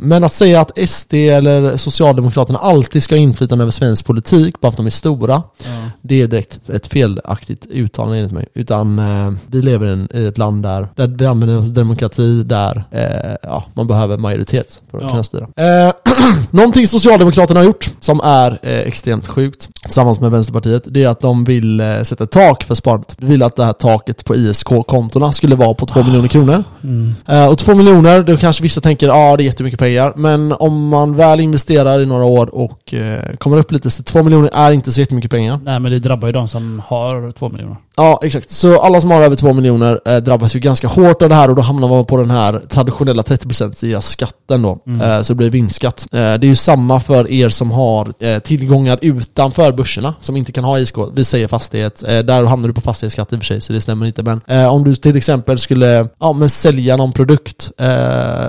Men 0.00 0.24
att 0.24 0.33
säga 0.33 0.55
att 0.60 0.88
SD 0.88 1.14
eller 1.14 1.76
Socialdemokraterna 1.76 2.58
alltid 2.58 3.02
ska 3.02 3.14
ha 3.14 3.20
inflytande 3.20 3.62
över 3.64 3.72
svensk 3.72 4.04
politik 4.06 4.60
bara 4.60 4.72
för 4.72 4.74
att 4.74 4.76
de 4.76 4.86
är 4.86 4.90
stora. 4.90 5.42
Ja. 5.64 5.70
Det 6.02 6.22
är 6.22 6.26
direkt 6.26 6.58
ett 6.68 6.86
felaktigt 6.86 7.66
uttalande 7.70 8.18
enligt 8.18 8.32
mig. 8.32 8.46
Utan 8.54 8.98
eh, 8.98 9.32
vi 9.46 9.62
lever 9.62 9.86
i 9.86 9.90
en- 9.90 10.08
i 10.14 10.24
ett 10.26 10.38
land 10.38 10.62
där, 10.62 10.88
där 10.94 11.06
vi 11.06 11.26
använder 11.26 11.58
oss 11.58 11.64
av 11.64 11.72
demokrati, 11.72 12.42
där 12.42 12.84
eh, 12.90 13.34
ja, 13.42 13.64
man 13.74 13.86
behöver 13.86 14.16
majoritet 14.18 14.80
för 14.90 14.98
att 14.98 15.04
Ja. 15.04 15.10
kunna 15.10 15.22
styra. 15.22 15.46
Eh, 15.56 15.92
någonting 16.50 16.86
Socialdemokraterna 16.86 17.60
har 17.60 17.64
gjort 17.64 17.90
som 18.00 18.20
är 18.24 18.58
eh, 18.62 18.78
extremt 18.78 19.28
sjukt 19.28 19.68
tillsammans 19.84 20.20
med 20.20 20.30
Vänsterpartiet, 20.30 20.82
det 20.86 21.02
är 21.04 21.08
att 21.08 21.20
de 21.20 21.44
vill 21.44 21.80
eh, 21.80 22.02
sätta 22.02 22.24
ett 22.24 22.30
tak 22.30 22.64
för 22.64 22.74
sparandet. 22.74 23.16
Vi 23.18 23.26
vill 23.26 23.42
att 23.42 23.56
det 23.56 23.64
här 23.64 23.72
taket 23.72 24.24
på 24.24 24.36
ISK-kontona 24.36 25.32
skulle 25.32 25.56
vara 25.56 25.74
på 25.74 25.86
2 25.86 26.02
miljoner 26.02 26.28
kronor. 26.28 26.64
Mm. 26.87 27.14
Eh, 27.29 27.51
och 27.51 27.59
två 27.59 27.75
miljoner, 27.75 28.22
då 28.22 28.37
kanske 28.37 28.62
vissa 28.62 28.81
tänker 28.81 29.07
ja 29.07 29.14
ah, 29.14 29.37
det 29.37 29.42
är 29.42 29.44
jättemycket 29.44 29.79
pengar. 29.79 30.12
Men 30.16 30.53
om 30.53 30.88
man 30.88 31.16
väl 31.16 31.40
investerar 31.40 32.01
i 32.01 32.07
några 32.07 32.25
år 32.25 32.55
och 32.55 32.94
eh, 32.94 33.37
kommer 33.37 33.57
upp 33.57 33.72
lite 33.72 33.90
så 33.90 34.03
två 34.03 34.22
miljoner 34.22 34.51
är 34.53 34.70
inte 34.70 34.92
så 34.92 35.01
jättemycket 35.01 35.31
pengar. 35.31 35.61
Nej 35.64 35.81
men 35.81 35.92
det 35.92 35.99
drabbar 35.99 36.29
ju 36.29 36.33
de 36.33 36.49
som 36.49 36.83
har 36.87 37.33
två 37.33 37.49
miljoner. 37.49 37.77
Ja, 37.98 38.20
exakt. 38.22 38.50
Så 38.50 38.80
alla 38.80 39.00
som 39.00 39.11
har 39.11 39.22
över 39.22 39.37
2 39.37 39.52
miljoner 39.52 40.00
eh, 40.06 40.16
drabbas 40.16 40.56
ju 40.56 40.61
ganska 40.61 40.88
hårt 40.88 41.22
av 41.22 41.28
det 41.28 41.35
här 41.35 41.50
och 41.50 41.56
då 41.56 41.62
hamnar 41.62 41.88
man 41.88 42.04
på 42.04 42.16
den 42.16 42.30
här 42.30 42.61
traditionella 42.68 43.22
30% 43.22 44.00
skatten 44.00 44.62
då. 44.62 44.78
Mm. 44.87 45.00
Eh, 45.00 45.22
så 45.22 45.32
det 45.32 45.37
blir 45.37 45.50
vinstskatt. 45.50 46.06
Eh, 46.12 46.18
det 46.18 46.22
är 46.22 46.44
ju 46.44 46.54
samma 46.56 47.00
för 47.00 47.30
er 47.30 47.48
som 47.48 47.70
har 47.70 48.12
eh, 48.20 48.38
tillgångar 48.38 48.98
utanför 49.02 49.72
börserna, 49.72 50.14
som 50.20 50.37
inte 50.37 50.52
kan 50.52 50.64
ha 50.64 50.78
ISK. 50.78 50.94
Vi 51.14 51.24
säger 51.24 51.48
fastighet. 51.48 52.02
Eh, 52.09 52.18
där 52.18 52.44
hamnar 52.44 52.68
du 52.68 52.74
på 52.74 52.80
fastighetsskatt 52.80 53.32
i 53.32 53.37
och 53.37 53.40
för 53.40 53.46
sig, 53.46 53.61
så 53.61 53.72
det 53.72 53.80
stämmer 53.80 54.06
inte. 54.06 54.22
Men 54.22 54.40
eh, 54.46 54.66
om 54.74 54.85
du 54.85 54.94
till 54.96 55.16
exempel 55.16 55.59
skulle 55.59 56.09
ja, 56.20 56.32
men 56.32 56.48
sälja 56.50 56.96
någon 56.96 57.12
produkt 57.12 57.70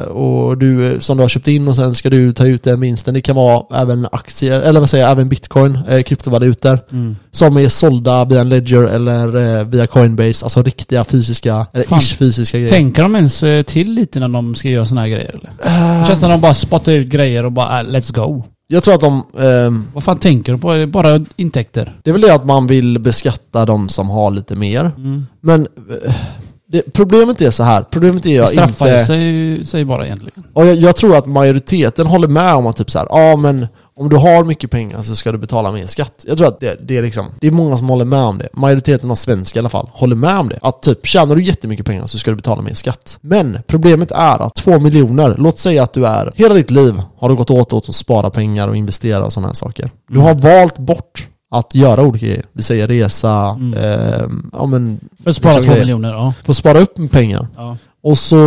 och 0.08 0.58
du, 0.58 0.98
som 1.00 1.18
du 1.18 1.24
har 1.24 1.30
köpt 1.30 1.48
in 1.48 1.68
och 1.68 1.76
sen 1.76 1.96
ska 1.96 2.10
du 2.10 2.34
ta 2.34 2.46
ut 2.46 2.64
den 2.64 2.80
vinsten. 2.80 3.14
Det 3.14 3.22
kan 3.22 3.36
vara 3.36 3.82
även 3.82 4.08
aktier, 4.12 4.62
eller 4.62 4.80
vad 4.80 4.90
säger 4.90 5.04
jag, 5.04 5.12
även 5.12 5.30
bitcoin, 5.30 5.80
kryptovalutor 6.06 6.80
Mm. 6.92 7.16
som 7.32 7.58
är 7.58 7.70
sålda 7.70 8.26
via 8.26 8.42
en 8.42 8.50
ledger 8.50 8.84
eller 8.84 9.37
eh, 9.38 9.64
via 9.64 9.88
Coinbase, 9.88 10.46
alltså 10.46 10.62
riktiga 10.64 11.04
fysiska, 11.04 11.66
eller 11.74 11.86
Fan. 11.86 12.00
ish 12.00 12.16
fysiska 12.18 12.58
grejer. 12.58 12.70
Tänker 12.72 13.02
de 13.04 13.16
ens 13.16 13.44
eh, 13.44 13.64
till 13.64 13.94
lite 13.94 14.20
när 14.20 14.28
de 14.28 14.56
ska 14.56 14.70
göra 14.70 14.86
såna 14.86 15.02
här 15.02 15.08
grejer 15.08 15.30
eller? 15.30 15.50
Det 15.64 15.70
Eh, 16.02 16.08
känns 16.08 16.20
som 16.20 16.30
de 16.30 16.42
bara 16.42 16.54
spottar 16.54 16.92
ut 16.92 17.08
grejer 17.08 17.44
och 17.46 17.52
bara 17.52 17.80
äh, 17.80 17.84
let's 17.84 18.14
go. 18.16 18.44
jag 18.68 18.84
tror 18.84 18.96
att 18.96 19.02
de, 19.02 19.24
ehm, 19.40 19.84
Vad 19.94 20.04
fan 20.04 20.18
tänker 20.18 20.52
du 20.52 20.58
på? 20.58 20.72
Är 20.72 20.78
det 20.78 20.88
bara 20.88 21.26
intäkter? 21.36 21.94
det 22.04 22.10
är 22.10 22.12
väl 22.12 22.22
det 22.22 22.34
att 22.34 22.46
man 22.46 22.68
vill 22.68 23.00
beskatta 23.00 23.66
de 23.66 23.90
som 23.90 24.10
har 24.10 24.32
lite 24.32 24.56
mer. 24.56 24.92
Mm. 24.98 25.26
Men 25.42 25.68
eh, 26.06 26.14
det, 26.72 26.94
problemet 26.94 27.42
är 27.42 27.52
så 27.52 27.64
här. 27.64 27.84
problemet 27.92 28.26
är 28.26 28.30
Det 28.30 28.36
jag 28.36 28.50
straffar 28.50 28.88
inte... 28.94 29.06
sig, 29.06 29.66
sig 29.66 29.86
bara 29.86 30.06
egentligen. 30.06 30.44
Och 30.54 30.66
jag, 30.66 30.76
jag 30.76 30.96
tror 30.96 31.16
att 31.18 31.26
majoriteten 31.26 32.08
håller 32.08 32.28
med 32.28 32.54
om 32.54 32.68
att 32.68 32.78
typ 32.78 32.92
så 32.92 33.00
här, 33.00 33.08
ja 33.10 33.36
men 33.36 33.68
om 33.98 34.10
du 34.10 34.16
har 34.16 34.44
mycket 34.44 34.72
pengar 34.72 35.02
så 35.02 35.16
ska 35.16 35.32
du 35.32 35.38
betala 35.38 35.72
mer 35.72 35.88
skatt. 35.88 36.26
Jag 36.28 36.38
tror 36.38 36.48
att 36.48 36.60
det, 36.60 36.78
det 36.88 36.98
är 36.98 37.02
liksom, 37.02 37.26
det 37.42 37.48
är 37.48 37.52
många 37.52 37.78
som 37.78 37.90
håller 37.90 38.06
med 38.06 38.24
om 38.24 38.38
det. 38.38 38.50
Majoriteten 38.54 39.12
av 39.12 39.16
svenskar 39.16 39.60
i 39.60 39.62
alla 39.62 39.70
fall 39.70 39.90
håller 39.94 40.16
med 40.16 40.38
om 40.40 40.50
det. 40.50 40.60
Att 40.62 40.82
typ, 40.82 41.06
tjänar 41.08 41.36
du 41.36 41.44
jättemycket 41.44 41.86
pengar 41.86 42.06
så 42.06 42.18
ska 42.18 42.30
du 42.32 42.36
betala 42.38 42.62
mer 42.62 42.74
skatt. 42.74 43.18
Men 43.22 43.58
problemet 43.68 44.12
är 44.12 44.42
att 44.42 44.56
två 44.56 44.80
miljoner, 44.80 45.36
låt 45.38 45.60
säga 45.60 45.84
att 45.84 45.94
du 45.94 46.08
är, 46.08 46.32
hela 46.36 46.54
ditt 46.56 46.72
liv 46.72 47.02
har 47.18 47.30
du 47.30 47.36
gått 47.36 47.50
åt 47.52 47.74
åt 47.74 47.90
att 47.90 47.96
spara 47.96 48.30
pengar 48.30 48.68
och 48.68 48.76
investera 48.78 49.26
och 49.26 49.34
sådana 49.34 49.48
här 49.48 49.56
saker. 49.56 49.92
Du 50.10 50.20
har 50.20 50.34
valt 50.34 50.78
bort 50.80 51.28
att 51.52 51.76
göra 51.76 52.02
olika 52.02 52.26
grejer. 52.26 52.44
Vi 52.54 52.64
säger 52.64 52.88
resa, 52.88 53.58
Mm. 53.60 53.74
ehm, 53.84 54.50
ja 54.54 54.66
men, 54.66 55.00
För 55.24 55.30
att 55.30 55.36
spara 55.36 55.54
Liksom 55.56 55.74
två 55.74 55.80
miljoner, 55.80 56.10
ja. 56.14 56.34
få 56.44 56.54
spara 56.54 56.80
upp 56.80 57.12
pengar. 57.12 57.48
ja. 57.58 57.78
Och 58.08 58.18
så 58.18 58.38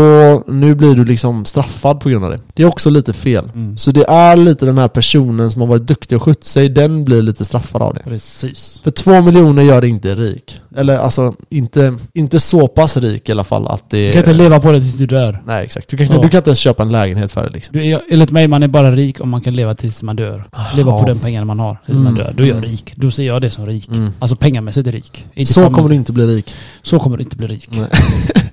nu 0.47 0.75
blir 0.75 0.95
du 0.95 1.05
liksom 1.05 1.45
straffad 1.45 2.01
på 2.01 2.09
grund 2.09 2.25
av 2.25 2.31
det. 2.31 2.41
Det 2.55 2.63
är 2.63 2.67
också 2.67 2.91
lite 2.91 3.13
fel. 3.13 3.45
Mm. 3.55 3.77
Så 3.77 3.93
det 3.93 4.05
är 4.09 4.37
lite 4.37 4.67
den 4.67 4.79
här 4.79 4.89
personen 4.89 5.51
som 5.51 5.61
har 5.61 5.69
varit 5.69 5.87
duktig 5.87 6.17
och 6.17 6.23
skött 6.23 6.45
sig, 6.45 6.69
den 6.69 7.05
blir 7.05 7.23
lite 7.23 7.45
straffad 7.45 7.83
av 7.83 7.95
det. 7.95 8.01
Precis. 8.05 8.81
För 8.85 8.91
två 8.91 9.21
miljoner 9.23 9.63
gör 9.63 9.81
det 9.81 9.89
inte 9.89 10.15
rik. 10.15 10.61
Eller 10.77 10.99
alltså, 10.99 11.35
inte, 11.51 11.95
inte 12.15 12.41
så 12.41 12.67
pass 12.69 12.97
rik 12.97 13.29
i 13.29 13.33
alla 13.33 13.45
fall 13.45 13.67
att 13.67 13.91
det... 13.91 14.07
Du 14.07 14.13
kan 14.13 14.19
inte 14.19 14.33
leva 14.33 14.61
på 14.61 14.73
det 14.73 14.81
tills 14.81 14.95
du 14.95 15.07
dör. 15.07 15.43
Nej 15.45 15.65
exakt. 15.65 15.89
Du 15.89 15.97
kan, 15.97 16.07
Så. 16.07 16.23
du 16.23 16.29
kan 16.29 16.39
inte 16.39 16.51
ens 16.51 16.59
köpa 16.59 16.83
en 16.83 16.93
lägenhet 16.93 17.33
för 17.33 17.45
det 17.45 17.51
liksom. 17.51 17.77
Du, 17.79 17.87
är- 17.87 18.01
enligt 18.11 18.31
mig, 18.31 18.49
man 18.49 18.63
är 18.63 18.69
bara 18.69 18.91
rik 18.91 19.21
om 19.21 19.29
man 19.31 19.41
kan 19.41 19.55
leva 19.57 19.75
tills 19.75 20.03
man 20.03 20.17
dör. 20.17 20.45
Leva 20.77 20.91
Ja. 20.93 20.99
på 20.99 21.07
den 21.07 21.19
pengarna 21.19 21.45
man 21.47 21.59
har 21.59 21.79
tills 21.87 21.99
Mm. 21.99 22.05
man 22.05 22.15
dör. 22.15 22.35
Då 22.37 22.43
är 22.43 22.49
jag 22.49 22.57
Mm. 22.59 22.71
rik. 22.71 22.93
Då 22.97 23.11
ser 23.11 23.27
jag 23.27 23.43
det 23.43 23.51
som 23.51 23.67
rik. 23.67 23.89
Mm. 23.89 24.11
Alltså 24.19 24.37
pengamässigt 24.37 24.89
rik. 24.89 25.25
Inte 25.35 25.53
Så 25.53 25.71
kommer 25.71 25.89
du 25.89 25.95
inte 25.95 26.13
bli 26.13 26.27
rik. 26.27 26.55
så 26.83 26.99
kommer 26.99 27.17
du 27.17 27.23
inte 27.23 27.37
bli 27.37 27.47
rik. 27.47 27.69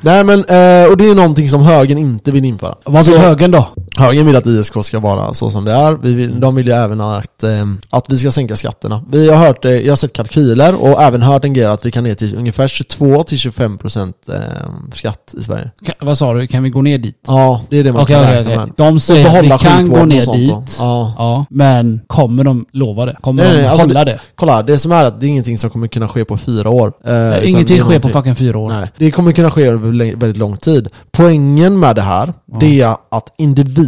Nej. 0.00 0.24
Men, 0.24 0.38
eh, 0.38 0.90
och 0.90 0.96
det 0.96 1.04
är 1.04 1.14
någonting 1.14 1.48
som 1.48 1.62
högern 1.62 1.98
inte 1.98 2.30
vill 2.30 2.44
införa. 2.44 2.74
Vad 2.84 3.06
vill 3.06 3.18
högern 3.18 3.50
då? 3.50 3.68
Högern 4.00 4.26
vill 4.26 4.36
att 4.36 4.46
ISK 4.46 4.84
ska 4.84 5.00
vara 5.00 5.34
så 5.34 5.50
som 5.50 5.64
det 5.64 5.72
är. 5.72 5.92
Vi 6.02 6.14
vill, 6.14 6.40
de 6.40 6.54
vill 6.54 6.66
ju 6.66 6.72
även 6.72 7.00
att, 7.00 7.42
eh, 7.42 7.50
att 7.90 8.04
vi 8.08 8.16
ska 8.16 8.30
sänka 8.30 8.56
skatterna. 8.56 9.02
Vi 9.12 9.30
har 9.30 9.46
hört, 9.46 9.64
eh, 9.64 9.70
jag 9.70 9.90
har 9.90 9.96
sett 9.96 10.12
kalkyler 10.12 10.82
och 10.82 11.02
även 11.02 11.22
hört 11.22 11.44
en 11.44 11.52
grej 11.52 11.66
att 11.66 11.86
vi 11.86 11.90
kan 11.90 12.04
ner 12.04 12.14
till 12.14 12.36
ungefär 12.36 12.68
22-25% 12.68 14.14
eh, 14.28 14.34
skatt 14.92 15.34
i 15.38 15.42
Sverige. 15.42 15.70
Ka- 15.86 15.94
vad 16.00 16.18
sa 16.18 16.34
du? 16.34 16.46
Kan 16.46 16.62
vi 16.62 16.70
gå 16.70 16.82
ner 16.82 16.98
dit? 16.98 17.24
Ja, 17.26 17.60
det 17.70 17.76
är 17.78 17.84
det 17.84 17.92
man 17.92 18.02
Okej, 18.02 18.14
kan 18.16 18.24
okej, 18.24 18.36
räkna 18.38 18.54
okej. 18.54 18.66
med. 18.66 18.74
De 18.76 19.00
säger 19.00 19.38
att 19.38 19.44
vi 19.44 19.66
kan 19.68 19.88
gå 19.88 20.04
ner 20.04 20.32
dit. 20.36 20.76
Ja. 20.78 21.14
Ja, 21.18 21.44
men 21.50 22.00
kommer 22.06 22.44
de 22.44 22.66
lova 22.72 23.06
det? 23.06 23.16
Kommer 23.20 23.42
Nej, 23.42 23.52
de 23.52 23.58
nej, 23.58 23.68
alltså 23.68 23.86
hålla 23.86 24.04
det? 24.04 24.20
Kolla, 24.34 24.62
det 24.62 24.78
som 24.78 24.92
är 24.92 25.04
att 25.04 25.20
det 25.20 25.26
är 25.26 25.28
ingenting 25.28 25.58
som 25.58 25.70
kommer 25.70 25.86
kunna 25.88 26.08
ske 26.08 26.24
på 26.24 26.36
fyra 26.36 26.70
år. 26.70 26.92
Eh, 27.06 27.48
Ingenting 27.50 27.82
sker 27.82 27.98
på 28.00 28.08
fucking 28.08 28.36
fyra 28.36 28.58
år. 28.58 28.68
Nej, 28.68 28.90
det 28.96 29.10
kommer 29.10 29.32
kunna 29.32 29.50
ske 29.50 29.66
över 29.66 30.16
väldigt 30.16 30.36
lång 30.36 30.56
tid. 30.56 30.88
Poängen 31.12 31.78
med 31.78 31.96
det 31.96 32.02
här, 32.02 32.32
det 32.60 32.80
är 32.80 32.96
att 33.10 33.34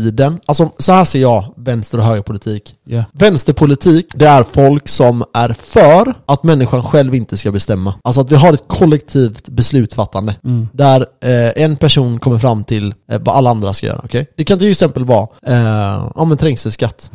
individen, 0.02 0.40
alltså 0.46 0.70
så 0.78 0.92
här 0.92 1.04
ser 1.04 1.20
jag 1.20 1.54
vänster 1.56 1.98
och 1.98 2.04
högerpolitik. 2.04 2.74
Ja. 2.84 3.04
Vänsterpolitik, 3.12 4.06
det 4.14 4.26
är 4.26 4.44
folk 4.52 4.88
som 4.88 5.24
är 5.34 5.52
för 5.62 6.14
att 6.26 6.44
människan 6.44 6.82
själv 6.82 7.14
inte 7.14 7.36
ska 7.36 7.52
bestämma. 7.52 7.94
Alltså 8.04 8.20
att 8.20 8.32
vi 8.32 8.36
har 8.36 8.52
ett 8.52 8.64
kollektivt 8.66 9.48
beslutsfattande. 9.48 10.36
Mm. 10.44 10.68
Där 10.72 11.06
eh, 11.20 11.62
en 11.64 11.76
person 11.76 12.18
kommer 12.20 12.38
fram 12.38 12.64
till 12.64 12.94
eh, 13.10 13.20
vad 13.20 13.36
alla 13.36 13.50
andra 13.50 13.72
ska 13.72 13.86
göra. 13.86 14.00
okej? 14.04 14.26
Det 14.36 14.44
kan 14.44 14.58
till 14.58 14.70
exempel 14.70 15.04
vara, 15.04 15.28
eh, 15.46 16.10
ja 16.16 16.24
men 16.24 16.38
trängselskatt. 16.38 17.10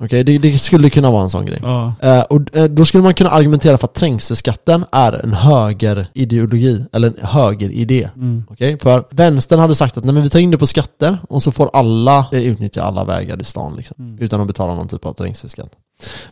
Okej, 0.00 0.24
det, 0.24 0.38
det 0.38 0.58
skulle 0.58 0.90
kunna 0.90 1.10
vara 1.10 1.22
en 1.22 1.30
sån 1.30 1.46
grej. 1.46 1.58
Ja. 1.62 1.94
Eh, 2.00 2.20
och 2.20 2.56
eh, 2.56 2.64
då 2.64 2.84
skulle 2.84 3.02
man 3.02 3.14
kunna 3.14 3.30
argumentera 3.30 3.78
för 3.78 3.84
att 3.86 3.94
trängselskatten 3.94 4.84
är 4.92 5.12
en 5.24 5.32
högerideologi, 5.32 6.84
eller 6.92 7.08
en 7.08 7.26
högeridé. 7.26 8.08
Mm. 8.16 8.44
Okej? 8.50 8.78
För 8.78 9.04
vänstern 9.10 9.58
hade 9.58 9.74
sagt 9.74 9.96
att 9.96 10.04
nej, 10.04 10.14
men 10.14 10.22
vi 10.22 10.28
tar 10.28 10.38
in 10.38 10.50
det 10.50 10.58
på 10.58 10.66
skatter 10.66 11.18
och 11.28 11.42
så 11.42 11.52
får 11.52 11.70
alla 11.72 12.26
eh, 12.32 12.40
utnyttja 12.42 12.82
alla 12.82 13.04
vägar 13.04 13.40
i 13.40 13.44
stan 13.44 13.74
liksom, 13.76 13.96
Mm. 13.98 14.18
utan 14.20 14.40
att 14.40 14.46
betala 14.46 14.74
någon 14.74 14.88
typ 14.88 15.06
av 15.06 15.12
trängselskatt. 15.12 15.70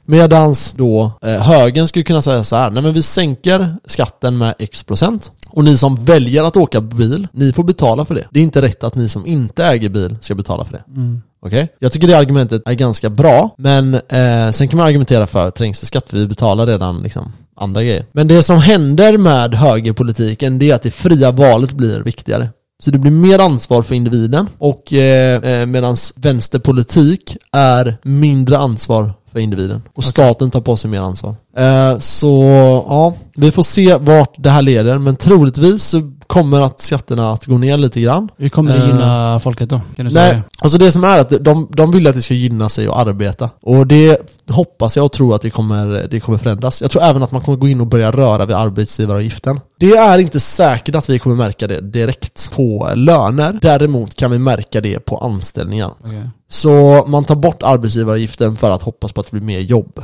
Medans 0.05 0.73
då 0.73 1.13
eh, 1.23 1.41
högern 1.41 1.89
skulle 1.89 2.03
kunna 2.03 2.23
säga 2.23 2.45
så 2.45 2.57
här, 2.57 2.71
nej 2.71 2.83
men 2.83 2.95
vi 2.95 3.03
sänker 3.03 3.77
skatten 3.87 4.39
med 4.39 4.55
x 4.59 4.85
procent 4.85 5.33
och 5.49 5.65
ni 5.65 5.77
som 5.77 6.05
väljer 6.05 6.45
att 6.45 6.57
åka 6.57 6.81
bil, 6.81 7.29
ni 7.33 7.53
får 7.53 7.65
betala 7.65 8.05
för 8.05 8.15
det. 8.15 8.25
Det 8.31 8.41
är 8.41 8.43
inte 8.45 8.63
rätt 8.63 8.85
att 8.85 8.95
ni 8.95 9.09
som 9.09 9.27
inte 9.27 9.65
äger 9.65 9.89
bil 9.89 10.17
ska 10.21 10.35
betala 10.35 10.65
för 10.65 10.73
det. 10.73 10.85
Mm. 10.89 11.23
Okej? 11.45 11.69
Jag 11.79 11.93
tycker 11.93 12.07
det 12.07 12.19
argumentet 12.19 12.63
är 12.67 12.75
ganska 12.75 13.11
bra, 13.11 13.55
men 13.59 13.95
eh, 13.95 14.51
sen 14.51 14.69
kan 14.69 14.77
man 14.77 14.87
argumentera 14.87 15.27
för 15.27 15.51
trängselskatt 15.51 16.07
för 16.07 16.17
vi 16.17 16.27
betalar 16.27 16.67
redan 16.67 17.03
liksom 17.03 17.33
andra 17.57 17.83
grejer. 17.83 18.05
Men 18.13 18.29
det 18.29 18.43
som 18.43 18.59
händer 18.59 19.19
med 19.19 19.55
högerpolitiken 19.55 20.59
det 20.59 20.71
är 20.71 20.75
att 20.75 20.83
det 20.83 20.91
fria 20.91 21.33
valet 21.33 21.73
blir 21.73 22.01
viktigare. 22.01 22.49
Så 22.83 22.91
det 22.91 22.99
blir 22.99 23.11
mer 23.11 23.39
ansvar 23.39 23.83
för 23.83 23.95
individen 23.95 24.49
och 24.59 24.93
eh, 24.93 25.43
eh, 25.43 25.67
medan 25.67 25.97
vänsterpolitik 26.17 27.37
är 27.53 27.99
mindre 28.03 28.59
ansvar 28.59 29.13
för 29.33 29.41
individen. 29.41 29.83
Och 29.95 30.05
staten 30.05 30.51
tar 30.51 30.61
på 30.61 30.77
sig 30.77 30.91
mer 30.91 31.01
ansvar. 31.01 31.35
Eh, 31.57 31.99
så 31.99 32.43
ja, 32.89 33.15
vi 33.37 33.53
får 33.53 33.63
se 33.63 33.97
vart 33.97 34.35
det 34.39 34.51
här 34.51 34.63
leder 34.63 34.99
men 34.99 35.17
troligtvis 35.17 35.85
så 35.85 35.99
kommer 36.27 36.61
att 36.61 36.81
skatterna 36.81 37.33
att 37.33 37.47
gå 37.47 37.59
ner 37.59 37.77
lite 37.77 38.01
grann. 38.01 38.29
Hur 38.37 38.49
kommer 38.49 38.73
det 38.73 38.85
Eh, 38.85 38.89
gynna 38.89 39.41
folket 39.41 39.69
då? 39.69 39.81
Kan 39.97 40.05
du 40.05 40.11
säga 40.11 40.33
Nej, 40.33 40.43
alltså 40.59 40.79
det 40.79 40.93
som 40.93 41.05
är 41.05 41.19
att 41.19 41.45
de, 41.45 41.69
de 41.71 41.91
vill 41.91 42.07
att 42.07 42.15
det 42.15 42.23
ska 42.23 42.35
gynna 42.35 42.69
sig 42.69 42.87
att 42.87 42.97
arbeta. 42.97 43.51
Och 43.63 43.87
det 43.87 44.19
hoppas 44.49 44.97
jag 44.97 45.05
och 45.05 45.13
tror 45.13 45.35
att 45.35 45.43
det 45.43 45.51
kommer, 45.51 46.07
det 46.11 46.21
kommer 46.21 46.39
förändras. 46.39 46.83
Jag 46.83 46.91
tror 46.91 47.03
även 47.03 47.23
att 47.23 47.33
man 47.33 47.43
kommer 47.43 47.59
gå 47.59 47.69
in 47.69 47.81
och 47.81 47.87
börja 47.87 48.11
röra 48.11 48.47
vid 48.47 48.57
arbetsgivaravgiften. 48.57 49.61
Det 49.81 49.91
är 49.91 50.19
inte 50.19 50.41
säkert 50.41 50.95
att 50.95 51.11
vi 51.11 51.19
kommer 51.19 51.37
märka 51.37 51.67
det 51.67 51.81
direkt 51.81 52.53
på 52.57 52.91
löner. 52.95 53.59
Däremot 53.63 54.15
kan 54.15 54.31
vi 54.31 54.39
märka 54.39 54.81
det 54.81 55.01
på 55.01 55.19
anställningar. 55.19 55.91
det? 56.03 56.09
Okej. 56.09 56.31
Så 56.49 57.05
man 57.07 57.25
tar 57.25 57.35
bort 57.35 57.63
arbetsgivaravgiften 57.63 58.57
för 58.57 58.71
att 58.71 58.83
hoppas 58.83 59.13
på 59.13 59.21
att 59.21 59.27
det 59.27 59.33
blir 59.33 59.47
mer 59.47 59.61
jobb. 59.61 60.01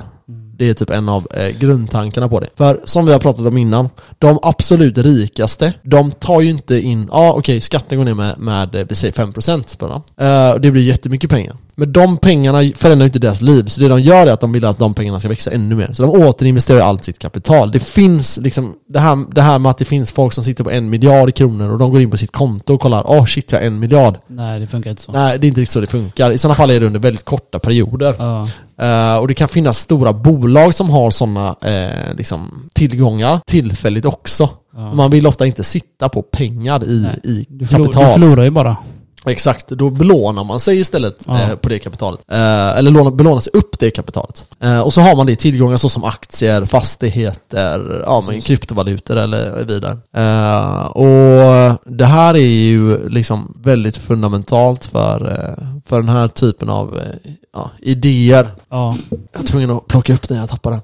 Det 0.61 0.68
är 0.68 0.75
typ 0.75 0.90
en 0.90 1.09
av 1.09 1.27
eh, 1.31 1.59
grundtankarna 1.59 2.29
på 2.29 2.40
det. 2.40 2.49
För 2.57 2.81
som 2.85 3.07
vi 3.07 3.12
har 3.12 3.18
pratat 3.18 3.46
om 3.46 3.59
innan, 3.59 3.88
de 4.18 4.38
absolut 4.42 4.99
rikaste, 4.99 5.73
de 5.83 6.12
tar 6.12 6.40
ju 6.40 6.51
inte 6.51 6.81
in, 6.81 7.09
ja 7.12 7.18
ah, 7.18 7.33
okej 7.33 7.61
skatten 7.61 7.99
går 7.99 8.05
ner 8.05 8.14
med, 8.14 8.38
med 8.38 8.75
eh, 8.75 8.87
vi 8.88 8.94
säger 8.94 9.14
5% 9.14 9.79
på 9.79 9.88
dem. 9.88 10.03
Eh, 10.16 10.55
det 10.55 10.70
blir 10.70 10.83
jättemycket 10.83 11.31
pengar. 11.31 11.57
Men 11.81 11.93
de 11.93 12.16
pengarna 12.16 12.62
förändrar 12.77 13.07
inte 13.07 13.19
deras 13.19 13.40
liv, 13.40 13.64
så 13.66 13.81
det 13.81 13.88
de 13.88 14.01
gör 14.01 14.27
är 14.27 14.33
att 14.33 14.40
de 14.40 14.53
vill 14.53 14.64
att 14.64 14.79
de 14.79 14.95
pengarna 14.95 15.21
ska 15.21 15.29
växa 15.29 15.51
ännu 15.51 15.75
mer. 15.75 15.90
Så 15.93 16.03
de 16.03 16.11
återinvesterar 16.11 16.81
allt 16.81 17.05
sitt 17.05 17.19
kapital. 17.19 17.71
Det 17.71 17.81
finns 17.81 18.38
liksom, 18.38 18.75
det 18.88 18.99
här, 18.99 19.35
det 19.35 19.43
här 19.43 19.59
med 19.59 19.71
att 19.71 19.79
det 19.79 19.85
finns 19.85 20.12
folk 20.12 20.33
som 20.33 20.45
sitter 20.45 20.64
på 20.64 20.71
en 20.71 20.90
miljard 20.90 21.35
kronor 21.35 21.73
och 21.73 21.79
de 21.79 21.90
går 21.90 22.01
in 22.01 22.11
på 22.11 22.16
sitt 22.16 22.33
konto 22.33 22.75
och 22.75 22.81
kollar, 22.81 23.05
åh 23.07 23.23
oh, 23.23 23.27
shit 23.27 23.53
jag 23.53 23.59
har 23.59 23.66
en 23.66 23.79
miljard. 23.79 24.19
Nej, 24.27 24.61
det 24.61 24.66
funkar 24.66 24.90
inte 24.90 25.03
så. 25.03 25.12
Nej, 25.12 25.38
det 25.38 25.47
är 25.47 25.49
inte 25.49 25.61
riktigt 25.61 25.73
så 25.73 25.81
det 25.81 25.87
funkar. 25.87 26.31
I 26.31 26.38
sådana 26.38 26.55
fall 26.55 26.71
är 26.71 26.81
det 26.81 26.87
under 26.87 27.01
väldigt 27.01 27.25
korta 27.25 27.59
perioder. 27.59 28.14
Ja. 28.19 28.49
Eh, 28.81 29.16
och 29.16 29.29
det 29.29 29.35
kan 29.35 29.49
finnas 29.49 29.79
stora 29.79 30.12
bolag 30.12 30.75
som 30.75 30.90
har 30.90 31.11
sådana 31.11 31.57
eh, 31.62 32.14
liksom, 32.16 32.69
tillgångar 32.73 33.40
tillfälligt 33.47 34.05
också. 34.05 34.49
Ja. 34.75 34.95
Man 34.95 35.11
vill 35.11 35.27
ofta 35.27 35.47
inte 35.47 35.64
sitta 35.64 36.09
på 36.09 36.23
pengar 36.23 36.85
i, 36.85 37.01
Nej, 37.25 37.49
i 37.59 37.66
kapital. 37.71 38.07
du 38.07 38.12
förlorar 38.12 38.45
ju 38.45 38.51
bara. 38.51 38.77
Exakt, 39.26 39.68
då 39.68 39.90
belånar 39.90 40.44
man 40.44 40.61
sig 40.61 40.80
istället 40.80 41.16
Ja. 41.26 41.40
eh, 41.40 41.54
på 41.56 41.68
det 41.68 41.78
kapitalet. 41.78 42.20
Eh, 42.33 42.78
eller 42.78 42.90
låna, 42.90 43.11
belånar 43.11 43.40
sig 43.40 43.50
upp 43.54 43.78
det 43.78 43.90
kapitalet. 43.90 44.46
Eh, 44.62 44.80
och 44.80 44.92
så 44.92 45.00
har 45.00 45.16
man 45.16 45.26
det 45.26 45.33
i 45.33 45.37
tillgångar 45.37 45.76
såsom 45.76 46.04
aktier, 46.04 46.66
fastigheter, 46.66 48.02
ja, 48.06 48.24
men 48.28 48.40
kryptovalutor 48.40 49.16
eller 49.16 49.64
vidare. 49.64 49.98
Eh, 50.16 50.85
och 50.87 51.78
det 51.85 52.04
här 52.06 52.35
är 52.35 52.38
ju 52.38 53.09
liksom 53.09 53.56
väldigt 53.64 53.96
fundamentalt 53.96 54.85
för, 54.85 55.33
eh, 55.33 55.80
för 55.90 56.03
den 56.03 56.09
här 56.09 56.29
typen 56.29 56.70
av 56.70 56.98
eh, 56.98 57.33
ja, 57.53 57.70
idéer. 57.79 58.50
Ja. 58.70 58.94
Jag 59.33 59.42
är 59.42 59.46
tvungen 59.46 59.70
att 59.70 59.87
plocka 59.87 60.14
upp 60.14 60.29
den, 60.29 60.38
jag 60.38 60.48
tappade 60.48 60.81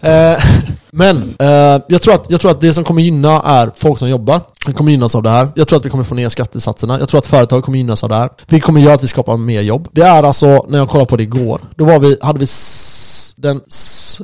den. 0.00 0.32
Eh, 0.32 0.38
men 0.90 1.16
eh, 1.38 1.82
jag, 1.88 2.02
tror 2.02 2.14
att, 2.14 2.30
jag 2.30 2.40
tror 2.40 2.50
att 2.50 2.60
det 2.60 2.74
som 2.74 2.84
kommer 2.84 3.02
gynna 3.02 3.42
är 3.42 3.70
folk 3.76 3.98
som 3.98 4.08
jobbar. 4.08 4.40
Vi 4.66 4.72
kommer 4.72 4.90
gynnas 4.90 5.14
av 5.14 5.22
det 5.22 5.30
här. 5.30 5.48
Jag 5.54 5.68
tror 5.68 5.76
att 5.76 5.84
vi 5.84 5.90
kommer 5.90 6.04
få 6.04 6.14
ner 6.14 6.28
skattesatserna. 6.28 6.98
Jag 6.98 7.08
tror 7.08 7.18
att 7.18 7.26
företag 7.26 7.64
kommer 7.64 7.78
gynnas 7.78 8.02
av 8.02 8.08
det 8.08 8.14
här. 8.14 8.30
Vi 8.46 8.60
kommer 8.60 8.80
göra 8.80 8.94
att 8.94 9.02
vi 9.02 9.08
skapar 9.08 9.36
mer 9.36 9.60
jobb. 9.60 9.88
Det 9.92 10.02
är 10.02 10.22
alltså, 10.22 10.66
när 10.68 10.78
jag 10.78 10.88
kollade 10.88 11.10
på 11.10 11.16
det 11.16 11.22
igår, 11.22 11.60
då 11.76 11.84
var 11.84 11.98
vi, 11.98 12.16
hade 12.22 12.38
vi 12.38 12.46
den 13.36 13.60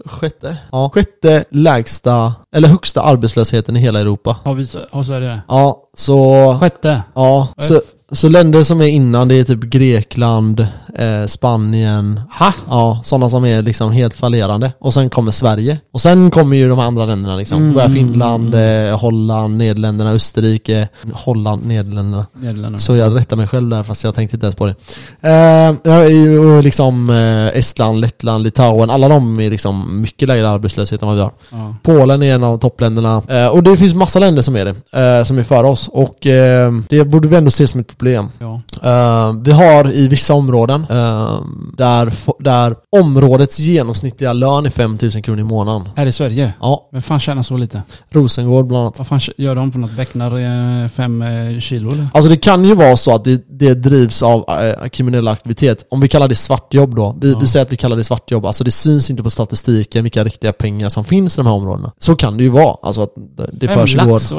sjätte, 0.05 0.57
ja, 0.73 0.90
sjätte 0.95 1.45
lägsta, 1.51 2.35
eller 2.55 2.68
högsta 2.68 3.03
arbetslösheten 3.03 3.77
i 3.77 3.81
hela 3.81 4.01
Europa. 4.01 4.37
Har, 4.45 4.55
vi, 4.55 4.68
har 4.90 5.03
Sverige 5.03 5.29
det? 5.29 5.42
Ja, 5.49 5.83
så... 5.97 6.59
Sjätte? 6.61 7.03
Ja, 7.14 7.49
så, 7.59 7.81
så 8.12 8.29
länder 8.29 8.62
som 8.62 8.81
är 8.81 8.87
innan 8.87 9.29
det 9.29 9.35
är 9.35 9.44
typ 9.44 9.61
Grekland, 9.61 10.61
eh, 10.98 11.27
Spanien, 11.27 12.20
Ha? 12.38 12.53
Ja, 12.68 13.01
sådana 13.05 13.31
som 13.31 13.44
är 13.44 13.62
liksom 13.62 13.92
helt 13.92 14.14
fallerande. 14.14 14.72
Och 14.79 14.94
sen 14.94 15.11
kommer 15.11 15.31
Sverige. 15.31 15.79
Och 15.92 16.01
sen 16.01 16.31
kommer 16.31 16.57
ju 16.57 16.68
de 16.68 16.79
andra 16.79 17.07
länderna 17.07 17.37
liksom. 17.37 17.59
Mm. 17.59 17.75
Börjar 17.75 17.88
Finland, 17.88 18.55
eh, 18.55 18.98
Holland, 18.98 19.57
Nederländerna, 19.57 20.11
Österrike. 20.11 20.88
Holland, 21.12 21.66
Nederländerna. 21.66 22.27
Nederländerna. 22.33 22.79
Så 22.79 22.96
jag 22.96 23.16
rättar 23.16 23.37
mig 23.37 23.48
själv 23.48 23.68
där 23.68 23.83
fast 23.83 24.05
jag 24.05 24.14
tänkte 24.14 24.37
inte 24.37 24.46
ens 24.46 24.57
på 24.57 24.66
det. 24.66 24.75
Eh, 25.20 26.57
och 26.57 26.62
liksom 26.62 27.11
eh, 27.11 27.59
Estland, 27.59 28.01
Lettland, 28.01 28.44
Litauen. 28.44 28.90
Alla 28.90 29.09
de 29.09 29.40
är 29.40 29.51
liksom 29.51 30.01
mycket 30.03 30.29
lägre 30.29 30.51
arbetslöshet 30.51 31.03
än 31.03 31.09
vad 31.09 31.16
vi 31.16 31.22
har. 31.22 31.33
Ja. 31.51 31.77
Polen 31.83 32.22
är 32.22 32.35
en 32.35 32.44
av 32.44 32.59
toppländerna. 32.59 33.22
Eh, 33.29 33.46
och 33.46 33.62
det 33.62 33.77
finns 33.77 33.94
massa 33.94 34.18
länder 34.18 34.42
som 34.42 34.57
är 34.57 34.64
det. 34.64 34.98
Eh, 35.01 35.25
som 35.25 35.38
är 35.38 35.42
före 35.42 35.66
oss. 35.66 35.88
Och 35.88 36.27
eh, 36.27 36.72
det 36.88 37.05
borde 37.05 37.29
vi 37.29 37.37
ändå 37.37 37.51
se 37.51 37.68
som 37.68 37.81
ett 37.81 37.87
problem. 37.88 38.02
Ja. 38.11 38.61
Eh, 38.83 39.33
vi 39.45 39.53
har 39.53 39.93
i 39.93 40.09
vissa 40.09 40.35
områden 40.35 40.87
eh, 40.91 41.37
där, 41.77 42.12
där 42.43 42.75
områdets 42.97 43.59
genomsnittliga 43.59 44.33
lön 44.33 44.67
är 44.67 44.71
5000 44.71 45.23
kronor 45.23 45.41
i 45.41 45.45
månaden. 45.45 45.88
Här 45.97 46.07
i 46.07 46.12
Sverige? 46.12 46.53
Ja, 46.61 46.88
Vem 46.93 47.03
fan 47.03 47.21
tjänar 47.21 47.43
så 47.43 47.57
lite? 47.57 47.83
Rosengård 48.11 48.67
bland 48.67 48.83
annat. 48.83 48.99
Vad 48.99 49.07
fan 49.07 49.21
gör 49.37 49.55
de 49.55 49.71
på 49.73 49.79
något? 49.79 49.91
Becknar 49.97 50.38
eh, 50.83 50.88
fem 50.88 51.25
kilo 51.61 51.93
eller? 51.93 52.07
Alltså 52.15 52.31
det 52.31 52.37
kan 52.37 52.65
ju 52.65 52.75
vara 52.75 52.97
så 52.97 53.15
att 53.15 53.25
det, 53.25 53.45
det 53.59 53.75
drivs 53.75 54.23
av 54.23 54.45
eh, 54.49 54.88
kriminell 54.88 55.29
aktivitet. 55.29 55.87
Om 55.91 56.01
vi 56.01 56.09
kallar 56.09 56.29
det 56.29 56.35
svartjobb 56.35 56.95
då. 56.97 57.17
Vi, 57.21 57.33
Ja. 57.33 57.38
vi 57.38 57.47
säger 57.47 57.65
att 57.67 57.73
vi 57.73 57.77
kallar 57.77 57.97
det 57.97 58.05
svartjobb. 58.05 58.47
Alltså 58.47 58.65
det 58.65 58.71
syns 58.71 59.11
inte 59.11 59.23
på 59.23 59.31
statistiken 59.31 60.03
vilka 60.03 60.25
riktiga 60.25 60.53
pengar 60.53 60.88
som 60.88 61.05
finns 61.05 61.37
i 61.37 61.41
de 61.41 61.47
här 61.47 61.55
områdena. 61.55 61.93
Så 61.99 62.17
kan 62.17 62.37
det 62.37 62.43
ju 62.43 62.49
vara. 62.49 62.77
Alltså 62.83 63.03
att 63.03 63.15
det- 63.37 63.51
det 63.53 63.69
Fem 63.69 63.79
försiggår. 63.79 64.11
lax? 64.12 64.33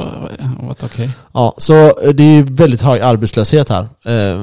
Okej. 0.84 1.10
Ja, 1.34 1.54
så 1.58 1.72
det 2.14 2.22
är 2.24 2.42
väldigt 2.42 2.82
hög 2.82 3.00
arbetslöshet 3.00 3.53
här. 3.68 3.88
Eh, 4.04 4.40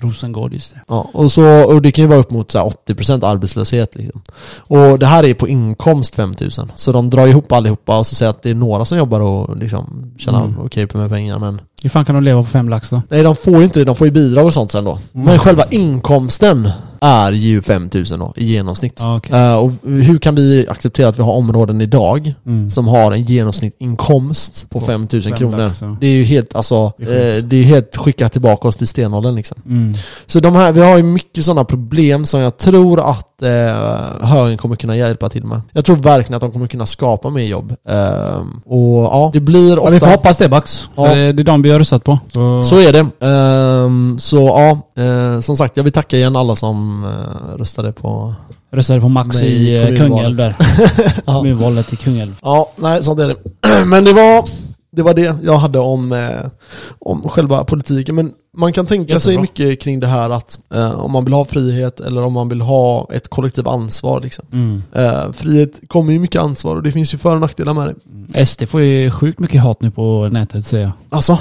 Rosengård, 0.00 0.52
just 0.52 0.74
det. 0.74 0.80
Ja, 0.88 1.10
och, 1.12 1.32
så, 1.32 1.44
och 1.64 1.82
det 1.82 1.92
kan 1.92 2.02
ju 2.02 2.08
vara 2.08 2.18
upp 2.18 2.30
mot 2.30 2.50
så 2.50 2.58
här 2.58 2.72
80% 2.86 3.26
arbetslöshet 3.26 3.94
liksom. 3.94 4.22
Och 4.58 4.98
det 4.98 5.06
här 5.06 5.24
är 5.24 5.34
på 5.34 5.48
inkomst 5.48 6.14
5000 6.14 6.72
Så 6.76 6.92
de 6.92 7.10
drar 7.10 7.26
ihop 7.26 7.52
allihopa 7.52 7.98
och 7.98 8.06
så 8.06 8.14
säger 8.14 8.30
att 8.30 8.42
det 8.42 8.50
är 8.50 8.54
några 8.54 8.84
som 8.84 8.98
jobbar 8.98 9.20
och 9.20 9.56
liksom 9.56 10.12
tjänar 10.18 10.44
Mm. 10.44 10.58
okej 10.64 10.86
på 10.86 10.98
med 10.98 11.10
pengar 11.10 11.38
men 11.38 11.60
Hur 11.82 11.90
fan 11.90 12.04
kan 12.04 12.14
de 12.14 12.24
leva 12.24 12.42
på 12.42 12.48
fem 12.48 12.68
lax 12.68 12.90
då? 12.90 13.02
Nej 13.08 13.22
de 13.22 13.36
får 13.36 13.58
ju 13.58 13.64
inte 13.64 13.80
det, 13.80 13.84
de 13.84 13.96
får 13.96 14.06
ju 14.06 14.10
bidrag 14.10 14.46
och 14.46 14.54
sånt 14.54 14.70
sen 14.72 14.84
då. 14.84 14.92
Mm. 14.92 15.26
Men 15.26 15.38
själva 15.38 15.64
inkomsten 15.70 16.70
är 17.00 17.32
ju 17.32 17.62
5000 17.62 18.18
då, 18.20 18.32
i 18.36 18.44
genomsnitt. 18.44 18.98
Ja, 19.00 19.16
okej. 19.16 19.36
Eh, 19.40 19.54
och 19.54 19.70
hur 19.84 20.18
kan 20.18 20.34
vi 20.34 20.66
acceptera 20.68 21.08
att 21.08 21.18
vi 21.18 21.22
har 21.22 21.32
områden 21.32 21.80
idag 21.80 22.34
Mm. 22.46 22.70
som 22.70 22.88
har 22.88 23.12
en 23.12 23.22
genomsnittsinkomst 23.24 24.66
på 24.70 24.80
På 24.80 24.86
5000 24.86 25.30
fem 25.32 25.38
kronor? 25.38 25.70
ja. 25.80 25.96
Det 26.00 26.06
är 26.06 26.10
ju 26.12 26.24
helt, 26.24 26.54
alltså, 26.54 26.92
Det 26.98 27.04
är 27.32 27.36
eh, 27.36 27.42
det 27.42 27.56
är 27.56 27.62
helt 27.62 27.96
skickat 27.96 28.32
tillbaka 28.32 28.68
oss 28.68 28.76
till 28.76 28.86
stenåldern 28.88 29.34
liksom. 29.34 29.62
Mm. 29.66 29.94
Så 30.26 30.40
de 30.40 30.54
här, 30.54 30.72
vi 30.72 30.80
har 30.80 30.96
ju 30.96 31.02
mycket 31.02 31.44
sådana 31.44 31.64
problem 31.64 32.24
som 32.24 32.40
jag 32.40 32.56
tror 32.58 33.10
att 33.10 33.27
eh, 33.42 34.28
högern 34.28 34.56
kommer 34.56 34.76
kunna 34.76 34.96
hjälpa 34.96 35.28
till 35.28 35.44
med. 35.44 35.60
Jag 35.72 35.84
tror 35.84 35.96
verkligen 35.96 36.34
att 36.34 36.40
de 36.40 36.52
kommer 36.52 36.66
kunna 36.66 36.86
skapa 36.86 37.30
mer 37.30 37.44
jobb. 37.44 37.74
Eh, 37.88 38.42
och 38.64 39.04
ja, 39.04 39.30
det 39.32 39.40
blir 39.40 39.68
Ja, 39.70 39.78
ofta... 39.80 39.90
vi 39.90 40.00
får 40.00 40.06
hoppas 40.06 40.38
det 40.38 40.48
Bax. 40.48 40.90
Ja. 40.96 41.14
Det, 41.14 41.32
det 41.32 41.42
är 41.42 41.44
de 41.44 41.62
vi 41.62 41.70
har 41.70 41.78
röstat 41.78 42.04
på. 42.04 42.18
Så, 42.32 42.64
Så 42.64 42.78
är 42.80 42.92
det. 42.92 43.26
Ehm, 43.26 44.18
så 44.18 44.36
ja, 44.36 45.02
eh, 45.02 45.40
som 45.40 45.56
sagt, 45.56 45.76
jag 45.76 45.84
vill 45.84 45.92
tacka 45.92 46.16
igen 46.16 46.36
alla 46.36 46.56
som 46.56 47.04
eh, 47.04 47.58
röstade 47.58 47.92
på... 47.92 48.34
röstade 48.72 49.00
på 49.00 49.08
Max 49.08 49.36
Nej, 49.36 49.48
i 49.48 49.92
eh. 49.92 49.98
Kungälv 49.98 50.36
där. 50.36 50.56
Ja, 51.26 51.32
Kommunvalet 51.32 51.92
i 51.92 51.96
Kungälv. 51.96 52.34
ja 52.42 52.72
nej, 52.76 53.02
sånt 53.04 53.20
är 53.20 53.28
det. 53.28 53.36
Men 53.86 54.04
det 54.04 54.12
var, 54.12 54.44
det 54.92 55.02
var 55.02 55.14
det 55.14 55.36
jag 55.42 55.56
hade 55.58 55.78
om, 55.78 56.12
eh, 56.12 56.50
om 56.98 57.28
själva 57.28 57.64
politiken. 57.64 58.14
Men 58.14 58.32
man 58.58 58.72
kan 58.72 58.86
tänka 58.86 59.20
sig 59.20 59.32
Jättebra. 59.32 59.40
mycket 59.40 59.80
kring 59.82 60.00
det 60.00 60.06
här 60.06 60.30
att 60.30 60.58
eh, 60.74 60.90
om 60.90 61.12
man 61.12 61.24
vill 61.24 61.34
ha 61.34 61.44
frihet 61.44 62.00
eller 62.00 62.22
om 62.22 62.32
man 62.32 62.48
vill 62.48 62.60
ha 62.60 63.08
ett 63.12 63.28
kollektivt 63.28 63.66
ansvar. 63.66 64.20
Liksom. 64.20 64.44
Mm. 64.52 64.82
Eh, 64.92 65.32
frihet 65.32 65.80
kommer 65.88 66.12
ju 66.12 66.18
mycket 66.18 66.40
ansvar 66.40 66.76
och 66.76 66.82
det 66.82 66.92
finns 66.92 67.14
ju 67.14 67.18
för 67.18 67.34
och 67.34 67.40
nackdelar 67.40 67.74
med 67.74 67.94
det. 68.26 68.46
SD 68.46 68.68
får 68.68 68.80
ju 68.80 69.10
sjukt 69.10 69.38
mycket 69.38 69.62
hat 69.62 69.82
nu 69.82 69.90
på 69.90 70.28
nätet 70.32 70.66
säger 70.66 70.84
jag. 70.84 70.92
Alltså, 71.08 71.38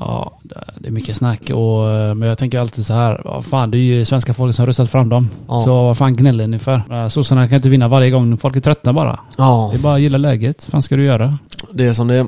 Ja, 0.00 0.32
det- 0.78 0.88
är 0.88 0.92
mycket 0.92 1.16
snack 1.16 1.50
och, 1.50 1.88
eh, 1.90 2.14
men 2.14 2.28
jag 2.28 2.38
tänker 2.38 2.58
alltid 2.58 2.86
så 2.86 2.94
här, 2.94 3.20
vad 3.24 3.44
fan 3.44 3.70
det 3.70 3.76
är 3.78 3.80
ju 3.80 4.04
svenska 4.04 4.34
folket 4.34 4.56
som 4.56 4.62
har 4.62 4.66
röstat 4.66 4.90
fram 4.90 5.08
dem. 5.08 5.28
Ja. 5.48 5.62
Så 5.64 5.74
vad 5.82 5.98
fan 5.98 6.16
gnäller 6.16 6.46
ni 6.46 6.58
för? 6.58 7.08
Sossarna 7.08 7.48
kan 7.48 7.56
inte 7.56 7.68
vinna 7.68 7.88
varje 7.88 8.10
gång, 8.10 8.36
folk 8.38 8.56
är 8.56 8.60
tröttna 8.60 8.92
bara. 8.92 9.18
ja, 9.38 9.68
Det 9.72 9.78
är 9.78 9.82
bara 9.82 9.94
att 9.94 10.00
gilla 10.00 10.18
läget, 10.18 10.64
vad 10.66 10.72
fan 10.72 10.82
ska 10.82 10.96
du 10.96 11.04
göra? 11.04 11.38
det 11.72 11.86
är 11.86 11.92
som 11.92 12.08
det 12.08 12.14
är. 12.16 12.26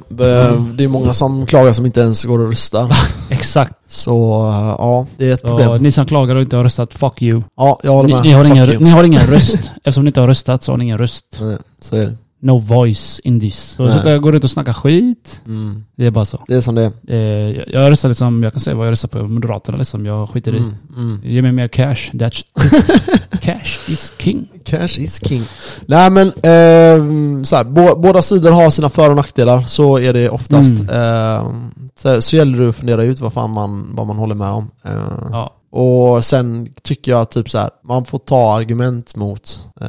Det 0.76 0.84
är 0.84 0.88
många 0.88 1.14
som 1.14 1.46
klagar 1.46 1.72
som 1.72 1.86
inte 1.86 2.00
ens 2.00 2.24
går 2.24 2.38
och 2.38 2.48
röstar. 2.48 2.90
Exakt. 3.30 3.74
Så 3.86 4.48
eh, 4.50 4.74
ja, 4.78 5.06
det 5.16 5.28
är 5.30 5.34
ett 5.34 5.40
Så 5.40 5.46
problem. 5.46 5.82
ni 5.82 5.92
som 5.92 6.06
klagar 6.06 6.34
och 6.36 6.42
inte 6.42 6.56
har 6.56 6.64
röstat, 6.64 6.94
fuck 6.94 7.22
you. 7.22 7.42
Ja, 7.56 7.78
jag 7.82 7.92
håller 7.92 8.08
Ni, 8.08 8.14
med. 8.14 8.22
ni, 8.22 8.32
har 8.32 8.44
Fuck 8.44 8.52
ingen, 8.54 8.68
you. 8.68 8.78
ni 8.84 8.90
har 8.90 9.04
ingen 9.04 9.20
röst. 9.26 9.72
Eftersom 9.76 10.04
ni 10.04 10.08
inte 10.08 10.20
har 10.20 10.28
röstat 10.28 10.62
så 10.62 10.72
har 10.72 10.76
ni 10.76 10.84
ingen 10.84 10.98
röst. 10.98 11.24
Nej, 11.40 11.56
Så 11.80 11.96
är 11.96 12.06
det. 12.06 12.16
No 12.44 12.58
voice 12.58 13.20
in 13.24 13.40
this. 13.40 13.56
Så 13.70 13.82
Nej. 13.84 13.98
sitta 13.98 14.14
och 14.16 14.22
gå 14.22 14.32
runt 14.32 14.44
och 14.44 14.50
snacka 14.50 14.74
skit. 14.74 15.40
Mm. 15.46 15.84
Det 15.96 16.06
är 16.06 16.10
bara 16.10 16.24
så. 16.24 16.44
Det 16.48 16.54
är 16.54 16.60
som 16.60 16.74
det 16.74 16.82
är. 16.82 16.92
Eh, 17.08 17.56
jag- 17.56 17.64
jag 17.72 17.90
röstar 17.90 18.08
liksom, 18.08 18.42
jag 18.42 18.52
kan 18.52 18.60
säga 18.60 18.76
vad 18.76 18.86
jag 18.86 18.92
röstar 18.92 19.08
på 19.08 19.28
Moderaterna 19.28 19.78
liksom. 19.78 20.06
Jag 20.06 20.28
skiter 20.30 20.54
i. 20.54 20.58
Mm. 20.58 20.74
Mm. 20.96 21.20
Ge 21.24 21.42
mig 21.42 21.52
mer 21.52 21.68
cash. 21.68 21.94
That's 22.12 22.44
cash 23.40 23.78
is 23.92 24.12
king. 24.18 24.48
Cash 24.64 24.98
is 24.98 25.20
king. 25.28 25.42
Nej 25.86 26.10
men, 26.10 26.26
eh, 26.28 27.42
så 27.44 27.56
här, 27.56 27.64
bå, 27.64 27.96
båda 27.96 28.22
sidor 28.22 28.50
har 28.50 28.70
sina 28.70 28.88
för 28.88 29.10
och 29.10 29.16
nackdelar, 29.16 29.62
så 29.62 29.98
är 29.98 30.12
det 30.12 30.28
oftast. 30.30 30.80
Mm. 30.80 30.88
Eh, 31.36 31.52
så, 31.98 32.22
så 32.22 32.36
gäller 32.36 32.58
det 32.58 32.68
att 32.68 32.76
fundera 32.76 33.04
ut 33.04 33.20
vad 33.20 33.32
fan 33.32 33.50
man, 33.50 33.94
vad 33.96 34.06
man 34.06 34.16
håller 34.16 34.34
med 34.34 34.48
om. 34.50 34.70
Eh, 34.84 34.92
Ja. 35.30 35.54
Och 35.72 36.24
sen 36.24 36.68
tycker 36.82 37.12
jag 37.12 37.30
typ 37.30 37.50
så 37.50 37.58
här, 37.58 37.70
man 37.84 38.04
får 38.04 38.18
ta 38.18 38.54
argument 38.56 39.16
mot, 39.16 39.58
eh, 39.80 39.86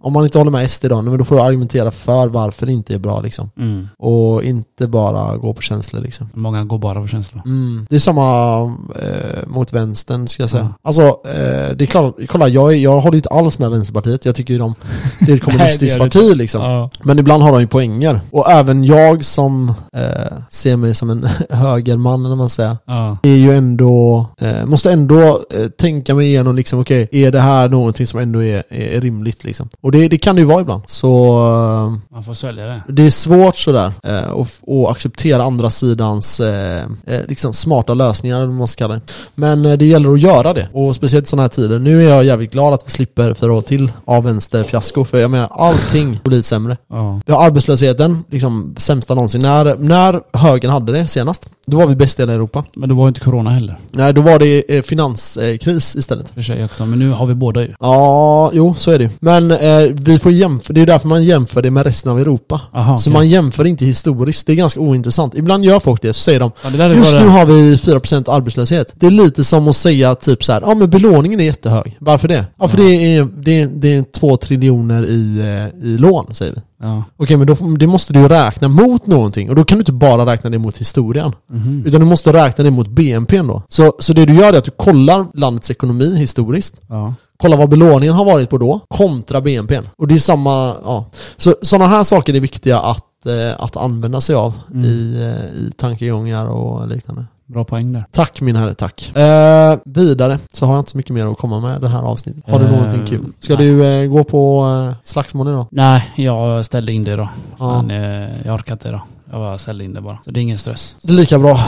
om 0.00 0.12
man 0.12 0.24
inte 0.24 0.38
håller 0.38 0.50
med 0.50 0.70
SD 0.70 0.84
då, 0.88 1.02
men 1.02 1.18
då 1.18 1.24
får 1.24 1.36
du 1.36 1.42
argumentera 1.42 1.90
för 1.90 2.28
varför 2.28 2.66
det 2.66 2.72
inte 2.72 2.94
är 2.94 2.98
bra 2.98 3.20
liksom. 3.20 3.50
Mm. 3.58 3.88
Och 3.98 4.42
inte 4.44 4.86
bara 4.86 5.36
gå 5.36 5.54
på 5.54 5.62
känslor 5.62 6.00
liksom. 6.00 6.30
Många 6.34 6.64
går 6.64 6.78
bara 6.78 7.00
på 7.00 7.06
känsla. 7.06 7.42
Mm. 7.44 7.86
Det 7.90 7.96
är 7.96 8.00
samma 8.00 8.62
eh, 9.02 9.46
mot 9.46 9.72
vänstern 9.72 10.28
ska 10.28 10.42
jag 10.42 10.50
säga. 10.50 10.62
Ja. 10.62 10.88
Alltså, 10.88 11.02
eh, 11.02 11.76
det 11.76 11.84
är 11.84 11.86
klart, 11.86 12.14
kolla 12.28 12.48
jag, 12.48 12.76
jag 12.76 13.00
håller 13.00 13.14
ju 13.14 13.18
inte 13.18 13.28
alls 13.28 13.58
med 13.58 13.70
Vänsterpartiet. 13.70 14.24
Jag 14.24 14.34
tycker 14.34 14.52
ju 14.54 14.58
de, 14.58 14.74
det 15.20 15.32
är 15.32 15.36
ett 15.36 15.42
kommunistiskt 15.44 15.94
du 15.94 16.00
parti 16.00 16.36
liksom. 16.36 16.62
Ja. 16.62 16.90
Men 17.02 17.18
ibland 17.18 17.42
har 17.42 17.52
de 17.52 17.60
ju 17.60 17.66
poänger. 17.66 18.20
Och 18.30 18.50
även 18.50 18.84
jag 18.84 19.24
som 19.24 19.74
eh, 19.92 20.38
ser 20.50 20.76
mig 20.76 20.94
som 20.94 21.10
en 21.10 21.28
högerman, 21.50 22.26
eller 22.26 22.36
man 22.36 22.48
säger, 22.48 22.76
Ja. 22.86 23.18
är 23.22 23.34
ju 23.34 23.56
ändå, 23.56 24.26
eh, 24.40 24.66
måste 24.66 24.92
ändå 24.92 25.17
eh, 25.26 25.68
tänka 25.78 26.14
mig 26.14 26.26
igenom 26.26 26.56
liksom, 26.56 26.80
okej, 26.80 27.08
är 27.12 27.30
det 27.32 27.40
här 27.40 27.68
någonting 27.68 28.06
som 28.06 28.20
ändå 28.20 28.42
är, 28.42 28.62
är 28.68 29.00
rimligt 29.00 29.44
liksom? 29.44 29.68
Och 29.80 29.92
det, 29.92 30.08
det 30.08 30.18
kan 30.18 30.34
det 30.36 30.40
ju 30.40 30.46
vara 30.46 30.60
ibland. 30.60 30.82
Så 30.86 31.08
eh, 31.38 32.14
Man 32.14 32.24
får 32.24 32.34
svälja 32.34 32.66
det. 32.66 32.82
det 32.88 33.06
är 33.06 33.10
svårt 33.10 33.56
sådär 33.56 33.92
eh, 34.04 34.88
acceptera 34.90 35.42
andra 35.42 35.70
sidans 35.70 36.40
eh, 36.40 36.82
eh, 37.06 37.20
liksom 37.28 37.52
smarta 37.52 37.94
lösningar 37.94 38.36
eller 38.36 38.46
vad 38.46 38.56
man 38.56 38.68
ska 38.68 38.84
kalla 38.84 38.94
det. 38.94 39.00
Men 39.34 39.66
eh, 39.66 39.72
det 39.72 39.86
gäller 39.86 40.12
att 40.12 40.20
göra 40.20 40.52
det. 40.52 40.68
Och 40.72 40.96
speciellt 40.96 41.26
i 41.26 41.28
sådana 41.28 41.42
här 41.42 41.48
tider. 41.48 41.78
Nu 41.78 42.04
är 42.04 42.08
jag 42.08 42.24
jävligt 42.24 42.52
glad 42.52 42.74
att 42.74 42.86
vi 42.86 42.90
slipper 42.90 43.34
fyra 43.34 43.52
år 43.52 43.60
till 43.60 43.92
av 44.04 44.24
vänsterfiasko. 44.24 45.04
För 45.04 45.18
jag 45.18 45.30
menar, 45.30 45.48
allting 45.50 46.20
blivit 46.24 46.46
sämre. 46.46 46.76
Ja. 46.90 47.20
Vi 47.26 47.32
har 47.32 47.44
arbetslösheten, 47.46 48.24
liksom 48.30 48.74
sämsta 48.78 49.14
någonsin. 49.14 49.40
När, 49.42 49.76
när 49.78 50.20
högern 50.32 50.70
hade 50.70 50.92
det 50.92 51.06
senast, 51.06 51.50
då 51.66 51.76
var 51.76 51.86
vi 51.86 51.96
bäst 51.96 52.18
i 52.18 52.22
hela 52.22 52.32
Europa. 52.32 52.64
Men 52.74 52.88
det 52.88 52.94
var 52.94 53.08
inte 53.08 53.20
corona 53.20 53.50
heller. 53.50 53.78
Nej, 53.92 54.12
då 54.12 54.20
var 54.20 54.38
det 54.38 54.76
eh, 54.76 54.82
finanskris 55.16 55.96
istället. 55.96 56.30
För 56.30 56.42
sig 56.42 56.64
också. 56.64 56.86
Men 56.86 56.98
nu 56.98 57.10
har 57.10 57.26
vi 57.26 57.34
båda 57.34 57.62
ju. 57.62 57.74
Ja, 57.80 58.50
jo, 58.54 58.74
så 58.78 58.90
är 58.90 58.98
det. 58.98 59.10
Men 59.20 59.50
eh, 59.50 59.80
vi 59.92 60.18
får 60.18 60.32
jämföra, 60.32 60.74
det 60.74 60.80
är 60.80 60.86
därför 60.86 61.08
man 61.08 61.24
jämför 61.24 61.62
det 61.62 61.70
med 61.70 61.86
resten 61.86 62.12
av 62.12 62.20
Europa. 62.20 62.60
Aha, 62.74 62.98
Så 62.98 63.10
okej. 63.10 63.12
man 63.18 63.28
jämför 63.28 63.64
inte 63.64 63.84
historiskt, 63.84 64.46
det 64.46 64.52
är 64.52 64.56
ganska 64.56 64.80
ointressant. 64.80 65.34
Ibland 65.34 65.64
gör 65.64 65.80
folk 65.80 66.02
det, 66.02 66.12
så 66.12 66.20
säger 66.20 66.40
de 66.40 66.50
Ja, 66.62 66.94
Just 66.94 67.14
nu 67.14 67.26
har 67.28 67.46
vi 67.46 67.76
4% 67.76 68.30
arbetslöshet. 68.30 68.92
Det 68.94 69.06
är 69.06 69.10
lite 69.10 69.44
som 69.44 69.68
att 69.68 69.76
säga 69.76 70.14
typ 70.14 70.44
så 70.44 70.52
här, 70.52 70.60
ja 70.66 70.74
men 70.74 70.90
belåningen 70.90 71.40
är 71.40 71.44
jättehög. 71.44 71.96
Varför 72.00 72.28
det? 72.28 72.44
Ja 72.58 72.68
för 72.68 72.78
Ja. 72.78 72.84
det 72.84 73.16
är, 73.16 73.28
det 73.36 73.60
är, 73.60 73.66
det 73.66 73.94
är 73.94 74.02
två 74.20 74.36
triljoner 74.36 75.06
i, 75.06 75.38
eh, 75.40 75.86
i 75.88 75.98
lån, 75.98 76.34
säger 76.34 76.52
vi. 76.54 76.60
Ja. 76.80 77.04
Okej 77.16 77.36
men 77.36 77.46
då, 77.46 77.54
det 77.54 77.86
måste 77.86 78.12
du 78.12 78.20
ju 78.20 78.28
räkna 78.28 78.68
mot 78.68 79.06
någonting. 79.06 79.48
Och 79.50 79.56
då 79.56 79.64
kan 79.64 79.78
du 79.78 79.80
inte 79.80 79.92
bara 79.92 80.26
räkna 80.32 80.50
det 80.50 80.58
mot 80.58 80.76
historien. 80.78 81.32
Mhm. 81.50 81.82
Utan 81.86 82.00
du 82.00 82.06
måste 82.06 82.32
räkna 82.32 82.64
det 82.64 82.70
mot 82.70 82.88
BNP 82.88 83.38
då. 83.38 83.62
Så, 83.68 83.92
så 83.98 84.12
det 84.12 84.24
du 84.26 84.34
gör 84.34 84.52
är 84.52 84.58
att 84.58 84.64
du 84.64 84.70
kollar 84.70 85.26
landets 85.34 85.70
ekonomi 85.70 86.16
historiskt. 86.16 86.76
Ja. 86.88 87.14
Kolla 87.42 87.56
vad 87.56 87.68
belåningen 87.68 88.14
har 88.14 88.24
varit 88.24 88.50
på 88.50 88.58
då, 88.58 88.80
kontra 88.88 89.40
BNP. 89.40 89.80
Och 89.98 90.08
det 90.08 90.14
är 90.14 90.18
samma, 90.18 90.74
ja. 90.84 91.10
Så 91.36 91.54
sådana 91.62 91.86
här 91.86 92.04
saker 92.04 92.34
är 92.34 92.40
viktiga 92.40 92.78
att, 92.80 93.26
eh, 93.26 93.64
att 93.64 93.76
använda 93.76 94.20
sig 94.20 94.34
av 94.34 94.52
Mm. 94.70 94.84
i, 94.84 95.22
eh, 95.22 95.58
i 95.60 95.72
tankegångar 95.76 96.46
och 96.46 96.88
liknande. 96.88 97.24
Bra 97.48 97.64
poäng 97.64 97.92
där. 97.92 98.04
Tack 98.10 98.40
min 98.40 98.56
herre, 98.56 98.74
tack. 98.74 99.16
Eh, 99.16 99.78
vidare 99.84 100.38
så 100.52 100.66
har 100.66 100.74
jag 100.74 100.80
inte 100.80 100.90
så 100.90 100.96
mycket 100.96 101.14
mer 101.14 101.26
att 101.32 101.38
komma 101.38 101.60
med 101.60 101.80
det 101.80 101.88
här 101.88 102.02
avsnittet. 102.02 102.42
Har 102.46 102.58
du 102.58 102.64
Eh, 102.64 102.70
någonting 102.72 103.06
kul? 103.06 103.24
Ska 103.40 103.54
nej. 103.56 103.66
du 103.66 103.86
eh, 103.86 104.06
gå 104.10 104.24
på 104.24 104.64
eh, 104.90 104.96
slagsmål 105.02 105.48
idag? 105.48 105.66
Nej, 105.70 106.10
jag 106.16 106.66
ställde 106.66 106.92
in 106.92 107.04
det 107.04 107.16
då. 107.16 107.28
Ja. 107.58 107.82
Men 107.82 108.02
eh, 108.22 108.28
jag 108.46 108.54
orkar 108.54 108.72
inte 108.72 108.88
idag. 108.88 109.00
Jag 109.30 109.40
bara 109.40 109.58
ställde 109.58 109.84
in 109.84 109.94
det 109.94 110.00
bara. 110.00 110.18
Så 110.24 110.30
det 110.30 110.40
är 110.40 110.42
ingen 110.42 110.58
stress. 110.58 110.96
Det 111.02 111.12
är 111.12 111.16
lika 111.16 111.38
bra. 111.38 111.60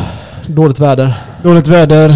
Dåligt 0.47 0.79
väder. 0.81 1.15
Dåligt 1.43 1.69
väder. 1.69 2.15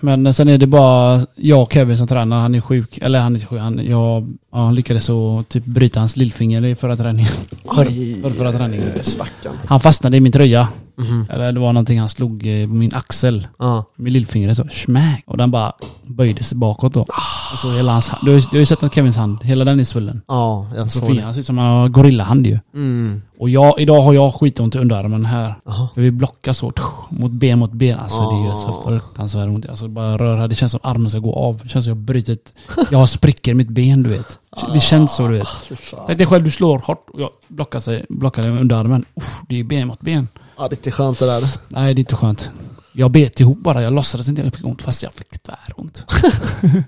Men 0.00 0.34
sen 0.34 0.48
är 0.48 0.58
det 0.58 0.66
bara 0.66 1.20
jag 1.34 1.62
och 1.62 1.72
Kevin 1.72 1.98
som 1.98 2.06
tränar. 2.06 2.40
Han 2.40 2.54
är 2.54 2.60
sjuk. 2.60 2.98
Eller 3.02 3.20
han 3.20 3.32
är 3.32 3.36
inte 3.36 3.46
sjuk. 3.46 3.60
Han, 3.60 3.80
jag, 3.86 4.32
ja, 4.52 4.58
han 4.58 4.74
lyckades 4.74 5.04
så 5.04 5.44
typ 5.48 5.64
bryta 5.64 6.00
hans 6.00 6.16
lillfinger 6.16 6.64
i 6.64 6.74
förra 6.74 6.96
träningen. 6.96 7.32
För, 7.74 7.84
för 8.22 8.30
förra 8.30 8.52
träningen. 8.52 8.88
Stackarn. 9.02 9.52
Han 9.66 9.80
fastnade 9.80 10.16
i 10.16 10.20
min 10.20 10.32
tröja. 10.32 10.68
Mhm. 10.96 11.26
Eller 11.30 11.52
det 11.52 11.60
var 11.60 11.72
någonting 11.72 11.98
han 11.98 12.08
slog 12.08 12.46
eh, 12.46 12.66
på 12.66 12.74
min 12.74 12.94
axel. 12.94 13.46
Ja. 13.58 13.84
Med 13.96 14.12
lillfingret 14.12 14.56
så 14.56 14.64
smack. 14.72 15.22
Och 15.26 15.36
den 15.36 15.50
bara 15.50 15.72
böjde 16.06 16.42
sig 16.42 16.58
bakåt 16.58 16.94
då. 16.94 17.00
Och 17.00 17.58
så 17.62 17.72
hela 17.72 17.92
hans 17.92 18.08
hand. 18.08 18.24
Du 18.24 18.32
har 18.32 18.58
ju- 18.58 18.66
sett 18.66 18.94
Kevins 18.94 19.16
hand. 19.16 19.38
Hela 19.42 19.64
den 19.64 19.80
är 19.80 19.84
svullen. 19.84 20.20
Ja, 20.28 20.66
jag 20.76 20.92
Så 20.92 20.98
såg 20.98 21.16
det. 21.16 21.22
Han 21.22 21.34
ser 21.34 21.40
ut 21.40 21.46
som 21.46 21.58
han 21.58 21.66
har 21.70 21.88
gorillahand 21.88 22.46
ju. 22.46 22.58
Mm. 22.74 23.22
Och 23.38 23.48
jag, 23.50 23.80
idag 23.80 24.02
har 24.02 24.12
jag 24.12 24.34
skitont 24.34 24.74
i 24.74 24.78
underarmen 24.78 25.24
här. 25.24 25.54
Jaha. 25.64 25.88
För 25.94 26.00
vi 26.00 26.10
blockar 26.10 26.52
så 26.52 26.72
mot 27.10 27.32
ben 27.32 27.58
mot 27.58 27.72
ben. 27.72 27.98
Alltså 27.98 28.20
det 28.30 28.36
är 28.36 28.48
ju 28.48 28.54
så 28.54 28.68
Ah. 28.68 28.82
fruktansvärt 28.88 29.48
ont. 29.48 29.66
Alltså 29.66 29.88
bara 29.88 30.18
rör 30.18 30.36
här. 30.38 30.48
Det 30.48 30.54
känns 30.54 30.72
som 30.72 30.80
armen 30.82 31.10
ska 31.10 31.18
gå 31.18 31.34
av. 31.34 31.60
Det 31.62 31.68
känns 31.68 31.84
som 31.84 31.90
jag 31.90 31.96
har 31.96 32.02
brutit. 32.04 32.52
Jag 32.90 32.98
har 32.98 33.06
sprickor 33.06 33.52
i 33.52 33.54
mitt 33.54 33.68
ben 33.68 34.02
du 34.02 34.10
vet. 34.10 34.38
Det 34.72 34.80
känns 34.80 35.14
så 35.14 35.28
du 35.28 35.38
vet. 35.38 35.48
Fan. 35.48 36.00
Tänk 36.06 36.18
dig 36.18 36.26
själv, 36.26 36.44
du 36.44 36.50
slår 36.50 36.78
hårt 36.78 37.06
och 37.12 37.20
jag 37.20 37.30
blockar, 37.48 37.80
sig, 37.80 38.06
blockar 38.08 38.42
dig 38.42 38.50
med 38.50 38.60
underarmen. 38.60 39.04
Uff, 39.14 39.30
det 39.48 39.60
är 39.60 39.64
ben 39.64 39.88
mot 39.88 40.00
ben. 40.00 40.28
Ja, 40.58 40.68
det 40.68 40.74
är 40.74 40.76
inte 40.76 40.90
skönt 40.90 41.18
det 41.18 41.26
där. 41.26 41.42
Nej 41.68 41.94
det 41.94 41.98
är 41.98 42.02
inte 42.02 42.16
skönt. 42.16 42.50
Jag 42.92 43.10
bet 43.10 43.40
ihop 43.40 43.58
bara. 43.58 43.82
Jag 43.82 43.92
låtsades 43.92 44.28
inte 44.28 44.40
att 44.40 44.46
jag 44.46 44.54
fick 44.54 44.64
ont 44.66 44.82
fast 44.82 45.02
jag 45.02 45.12
fick 45.14 45.42
tväront. 45.42 46.06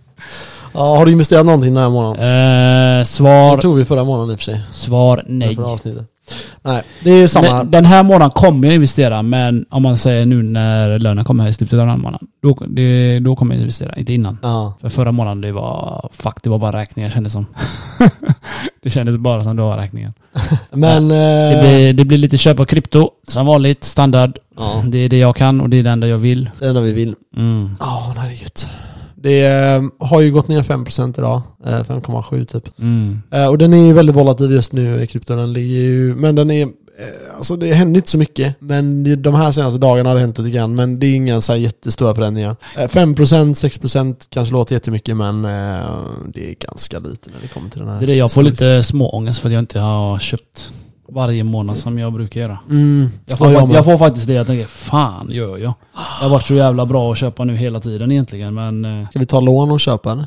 Ja, 0.77 0.97
har 0.97 1.07
du 1.07 1.13
investerat 1.13 1.47
någonting 1.47 1.75
den 1.75 1.83
här 1.83 1.91
månaden? 1.91 2.23
Eh, 2.23 2.99
Det 2.99 3.05
svar, 3.05 3.59
tog 3.59 3.77
vi 3.77 3.85
förra 3.85 4.05
månaden 4.05 4.31
i 4.33 4.35
och 4.35 4.39
för 4.39 4.45
sig. 4.45 4.63
svar 4.73 5.25
nej. 5.29 5.59
Avsnittet. 5.59 6.07
Nej, 6.63 6.83
det 7.05 7.11
är 7.11 7.27
samma. 7.27 7.49
Den, 7.59 7.71
den 7.71 7.85
här 7.85 8.03
månaden 8.03 8.31
kommer 8.31 8.69
jag 8.69 8.75
investera, 8.75 9.23
men 9.23 9.67
om 9.71 9.83
man 9.83 9.99
säger 9.99 10.27
nu 10.27 10.43
när 10.43 10.99
lönen 10.99 11.25
kommer 11.25 11.45
här 11.45 11.51
i 11.51 11.55
slutet 11.55 11.73
av 11.73 11.79
den 11.79 11.89
här 11.89 11.97
månaden, 11.97 12.29
då, 12.43 12.59
det, 12.69 13.19
då 13.21 13.37
kommer 13.37 13.55
jag 13.55 13.61
investera, 13.61 13.95
inte 13.97 14.13
innan. 14.13 14.39
Ja. 14.43 14.75
För 14.81 14.89
förra 14.89 15.13
månaden, 15.13 15.41
det 15.41 15.53
var, 15.53 16.09
fuck, 16.13 16.43
det 16.43 16.51
var 16.51 16.59
bara 16.59 16.79
räkningar 16.81 17.11
kändes 17.11 17.33
som. 17.33 17.47
det 18.83 18.91
kändes 18.91 19.17
bara 19.17 19.41
som 19.45 19.57
det 19.57 19.63
var 19.63 19.77
räkningar. 19.77 20.13
Men... 20.71 21.09
Det 21.09 21.15
Eh, 21.55 21.61
blir, 21.63 21.93
det 21.93 22.05
blir 22.05 22.19
lite 22.19 22.39
köp 22.39 22.61
av 22.61 22.65
krypto, 22.65 23.11
som 23.29 23.47
vanligt, 23.47 23.85
standard. 23.85 24.39
ja, 24.57 24.83
Det 24.87 24.99
är 24.99 25.09
det 25.09 25.19
jag 25.19 25.37
kan 25.37 25.61
och 25.61 25.71
det 25.71 25.77
är 25.77 25.83
det 25.83 25.91
enda 25.91 26.07
jag 26.09 26.19
vill. 26.19 26.51
det 26.61 26.69
enda 26.69 26.81
vi 26.81 26.93
vill. 26.93 27.15
Mm. 27.37 27.77
Ja, 27.81 28.13
nej 28.17 28.29
det 28.29 28.35
är 28.35 28.43
gött. 28.43 28.69
Det 29.25 29.47
eh, 29.47 29.83
har 29.99 30.21
ju 30.21 30.33
gått 30.33 30.49
ner 30.49 30.63
5% 30.63 31.19
idag, 31.19 31.43
eh, 31.67 31.85
5,7 31.85 32.45
typ. 32.45 32.79
Mm. 32.79 33.23
Eh, 33.31 33.47
och 33.47 33.59
den 33.59 33.75
är 33.75 33.87
ju 33.87 33.93
väldigt 33.93 34.17
volatil 34.17 34.51
just 34.51 34.73
nu 34.73 35.03
i 35.03 35.07
krypton, 35.07 35.39
den 35.39 35.53
ligger 35.53 35.79
ju, 35.79 36.15
men 36.15 36.35
den 36.35 36.51
är 36.51 36.63
eh, 36.63 36.69
Alltså 37.37 37.57
det 37.57 37.75
händer 37.75 37.99
inte 37.99 38.11
så 38.11 38.19
mycket, 38.19 38.57
men 38.59 39.23
de 39.23 39.35
här 39.35 39.53
senaste 39.53 39.79
dagarna 39.79 40.11
har 40.11 40.15
det 40.15 40.21
hänt 40.21 40.39
lite 40.39 40.51
grann, 40.51 40.75
men 40.75 41.01
det 41.01 41.07
är 41.07 41.15
inga 41.15 41.41
så 41.41 41.53
här 41.53 41.61
jättestora 41.61 42.15
förändringar. 42.15 42.57
Eh, 42.77 42.89
5%, 42.89 43.55
6% 43.55 44.17
kanske 44.31 44.53
låter 44.53 44.75
jättemycket, 44.75 45.17
men 45.17 45.45
eh, 45.45 46.01
det 46.35 46.51
är 46.51 46.55
ganska 46.69 46.99
lite 46.99 47.31
när 47.31 47.41
det 47.43 47.49
kommer 47.49 47.71
till 47.71 47.81
den 47.81 47.89
här. 47.89 47.99
Det 47.99 48.05
är 48.05 48.07
det 48.07 48.15
jag 48.15 48.33
får 48.33 48.43
lite 48.43 48.83
småångest 48.83 49.41
för 49.41 49.49
att 49.49 49.53
jag 49.53 49.63
inte 49.63 49.81
har 49.81 50.19
köpt 50.19 50.71
varje 51.09 51.45
månad 51.45 51.77
som 51.79 51.99
jag 51.99 52.13
brukar 52.13 52.41
göra. 52.41 52.59
Mm, 52.71 53.11
Jag 53.27 53.39
får, 53.39 53.53
ja, 53.53 53.61
jag 53.61 53.71
jag 53.73 53.85
får 53.85 53.99
faktiskt 53.99 54.27
det, 54.27 54.33
jag 54.33 54.47
tänker 54.47 54.67
fan 54.67 55.29
gör 55.31 55.59
jag? 55.59 55.75
Det 55.93 56.25
har 56.25 56.31
varit 56.31 56.47
så 56.47 56.55
jävla 56.55 56.87
bra 56.87 57.13
att 57.13 57.19
köpa 57.19 57.45
nu 57.45 57.57
hela 57.57 57.81
tiden 57.81 58.13
egentligen 58.13 58.55
men 58.55 58.85
eh, 58.85 59.09
Ska 59.09 59.19
vi 59.19 59.27
ta 59.27 59.41
lån 59.41 59.71
och 59.71 59.81
köpa 59.81 60.13
eller? 60.13 60.27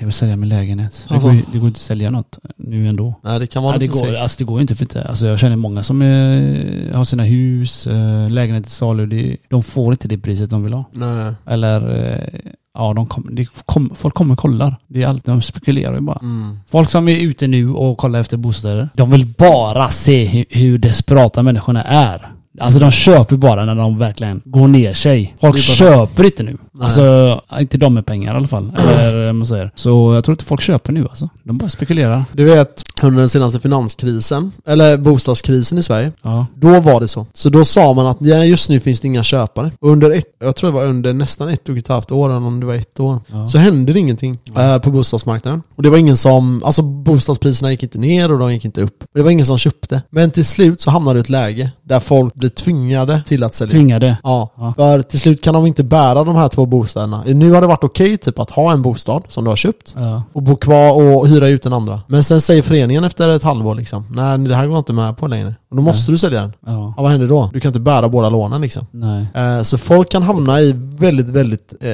jag 0.00 0.06
vill 0.06 0.14
sälja 0.14 0.36
min 0.36 0.48
lägenhet. 0.48 1.04
Det 1.08 1.14
Alltså. 1.14 1.28
går, 1.28 1.40
det 1.52 1.58
går 1.58 1.68
inte 1.68 1.78
att 1.78 1.82
sälja 1.82 2.10
något 2.10 2.38
nu 2.56 2.88
ändå. 2.88 3.14
Nej 3.22 3.38
det 3.40 3.46
kan 3.46 3.62
vara 3.62 3.72
Nej, 3.72 3.78
det, 3.78 3.84
lite 3.94 3.98
går, 3.98 4.06
segt. 4.06 4.18
alltså, 4.22 4.38
det 4.38 4.44
går 4.44 4.60
inte 4.60 4.74
för 4.74 4.84
inte. 4.84 5.02
Alltså, 5.08 5.26
jag 5.26 5.38
känner 5.38 5.56
många 5.56 5.82
som 5.82 6.02
eh, 6.02 6.96
har 6.96 7.04
sina 7.04 7.22
hus, 7.22 7.86
eh, 7.86 8.30
lägenhet 8.30 8.64
till 8.64 8.72
salu. 8.72 9.06
Det, 9.06 9.36
de 9.48 9.62
får 9.62 9.92
inte 9.92 10.08
det 10.08 10.18
priset 10.18 10.50
de 10.50 10.64
vill 10.64 10.72
ha. 10.72 10.84
Nej. 10.92 11.34
Eller 11.46 12.04
eh, 12.12 12.40
ja, 12.74 12.92
de 12.94 13.06
kom, 13.06 13.28
det 13.30 13.48
kom, 13.66 13.90
folk 13.94 14.14
kommer 14.14 14.32
och 14.32 14.38
kollar. 14.38 14.76
Det 14.86 15.02
är 15.02 15.06
allt, 15.06 15.24
de 15.24 15.42
spekulerar 15.42 15.94
ju 15.94 16.00
bara. 16.00 16.18
Mm. 16.22 16.58
Folk 16.66 16.90
som 16.90 17.08
är 17.08 17.16
ute 17.16 17.46
nu 17.46 17.70
och 17.70 17.98
kollar 17.98 18.20
efter 18.20 18.36
bostäder, 18.36 18.88
de 18.94 19.10
vill 19.10 19.26
bara 19.26 19.88
se 19.88 20.24
hur, 20.24 20.44
hur 20.50 20.78
desperata 20.78 21.42
människorna 21.42 21.82
är. 21.82 22.28
Alltså 22.60 22.80
de 22.80 22.90
köper 22.90 23.36
bara 23.36 23.64
när 23.64 23.74
de 23.74 23.98
verkligen 23.98 24.42
går 24.44 24.68
ner 24.68 24.94
sig. 24.94 25.36
Folk 25.40 25.58
köper 25.58 26.24
inte 26.24 26.42
nu. 26.42 26.56
Nej. 26.72 26.84
Alltså, 26.84 27.40
inte 27.60 27.78
de 27.78 27.94
med 27.94 28.06
pengar 28.06 28.34
i 28.34 28.36
alla 28.36 28.46
fall. 28.46 28.72
Eller 28.78 29.32
man 29.38 29.46
säger. 29.46 29.70
Så 29.74 30.14
jag 30.14 30.24
tror 30.24 30.32
inte 30.32 30.44
folk 30.44 30.60
köper 30.60 30.92
nu 30.92 31.02
alltså. 31.02 31.28
De 31.44 31.58
bara 31.58 31.68
spekulerar. 31.68 32.24
Du 32.32 32.44
vet, 32.44 32.82
under 33.02 33.18
den 33.20 33.28
senaste 33.28 33.60
finanskrisen, 33.60 34.52
eller 34.66 34.96
bostadskrisen 34.96 35.78
i 35.78 35.82
Sverige, 35.82 36.12
Ja. 36.22 36.46
då 36.54 36.80
var 36.80 37.00
det 37.00 37.08
så. 37.08 37.26
Så 37.34 37.48
då 37.50 37.64
sa 37.64 37.92
man 37.94 38.06
att 38.06 38.16
ja, 38.20 38.44
just 38.44 38.70
nu 38.70 38.80
finns 38.80 39.00
det 39.00 39.06
inga 39.06 39.22
köpare. 39.22 39.70
Och 39.80 39.90
under 39.90 40.10
ett, 40.10 40.24
jag 40.40 40.56
tror 40.56 40.70
det 40.70 40.74
var 40.76 40.84
under 40.84 41.12
nästan 41.12 41.48
ett 41.48 41.68
och 41.68 41.76
ett 41.78 41.88
halvt 41.88 42.10
år, 42.12 42.28
eller 42.28 42.46
om 42.46 42.60
det 42.60 42.66
var 42.66 42.74
ett 42.74 43.00
år, 43.00 43.20
Ja. 43.32 43.48
så 43.48 43.58
hände 43.58 43.92
det 43.92 43.98
ingenting 43.98 44.38
eh, 44.56 44.78
på 44.78 44.90
bostadsmarknaden. 44.90 45.62
Och 45.76 45.82
det 45.82 45.90
var 45.90 45.98
ingen 45.98 46.16
som, 46.16 46.62
alltså 46.64 46.82
bostadspriserna 46.82 47.70
gick 47.70 47.82
inte 47.82 47.98
ner 47.98 48.32
och 48.32 48.38
de 48.38 48.52
gick 48.52 48.64
inte 48.64 48.80
upp. 48.82 49.02
Och 49.02 49.08
det 49.14 49.22
var 49.22 49.30
ingen 49.30 49.46
som 49.46 49.58
köpte. 49.58 50.02
Men 50.10 50.30
till 50.30 50.44
slut 50.44 50.80
så 50.80 50.90
hamnade 50.90 51.18
det 51.18 51.20
ett 51.20 51.28
läge 51.30 51.70
där 51.82 52.00
folk 52.00 52.34
blir 52.34 52.47
tvingade 52.50 53.22
till 53.26 53.44
att 53.44 53.54
sälja. 53.54 53.70
Tvingade. 53.72 54.16
Ja, 54.22 54.52
Ja. 54.56 54.72
för 54.76 55.02
till 55.02 55.20
slut 55.20 55.42
kan 55.42 55.54
de 55.54 55.66
inte 55.66 55.82
bära 55.84 56.24
de 56.24 56.36
här 56.36 56.48
två 56.48 56.66
bostäderna. 56.66 57.22
Nu 57.26 57.52
har 57.52 57.60
det 57.60 57.66
varit 57.66 57.84
okej 57.84 58.16
typ 58.16 58.38
att 58.38 58.50
ha 58.50 58.72
en 58.72 58.82
bostad 58.82 59.22
som 59.28 59.44
du 59.44 59.50
har 59.50 59.56
köpt 59.56 59.94
Ja. 59.96 60.22
och 60.32 60.42
bo 60.42 60.56
kvar 60.56 60.92
och 60.92 61.28
hyra 61.28 61.48
ut 61.48 61.62
den 61.62 61.72
andra. 61.72 62.00
Men 62.06 62.24
sen 62.24 62.40
säger 62.40 62.62
föreningen 62.62 63.04
efter 63.04 63.28
ett 63.36 63.42
halvår 63.42 63.74
liksom, 63.74 64.06
nej 64.10 64.38
det 64.38 64.54
här 64.54 64.66
går 64.66 64.78
inte 64.78 64.92
med 64.92 65.16
på 65.16 65.26
längre. 65.26 65.54
Och 65.70 65.76
då 65.76 65.82
måste 65.82 66.12
du 66.12 66.18
sälja 66.18 66.40
den. 66.40 66.52
Ja. 66.66 66.94
Ja, 66.96 67.02
vad 67.02 67.10
händer 67.10 67.26
då? 67.28 67.50
Du 67.52 67.60
kan 67.60 67.68
inte 67.68 67.80
bära 67.80 68.08
båda 68.08 68.28
lånen 68.28 68.60
liksom. 68.60 68.86
Nej. 68.90 69.26
Eh, 69.34 69.62
Så 69.62 69.78
folk 69.78 70.10
kan 70.10 70.22
hamna 70.22 70.60
i 70.60 70.72
väldigt, 70.98 71.26
väldigt 71.26 71.74
eh, 71.80 71.92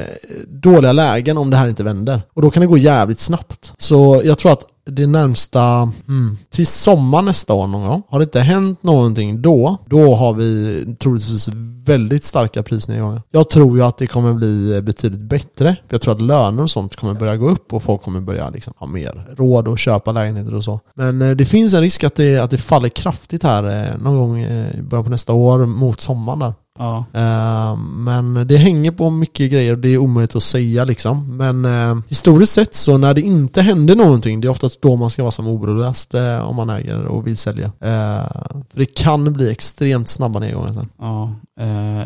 dåliga 0.49 0.93
lägen 0.93 1.39
om 1.39 1.51
det 1.51 1.57
här 1.57 1.69
inte 1.69 1.85
vänder. 1.85 2.21
Och 2.35 2.43
då 2.43 2.51
kan 2.51 2.61
det 2.61 2.67
gå 2.67 2.79
jävligt 2.79 3.21
snabbt. 3.21 3.73
Så 3.79 4.23
jag 4.25 4.39
tror 4.39 4.53
att 4.53 4.65
det 4.87 5.07
närmsta, 5.07 5.93
mm, 6.09 6.39
till 6.51 6.67
sommar 6.67 7.23
nästa 7.23 7.53
år 7.53 7.67
någon 7.67 7.89
gång, 7.89 8.03
har 8.09 8.19
det 8.19 8.23
inte 8.23 8.41
hänt 8.41 8.83
någonting 8.83 9.43
då, 9.43 9.77
då 9.87 10.15
har 10.15 10.33
vi 10.33 10.97
troligtvis 10.99 11.49
väldigt 11.85 12.25
starka 12.25 12.63
prisnedgångar. 12.63 13.23
Jag 13.31 13.51
tror 13.51 13.77
ju 13.77 13.85
att 13.85 13.99
det 13.99 14.07
kommer 14.07 14.33
bli 14.33 14.83
betydligt 14.83 15.21
bättre. 15.21 15.77
Jag 15.89 16.01
tror 16.01 16.15
att 16.15 16.21
löner 16.21 16.63
och 16.63 16.71
sånt 16.71 16.97
kommer 16.97 17.15
börja 17.15 17.37
gå 17.37 17.51
upp 17.51 17.73
och 17.73 17.83
folk 17.83 18.03
kommer 18.03 18.21
börja 18.21 18.51
liksom 18.51 18.75
ha 18.77 18.87
mer 18.87 19.27
råd 19.37 19.69
att 19.69 19.79
köpa 19.79 20.13
lägenheter 20.13 20.55
och 20.55 20.65
så. 20.65 20.81
Men 20.95 21.23
eh, 21.23 21.31
det 21.31 21.45
finns 21.45 21.75
en 21.75 21.81
risk 21.81 22.05
att 22.05 22.15
det, 22.15 22.39
att 22.39 22.51
det 22.51 22.59
faller 22.59 22.89
kraftigt 22.89 23.43
här 23.43 23.85
eh, 23.85 23.99
någon 23.99 24.19
gång 24.19 24.41
eh, 24.41 24.79
i 24.79 24.83
början 24.83 25.05
på 25.05 25.11
nästa 25.11 25.33
år 25.33 25.67
mot 25.67 26.01
sommaren 26.01 26.39
där. 26.39 26.55
Ja. 26.79 27.05
Eh, 27.13 27.77
Men 27.77 28.47
det 28.47 28.57
hänger 28.57 28.91
på 28.91 29.11
mycket 29.11 29.51
grejer 29.53 29.73
och 29.73 29.79
det 29.79 29.89
är 29.89 29.99
omöjligt 29.99 30.37
att 30.37 30.43
säga 30.43 30.85
liksom. 30.85 31.37
Men 31.37 31.65
eh, 31.65 31.99
historiskt 32.09 32.53
sett 32.53 32.75
så 32.75 32.99
när 32.99 33.15
det 33.15 33.21
inte 33.21 33.63
händer 33.63 33.97
någonting, 33.97 34.41
det 34.41 34.47
är 34.49 34.51
oftast 34.51 34.83
då 34.83 34.97
man 34.97 35.11
ska 35.11 35.23
vara 35.23 35.31
som 35.31 35.47
oroligast 35.49 36.15
eh, 36.15 36.49
om 36.49 36.57
man 36.57 36.71
äger 36.71 37.05
och 37.05 37.27
vill 37.27 37.37
sälja. 37.37 37.73
För 37.81 38.79
det 38.79 38.95
kan 38.95 39.33
bli 39.33 39.51
extremt 39.51 40.09
snabba 40.09 40.39
nedgångar 40.39 40.73
sen. 40.73 40.89
ja. 41.01 41.33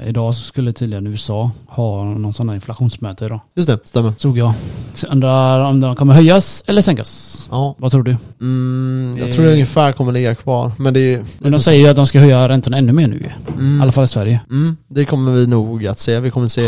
Idag 0.07 0.35
så 0.35 0.41
skulle 0.43 0.73
tydligen 0.73 1.07
USA 1.07 1.51
ha 1.69 2.05
någon 2.05 2.35
sån 2.35 2.49
här 2.49 2.55
inflationsmöte 2.57 3.25
idag. 3.25 3.41
Just 3.57 3.69
det, 3.69 3.79
stämmer. 3.85 4.13
Såg 4.19 4.39
jag. 4.39 4.55
Så 4.95 5.07
Undrar 5.07 5.65
om 5.65 5.81
den 5.81 5.97
kommer 5.97 6.15
höjas 6.15 6.65
eller 6.67 6.83
sänkas. 6.83 7.49
Ja. 7.51 7.75
Vad 7.79 7.91
tror 7.91 8.03
du? 8.03 8.17
Mm, 8.41 9.15
jag 9.19 9.29
Det- 9.29 9.33
tror 9.33 9.45
det 9.45 9.53
ungefär 9.53 9.93
kommer 9.93 10.13
ligga 10.13 10.35
kvar. 10.35 10.73
Men 10.79 10.95
det 10.95 11.15
är 11.15 11.25
Men 11.39 11.53
de 11.53 11.61
säger 11.61 11.81
ju 11.85 11.89
att 11.89 11.97
de 11.97 12.07
ska 12.07 12.21
höja 12.21 12.49
räntorna 12.49 12.77
ännu 12.79 12.93
mer 12.93 13.09
nu 13.09 13.17
i 13.17 13.51
mm, 13.53 13.81
alla 13.81 13.93
fall 13.93 14.05
i 14.05 14.09
Sverige. 14.09 14.41
mm, 14.51 14.58
Det 14.89 15.05
kommer 15.05 15.33
vi 15.33 15.47
nog 15.47 15.87
att 15.87 15.99
se. 16.01 16.21
Vi 16.21 16.31
kommer 16.31 16.49
se, 16.49 16.63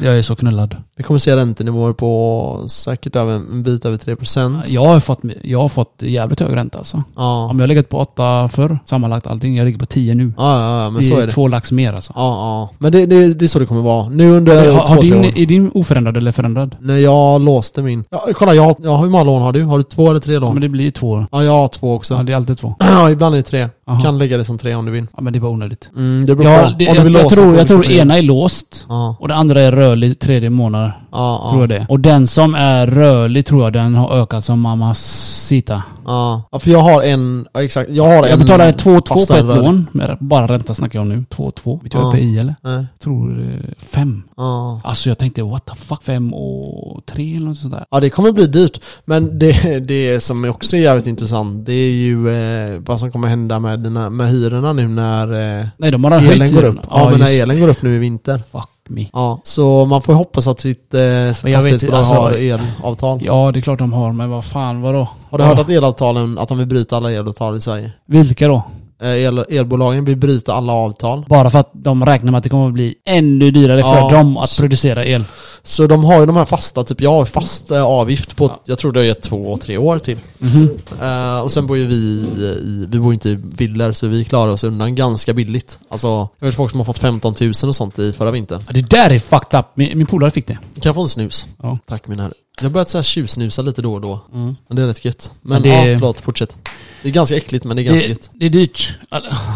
Jag 0.00 0.18
är 0.18 0.22
så 0.22 0.36
knullad. 0.36 0.76
vi 0.96 1.02
kommer 1.02 1.18
se 1.18 1.36
räntenivåer 1.36 1.92
på 1.92 2.64
säkert 2.68 3.16
över 3.16 3.32
en 3.34 3.62
bit 3.62 3.84
över 3.84 3.96
3%. 3.96 4.62
Jag 4.66 4.84
har 4.86 5.00
fått, 5.00 5.20
jag 5.42 5.58
har 5.62 5.68
fått 5.68 5.94
jävligt 6.02 6.40
hög 6.40 6.56
ränta 6.56 6.78
alltså. 6.78 7.02
Ja. 7.16 7.48
Om 7.50 7.58
jag 7.58 7.62
har 7.62 7.68
legat 7.68 7.88
på 7.88 7.98
8 7.98 8.48
förr, 8.48 8.78
sammanlagt 8.84 9.26
allting, 9.26 9.56
jag 9.56 9.64
ligger 9.64 9.78
på 9.78 9.86
10 9.86 10.14
nu. 10.14 10.32
Ja, 10.36 10.60
ja, 10.60 10.82
ja, 10.82 10.90
men 10.90 10.98
det 11.02 11.08
så 11.08 11.16
är 11.16 11.22
är 11.22 11.26
det. 11.26 11.32
två 11.32 11.48
lax 11.48 11.72
mer 11.72 11.92
alltså. 11.92 12.12
Ja, 12.16 12.22
ja. 12.22 12.70
Men 12.78 12.92
det, 12.92 13.06
det, 13.06 13.34
det 13.34 13.44
är 13.44 13.48
så 13.48 13.58
det 13.58 13.66
kommer 13.66 13.82
vara. 13.82 14.08
Nu 14.08 14.30
under 14.30 14.56
har, 14.72 14.86
två, 14.86 14.92
har 14.94 15.00
tre 15.00 15.10
din, 15.10 15.18
år. 15.20 15.38
är 15.38 15.46
din 15.46 15.70
oförändrad 15.74 16.16
eller 16.16 16.32
förändrad? 16.32 16.76
När 16.80 16.96
jag 16.96 17.40
låste 17.44 17.82
min... 17.82 18.04
Ja, 18.10 18.26
kolla, 18.34 18.54
jag, 18.54 18.62
har- 18.62 18.76
ja, 18.82 18.96
hur 18.96 19.08
många 19.08 19.24
lån 19.24 19.42
har 19.42 19.52
du? 19.52 19.62
Har 19.62 19.78
du 19.78 19.84
två 19.84 20.10
eller 20.10 20.20
tre 20.20 20.34
Ja, 20.34 20.40
lån? 20.40 20.52
men 20.54 20.62
det 20.62 20.68
blir 20.68 20.84
ju 20.84 20.90
två. 20.90 21.26
Ja, 21.32 21.44
jag 21.44 21.52
har 21.52 21.68
två 21.68 21.94
också. 21.94 22.14
Ja, 22.14 22.22
det 22.22 22.32
är 22.32 22.36
alltid 22.36 22.58
två. 22.58 22.74
Ja, 22.80 23.10
ibland 23.10 23.34
är 23.34 23.36
det 23.36 23.42
tre. 23.42 23.68
Aha. 23.88 24.02
Kan 24.02 24.18
lägga 24.18 24.36
det 24.36 24.44
som 24.44 24.58
tre 24.58 24.74
om 24.74 24.84
du 24.86 24.92
vill. 24.92 25.06
Ja, 25.16 25.22
men 25.22 25.32
det 25.32 25.38
är 25.38 25.40
bara 25.40 25.50
onödigt. 25.50 25.90
Mm, 25.96 26.26
det 26.26 26.34
beror 26.34 26.50
Ja, 26.52 26.58
på. 26.62 26.78
det, 26.78 26.88
om 26.88 26.94
du 26.94 26.98
jag, 26.98 27.04
vill 27.04 27.14
jag, 27.14 27.22
låsa 27.22 27.34
tror, 27.34 27.56
jag 27.56 27.66
tror 27.66 27.86
ena 27.86 28.18
är 28.18 28.22
låst 28.22 28.86
Ja, 28.88 29.16
och 29.20 29.28
det 29.28 29.34
andra 29.34 29.60
är 29.62 29.72
rörlig 29.72 30.18
tredje 30.18 30.50
månad. 30.50 30.90
ja, 31.12 31.48
Tror 31.52 31.62
jag 31.62 31.72
ja. 31.72 31.78
det. 31.80 31.86
Och 31.88 32.00
den 32.00 32.26
som 32.26 32.54
är 32.54 32.86
rörlig 32.86 33.46
tror 33.46 33.62
jag 33.64 33.72
den 33.72 33.94
har 33.94 34.10
ökat 34.22 34.44
som 34.44 34.60
Mamacita. 34.60 35.82
ja. 36.06 36.42
Ja, 36.52 36.58
för 36.58 36.70
jag 36.70 36.78
har 36.78 37.02
en... 37.02 37.46
Ja, 37.52 37.62
exakt. 37.62 37.90
Jag 37.90 38.04
har 38.04 38.22
en... 38.24 38.30
Jag 38.30 38.38
betalade 38.38 38.72
2-2 38.72 39.00
på 39.12 39.18
ett 39.20 39.30
rörlig. 39.30 39.56
lån. 39.64 39.86
Bara 40.20 40.46
ränta 40.46 40.74
snackar 40.74 40.98
jag 40.98 41.02
om 41.02 41.08
nu. 41.08 41.24
2-2. 41.30 41.82
Vet 41.82 41.92
du 41.92 41.98
vad 41.98 42.06
jag 42.06 42.14
är 42.14 42.24
i 42.24 42.38
eller? 42.38 42.54
Nej. 42.60 42.74
Jag 42.74 43.00
tror 43.00 43.58
5. 43.78 44.22
Ja. 44.36 44.80
Alltså 44.84 45.08
jag 45.08 45.18
tänkte 45.18 45.42
what 45.42 45.66
the 45.66 45.74
fuck, 45.84 46.02
5 46.02 46.34
och 46.34 47.06
3 47.06 47.36
eller 47.36 47.46
något 47.46 47.58
sånt 47.58 47.72
där. 47.74 47.84
Ja 47.90 48.00
det 48.00 48.10
kommer 48.10 48.32
bli 48.32 48.46
dyrt. 48.46 48.80
Men 49.04 49.38
det, 49.38 49.78
det 49.88 50.20
som 50.20 50.44
också 50.44 50.76
är 50.76 50.80
jävligt 50.80 51.06
intressant 51.06 51.66
det 51.66 51.72
är 51.72 51.90
ju 51.92 52.28
eh, 52.28 52.80
vad 52.86 53.00
som 53.00 53.12
kommer 53.12 53.28
hända 53.28 53.58
med, 53.58 53.75
dina, 53.76 54.10
med 54.10 54.28
hyrorna 54.28 54.72
nu 54.72 54.88
när 54.88 55.58
eh, 55.60 55.66
Nej 55.76 55.90
de 55.90 56.04
har 56.04 56.32
elen 56.32 56.54
går 56.54 56.64
upp. 56.64 56.78
Ja, 56.90 57.10
men 57.10 57.20
när 57.20 57.42
elen 57.42 57.60
går 57.60 57.68
upp 57.68 57.82
nu 57.82 57.96
i 57.96 57.98
vinter. 57.98 58.42
Fuck 58.52 58.68
me. 58.88 59.06
Ja, 59.12 59.40
så 59.44 59.84
man 59.84 60.02
får 60.02 60.12
hoppas 60.12 60.48
att 60.48 60.60
sitt 60.60 60.94
eh, 60.94 61.00
fastighetsbolag 61.32 61.98
alltså- 61.98 62.14
har 62.14 62.32
elavtal. 62.32 63.18
Ja 63.22 63.50
det 63.52 63.58
är 63.58 63.60
klart 63.60 63.78
de 63.78 63.92
har, 63.92 64.12
men 64.12 64.30
vad 64.30 64.44
fan 64.44 64.80
vadå? 64.80 65.08
Har 65.30 65.38
du 65.38 65.44
hört 65.44 65.58
att 65.58 65.70
elavtalen, 65.70 66.38
att 66.38 66.48
de 66.48 66.58
vill 66.58 66.66
bryta 66.66 66.96
alla 66.96 67.12
elavtal 67.12 67.56
i 67.56 67.60
Sverige? 67.60 67.92
Vilka 68.06 68.48
då? 68.48 68.62
Eh, 69.02 69.08
El, 69.08 69.38
elbolagen 69.48 70.04
vill 70.04 70.16
bryta 70.16 70.52
alla 70.54 70.72
avtal. 70.72 71.24
Bara 71.28 71.50
för 71.50 71.58
att 71.58 71.70
de 71.72 72.06
räknar 72.06 72.30
med 72.32 72.38
att 72.38 72.44
det 72.44 72.50
kommer 72.50 72.66
att 72.66 72.72
bli 72.72 72.94
ännu 73.04 73.50
dyrare 73.50 73.82
för 73.82 73.96
Ja. 73.96 74.10
dem 74.10 74.36
att 74.36 74.56
producera 74.58 75.04
el. 75.04 75.24
Så 75.62 75.86
de 75.86 76.04
har 76.04 76.20
ju 76.20 76.26
de 76.26 76.36
här 76.36 76.44
fasta, 76.44 76.84
typ 76.84 77.00
jag 77.00 77.10
har 77.10 77.24
fast 77.24 77.70
eh, 77.70 77.82
avgift 77.84 78.36
på, 78.36 78.52
jag 78.64 78.78
tror 78.78 78.92
det 78.92 79.06
är 79.06 79.14
två, 79.14 79.56
tre 79.56 79.78
år 79.78 79.98
till. 79.98 80.18
Mhm. 80.38 80.70
Eh, 81.02 81.40
och 81.40 81.52
sen 81.52 81.66
bor 81.66 81.76
ju 81.78 81.86
vi 81.86 81.94
i, 81.96 82.86
vi 82.90 82.98
bor 82.98 83.12
inte 83.12 83.28
i 83.28 83.34
villor 83.56 83.92
så 83.92 84.06
vi 84.06 84.24
klarar 84.24 84.52
oss 84.52 84.64
undan 84.64 84.94
ganska 84.94 85.34
billigt. 85.34 85.78
Alltså, 85.88 86.28
jag 86.38 86.46
vet 86.46 86.54
folk 86.54 86.70
som 86.70 86.80
har 86.80 86.84
fått 86.84 86.98
15 86.98 87.34
000 87.40 87.50
och 87.50 87.76
sånt 87.76 87.98
i 87.98 88.12
förra 88.12 88.30
vintern. 88.30 88.62
Ja, 88.66 88.72
det 88.72 88.90
där 88.90 89.10
är 89.10 89.18
fucked 89.18 89.60
up. 89.60 89.66
Min, 89.74 89.98
min 89.98 90.06
polare 90.06 90.30
fick 90.30 90.46
det. 90.46 90.54
Kan 90.54 90.82
jag 90.84 90.94
få 90.94 91.02
en 91.02 91.08
snus? 91.08 91.46
Ja. 91.62 91.78
Tack 91.88 92.08
min 92.08 92.20
herre. 92.20 92.32
Jag 92.60 92.68
har 92.68 92.72
börjat 92.72 92.88
så 92.88 92.98
här 92.98 93.02
tjuvsnusa 93.02 93.62
lite 93.62 93.82
då 93.82 93.92
och 93.94 94.00
då. 94.00 94.20
Mm. 94.34 94.56
Men 94.68 94.76
det 94.76 94.82
är 94.82 94.86
rätt 94.86 95.04
gött. 95.04 95.34
Men 95.42 95.52
Men 95.52 95.62
det- 95.62 95.68
ja, 95.90 95.98
förlåt, 95.98 96.20
fortsätt. 96.20 96.56
Det 97.02 97.08
är 97.08 97.12
ganska 97.12 97.36
äckligt 97.36 97.64
men 97.64 97.76
det 97.76 97.82
är 97.82 97.84
ganska 97.84 98.02
Det, 98.06 98.08
gött. 98.08 98.30
det 98.34 98.46
är 98.46 98.50
dyrt. 98.50 98.94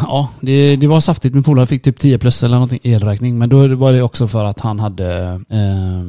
Ja, 0.05 0.29
det, 0.41 0.77
det 0.77 0.87
var 0.87 1.01
saftigt. 1.01 1.35
Min 1.35 1.43
polare 1.43 1.67
fick 1.67 1.83
typ 1.83 1.99
10 1.99 2.19
plus 2.19 2.43
eller 2.43 2.55
någonting 2.55 2.81
elräkning. 2.83 3.39
Men 3.39 3.49
då 3.49 3.75
var 3.77 3.93
det 3.93 4.03
också 4.03 4.29
för 4.29 4.45
att 4.45 4.61
han 4.61 4.81
hade 4.81 5.41
eh, 5.49 6.03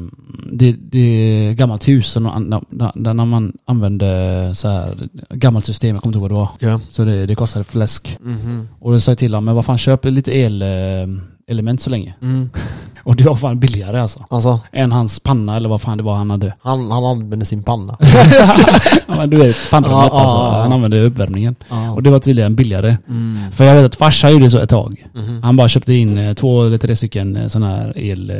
det, 0.51 0.71
det 0.71 1.53
gammalt 1.57 1.87
hus 1.87 2.13
där, 2.13 3.13
man 3.25 3.53
använde 3.65 4.51
så 4.55 4.67
här 4.67 5.09
gammalt 5.29 5.65
system, 5.65 5.89
jag 5.95 6.01
kommer 6.03 6.09
inte 6.09 6.17
ihåg 6.19 6.31
vad 6.31 6.31
det 6.59 6.67
var. 6.67 6.71
Ja. 6.71 6.79
Så 6.89 7.05
det, 7.05 7.25
det 7.25 7.35
kostade 7.35 7.63
fläsk. 7.65 8.17
Mhm. 8.21 8.67
Och 8.79 8.91
då 8.91 8.99
sa 8.99 9.11
jag 9.11 9.17
till 9.17 9.33
honom, 9.33 9.45
men 9.45 9.55
vad 9.55 9.65
fan 9.65 9.77
köp 9.77 10.05
lite 10.05 10.37
el, 10.37 10.61
eh, 10.61 10.67
element 11.47 11.81
så 11.81 11.89
länge. 11.89 12.13
Mm. 12.21 12.49
Och 13.03 13.15
det 13.15 13.23
var 13.23 13.35
fan 13.35 13.59
billigare 13.59 14.01
alltså. 14.01 14.25
Alltså, 14.29 14.59
Än 14.71 14.91
hans 14.91 15.19
panna 15.19 15.55
eller 15.57 15.69
vad 15.69 15.81
fan 15.81 15.97
det 15.97 16.03
var 16.03 16.15
han 16.15 16.29
hade. 16.29 16.53
han, 16.61 16.91
han 16.91 17.05
använder 17.05 17.45
sin 17.45 17.63
panna. 17.63 17.97
Ja, 19.07 19.15
men 19.17 19.29
du 19.29 19.37
vet, 19.37 19.55
pannrummet 19.71 20.11
alltså. 20.11 20.37
Han 20.37 20.73
använde 20.73 21.01
uppvärmningen. 21.01 21.55
Och 21.95 22.03
det 22.03 22.09
var 22.09 22.19
tydligen 22.19 22.55
billigare. 22.55 22.97
Mm. 23.09 23.51
För 23.51 23.63
jag 23.65 23.75
vet 23.75 23.85
att 23.85 23.95
farsa 23.95 24.29
gjorde 24.29 24.49
så 24.49 24.57
ett 24.57 24.69
tag. 24.69 25.05
Mhm. 25.15 25.43
Han 25.43 25.57
bara 25.57 25.67
köpte 25.67 25.93
in 25.93 26.17
eh, 26.17 26.33
två 26.33 26.63
eller 26.63 26.77
tre 26.77 26.95
stycken 26.95 27.49
sådana 27.49 27.75
här 27.75 27.97
el, 27.97 28.29
eh, 28.29 28.37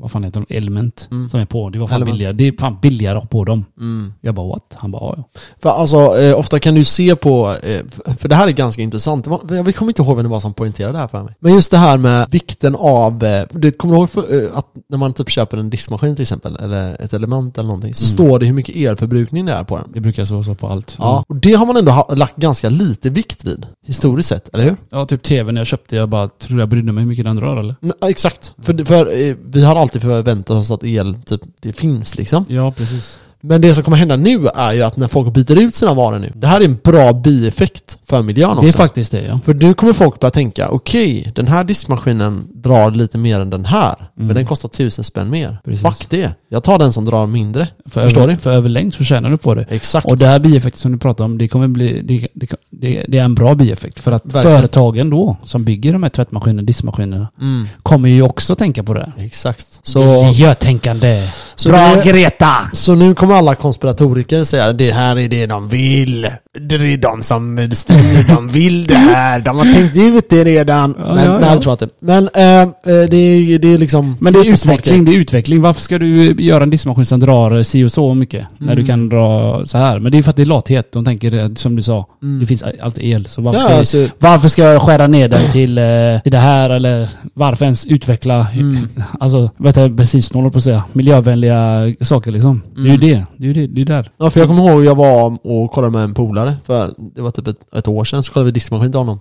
vad 0.00 0.10
fan 0.10 0.24
heter 0.24 0.44
de? 0.48 0.56
Element. 0.56 1.08
Mm. 1.10 1.28
Som 1.28 1.40
är 1.40 1.44
på. 1.44 1.70
Det 1.70 1.78
var 1.78 1.86
fan 1.86 1.96
Element. 1.96 2.12
billigare. 2.14 2.32
Det 2.32 2.48
är 2.48 2.52
fan 2.60 2.78
billigare 2.82 3.26
på 3.30 3.44
dem. 3.44 3.64
Mm. 3.78 4.12
Jag 4.20 4.34
bara 4.34 4.46
what? 4.48 4.74
Han 4.74 4.90
bara 4.90 5.14
ja. 5.16 5.24
För 5.62 5.70
alltså, 5.70 6.18
eh, 6.18 6.38
ofta 6.38 6.58
kan 6.58 6.74
du 6.74 6.84
se 6.84 7.16
på, 7.16 7.56
eh, 7.62 8.14
för 8.18 8.28
det 8.28 8.34
här 8.34 8.46
är 8.48 8.52
ganska 8.52 8.82
intressant, 8.82 9.26
jag 9.26 9.74
kommer 9.74 9.90
inte 9.90 10.02
ihåg 10.02 10.16
vem 10.16 10.24
det 10.24 10.30
var 10.30 10.40
som 10.40 10.54
poängterade 10.54 10.92
det 10.92 10.98
här 10.98 11.08
för 11.08 11.22
mig. 11.22 11.34
Men 11.40 11.54
just 11.54 11.70
det 11.70 11.76
här 11.78 11.98
med 11.98 12.26
vikten 12.30 12.76
av, 12.76 13.24
eh, 13.24 13.44
det 13.50 13.70
kommer 13.78 13.94
du 13.94 13.98
ihåg 14.00 14.10
för, 14.10 14.44
eh, 14.44 14.58
att 14.58 14.66
när 14.88 14.98
man 14.98 15.12
typ 15.12 15.30
köper 15.30 15.56
en 15.56 15.70
diskmaskin 15.70 16.16
till 16.16 16.22
exempel, 16.22 16.56
eller 16.56 17.02
ett 17.02 17.12
element 17.12 17.58
eller 17.58 17.66
någonting, 17.66 17.94
så 17.94 18.04
Mm. 18.04 18.12
står 18.12 18.38
det 18.38 18.46
hur 18.46 18.52
mycket 18.52 18.76
elförbrukning 18.76 19.46
det 19.46 19.52
är 19.52 19.64
på 19.64 19.76
den. 19.76 19.86
Det 19.94 20.00
brukar 20.00 20.24
så, 20.24 20.42
så 20.42 20.54
på 20.54 20.68
allt. 20.68 20.96
Ja, 20.98 21.24
och 21.28 21.36
det 21.36 21.52
har 21.52 21.66
man 21.66 21.76
ändå 21.76 21.92
ha, 21.92 22.14
lagt 22.14 22.36
ganska 22.36 22.68
lite 22.68 23.10
vikt 23.10 23.44
vid, 23.44 23.66
historiskt 23.86 24.28
sett, 24.28 24.54
eller 24.54 24.64
hur? 24.64 24.76
Ja, 24.90 25.06
typ 25.06 25.22
tvn 25.22 25.56
jag 25.56 25.66
köpte, 25.66 25.96
jag 25.96 26.08
bara 26.08 26.28
tror 26.28 26.60
jag 26.60 26.68
brydde 26.68 26.92
mig 26.92 27.02
hur 27.04 27.08
mycket 27.08 27.24
den 27.24 27.36
drar 27.36 27.56
eller? 27.56 27.74
N- 27.82 27.92
ja, 28.00 28.10
exakt, 28.10 28.54
för, 28.62 28.84
för 28.84 29.20
eh, 29.28 29.34
vi 29.44 29.64
har 29.64 29.76
alltid 29.76 29.89
Alltid 29.90 30.02
förväntat 30.02 30.56
oss 30.56 30.70
att 30.70 30.84
el, 30.84 31.14
typ, 31.14 31.40
det 31.60 31.72
finns 31.72 32.16
liksom. 32.16 32.44
Ja, 32.48 32.72
precis. 32.72 33.18
Men 33.42 33.60
det 33.60 33.74
som 33.74 33.84
kommer 33.84 33.96
hända 33.96 34.16
nu 34.16 34.46
är 34.54 34.72
ju 34.72 34.82
att 34.82 34.96
när 34.96 35.08
folk 35.08 35.32
byter 35.34 35.58
ut 35.58 35.74
sina 35.74 35.94
varor 35.94 36.18
nu, 36.18 36.32
det 36.34 36.46
här 36.46 36.60
är 36.60 36.64
en 36.64 36.78
bra 36.84 37.12
bieffekt 37.12 37.98
för 38.08 38.22
miljön 38.22 38.50
också. 38.50 38.62
Det 38.62 38.68
är 38.68 38.72
faktiskt 38.72 39.12
det 39.12 39.22
ja. 39.28 39.40
För 39.44 39.54
nu 39.54 39.74
kommer 39.74 39.92
folk 39.92 40.20
börja 40.20 40.30
tänka, 40.30 40.68
okej, 40.68 41.32
den 41.34 41.46
här 41.48 41.64
diskmaskinen 41.64 42.46
drar 42.54 42.90
lite 42.90 43.18
mer 43.18 43.40
än 43.40 43.50
den 43.50 43.64
här, 43.64 43.94
men 44.14 44.24
Mm. 44.24 44.36
den 44.36 44.46
kostar 44.46 44.68
tusen 44.68 45.04
spänn 45.04 45.30
mer. 45.30 45.58
Precis. 45.64 45.82
Fuck 45.82 46.10
det. 46.10 46.34
Jag 46.48 46.62
tar 46.64 46.78
den 46.78 46.92
som 46.92 47.04
drar 47.04 47.26
mindre. 47.26 47.68
För, 47.90 48.04
Förstår 48.04 48.20
över, 48.22 48.32
du? 48.32 48.38
för 48.38 48.50
överlängd 48.52 48.94
så 48.94 49.04
tjänar 49.04 49.30
du 49.30 49.36
på 49.36 49.54
det. 49.54 49.66
Exakt. 49.68 50.06
Och 50.06 50.18
det 50.18 50.26
här 50.26 50.38
bieffekten 50.38 50.80
som 50.80 50.92
du 50.92 50.98
pratar 50.98 51.24
om, 51.24 51.38
det 51.38 51.48
kommer 51.48 51.68
bli, 51.68 52.02
det, 52.02 52.28
det, 52.34 52.46
det, 52.70 53.04
det 53.08 53.18
är 53.18 53.24
en 53.24 53.34
bra 53.34 53.54
bieffekt. 53.54 54.00
För 54.00 54.12
att 54.12 54.26
Verkligen. 54.26 54.58
företagen 54.58 55.10
då, 55.10 55.36
som 55.44 55.64
bygger 55.64 55.92
de 55.92 56.02
här 56.02 56.10
tvättmaskinerna, 56.10 56.62
diskmaskinerna, 56.62 57.28
Mm, 57.40 57.68
kommer 57.82 58.08
ju 58.08 58.22
också 58.22 58.54
tänka 58.54 58.82
på 58.82 58.94
det. 58.94 59.12
exakt. 59.18 59.66
Så, 59.82 60.22
Miljötänkande. 60.24 61.28
så, 61.54 61.68
Bra 61.68 61.94
nu, 61.94 62.02
Greta! 62.12 62.50
så 62.72 62.94
nu 62.94 63.14
kommer 63.14 63.29
alla 63.34 63.54
konspiratoriker 63.54 64.44
säga 64.44 64.72
det 64.72 64.90
här 64.90 65.18
är 65.18 65.28
det 65.28 65.46
de 65.46 65.68
vill. 65.68 66.28
Det 66.68 66.74
är 66.74 66.96
de 66.96 67.22
som 67.22 67.70
styr, 67.72 68.34
de 68.34 68.48
vill 68.48 68.86
det 68.86 68.94
här. 68.94 69.40
De 69.40 69.58
har 69.58 69.64
tänkt 69.74 69.96
ut 69.98 70.30
det 70.30 70.44
redan. 70.44 70.94
Ja, 70.98 71.14
men, 71.14 71.24
ja, 71.24 71.32
nej, 71.32 71.40
ja. 71.48 71.52
jag 71.54 71.62
tror 71.62 71.72
inte. 71.72 71.88
Men 72.00 72.24
eh, 72.24 72.70
det, 72.84 73.16
är, 73.16 73.58
det 73.58 73.74
är 73.74 73.78
liksom... 73.78 74.16
Men 74.20 74.32
det 74.32 74.38
är 74.38 74.52
utveckling, 74.52 75.04
det 75.04 75.12
är 75.12 75.16
utveckling. 75.16 75.60
Varför 75.62 75.80
ska 75.80 75.98
du 75.98 76.32
göra 76.32 76.62
en 76.62 76.70
diskmaskin 76.70 77.06
som 77.06 77.20
drar 77.20 77.56
eh, 77.56 77.62
si 77.62 77.84
och 77.84 77.92
så 77.92 78.14
mycket? 78.14 78.46
När 78.58 78.66
Mm. 78.72 78.76
du 78.82 78.86
kan 78.86 79.08
dra 79.08 79.60
så 79.66 79.78
här. 79.78 79.98
Men 79.98 80.12
det 80.12 80.18
är 80.18 80.22
för 80.22 80.30
att 80.30 80.36
det 80.36 80.42
är 80.42 80.46
lathet. 80.46 80.92
De 80.92 81.04
tänker, 81.04 81.54
som 81.58 81.76
du 81.76 81.82
sa, 81.82 82.06
Mm. 82.22 82.40
det 82.40 82.46
finns 82.46 82.64
alltid 82.82 83.04
el. 83.04 83.26
Så 83.26 83.42
varför, 83.42 83.58
ska, 83.60 83.68
jag, 83.70 83.78
alltså, 83.78 84.06
varför 84.18 84.48
ska 84.48 84.62
jag 84.62 84.82
skära 84.82 85.06
ner 85.06 85.28
den 85.28 85.50
till, 85.52 85.80
till 86.22 86.32
det 86.32 86.38
här? 86.38 86.70
Eller 86.70 87.08
varför 87.34 87.64
ens 87.64 87.86
utveckla, 87.86 88.46
Mm. 88.54 88.88
alltså, 89.20 89.50
vad 89.56 89.68
heter 89.68 89.82
det, 89.82 89.88
bensinsnål 89.88 90.50
på 90.50 90.58
att 90.58 90.64
säga, 90.64 90.82
miljövänliga 90.92 91.94
saker 92.00 92.30
liksom. 92.30 92.62
Det 92.74 92.80
är 92.80 92.84
ju 92.84 93.12
Mm. 93.12 93.19
Det. 93.20 93.26
Det 93.36 93.44
är 93.44 93.54
ju 93.54 93.66
det. 93.66 93.66
Det 93.74 93.80
är 93.80 93.84
där. 93.84 94.10
Ja, 94.18 94.30
för 94.30 94.40
jag 94.40 94.48
kommer 94.48 94.70
ihåg 94.70 94.84
jag 94.84 94.94
var 94.94 95.36
och 95.42 95.70
kollade 95.72 95.92
med 95.92 96.02
en 96.02 96.14
polare, 96.14 96.56
för 96.66 96.90
det 97.14 97.22
var 97.22 97.30
typ 97.30 97.46
ett, 97.46 97.74
ett 97.74 97.88
år 97.88 98.04
sedan, 98.04 98.22
så 98.22 98.32
kollade 98.32 98.46
vi 98.46 98.52
diskmaskin 98.52 98.90
till 98.92 98.98
honom. 98.98 99.20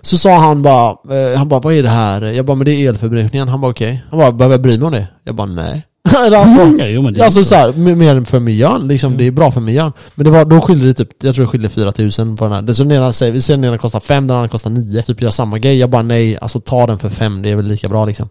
Så 0.00 0.16
sa 0.16 0.38
han 0.38 0.62
bara, 0.62 0.90
eh, 0.90 1.38
han 1.38 1.48
bara 1.48 1.60
vad 1.60 1.74
är 1.74 1.82
det 1.82 1.88
här? 1.88 2.22
Jag 2.22 2.46
bara, 2.46 2.54
men 2.54 2.64
det 2.64 2.72
är 2.72 2.88
elförbrukningen. 2.88 3.48
Han 3.48 3.60
bara 3.60 3.70
okej. 3.70 4.04
Han 4.10 4.18
bara, 4.18 4.32
behöver 4.32 4.54
jag 4.54 4.62
bry 4.62 4.78
mig 4.78 4.86
om 4.86 4.92
det? 4.92 5.08
Jag 5.24 5.34
bara 5.34 5.46
nej. 5.46 5.84
Alltså, 6.16 6.74
Ja, 6.78 6.86
jo, 6.86 7.02
men 7.02 7.14
det 7.14 7.24
alltså 7.24 7.44
så. 7.44 7.54
här, 7.54 7.72
mer 7.72 8.24
för 8.24 8.38
miljön, 8.40 8.88
liksom, 8.88 9.16
det 9.16 9.26
är 9.26 9.30
bra 9.30 9.50
för 9.50 9.60
miljön. 9.60 9.92
Men 10.14 10.24
det 10.24 10.30
var, 10.30 10.44
då 10.44 10.60
skilde 10.60 10.86
det 10.86 10.94
typ, 10.94 11.08
jag 11.22 11.34
tror 11.34 11.44
det 11.44 11.48
skilde 11.50 11.68
4000 11.68 12.36
på 12.36 12.44
den 12.44 12.52
här. 12.52 12.62
Det 12.62 12.74
som 12.74 12.88
den 12.88 12.98
ena 12.98 13.12
säger, 13.12 13.32
vi 13.32 13.40
ser 13.40 13.56
den 13.56 13.64
ena 13.64 13.78
kostar 13.78 14.00
5, 14.00 14.26
den 14.26 14.36
andra 14.36 14.48
kostar 14.48 14.70
9. 14.70 15.02
Typ 15.02 15.22
gör 15.22 15.30
samma 15.30 15.58
grej. 15.58 15.78
Jag 15.78 15.90
bara 15.90 16.02
nej, 16.02 16.38
alltså 16.40 16.60
ta 16.60 16.86
den 16.86 16.98
för 16.98 17.10
5, 17.10 17.42
det 17.42 17.50
är 17.50 17.56
väl 17.56 17.66
lika 17.68 17.88
bra 17.88 18.04
liksom. 18.04 18.28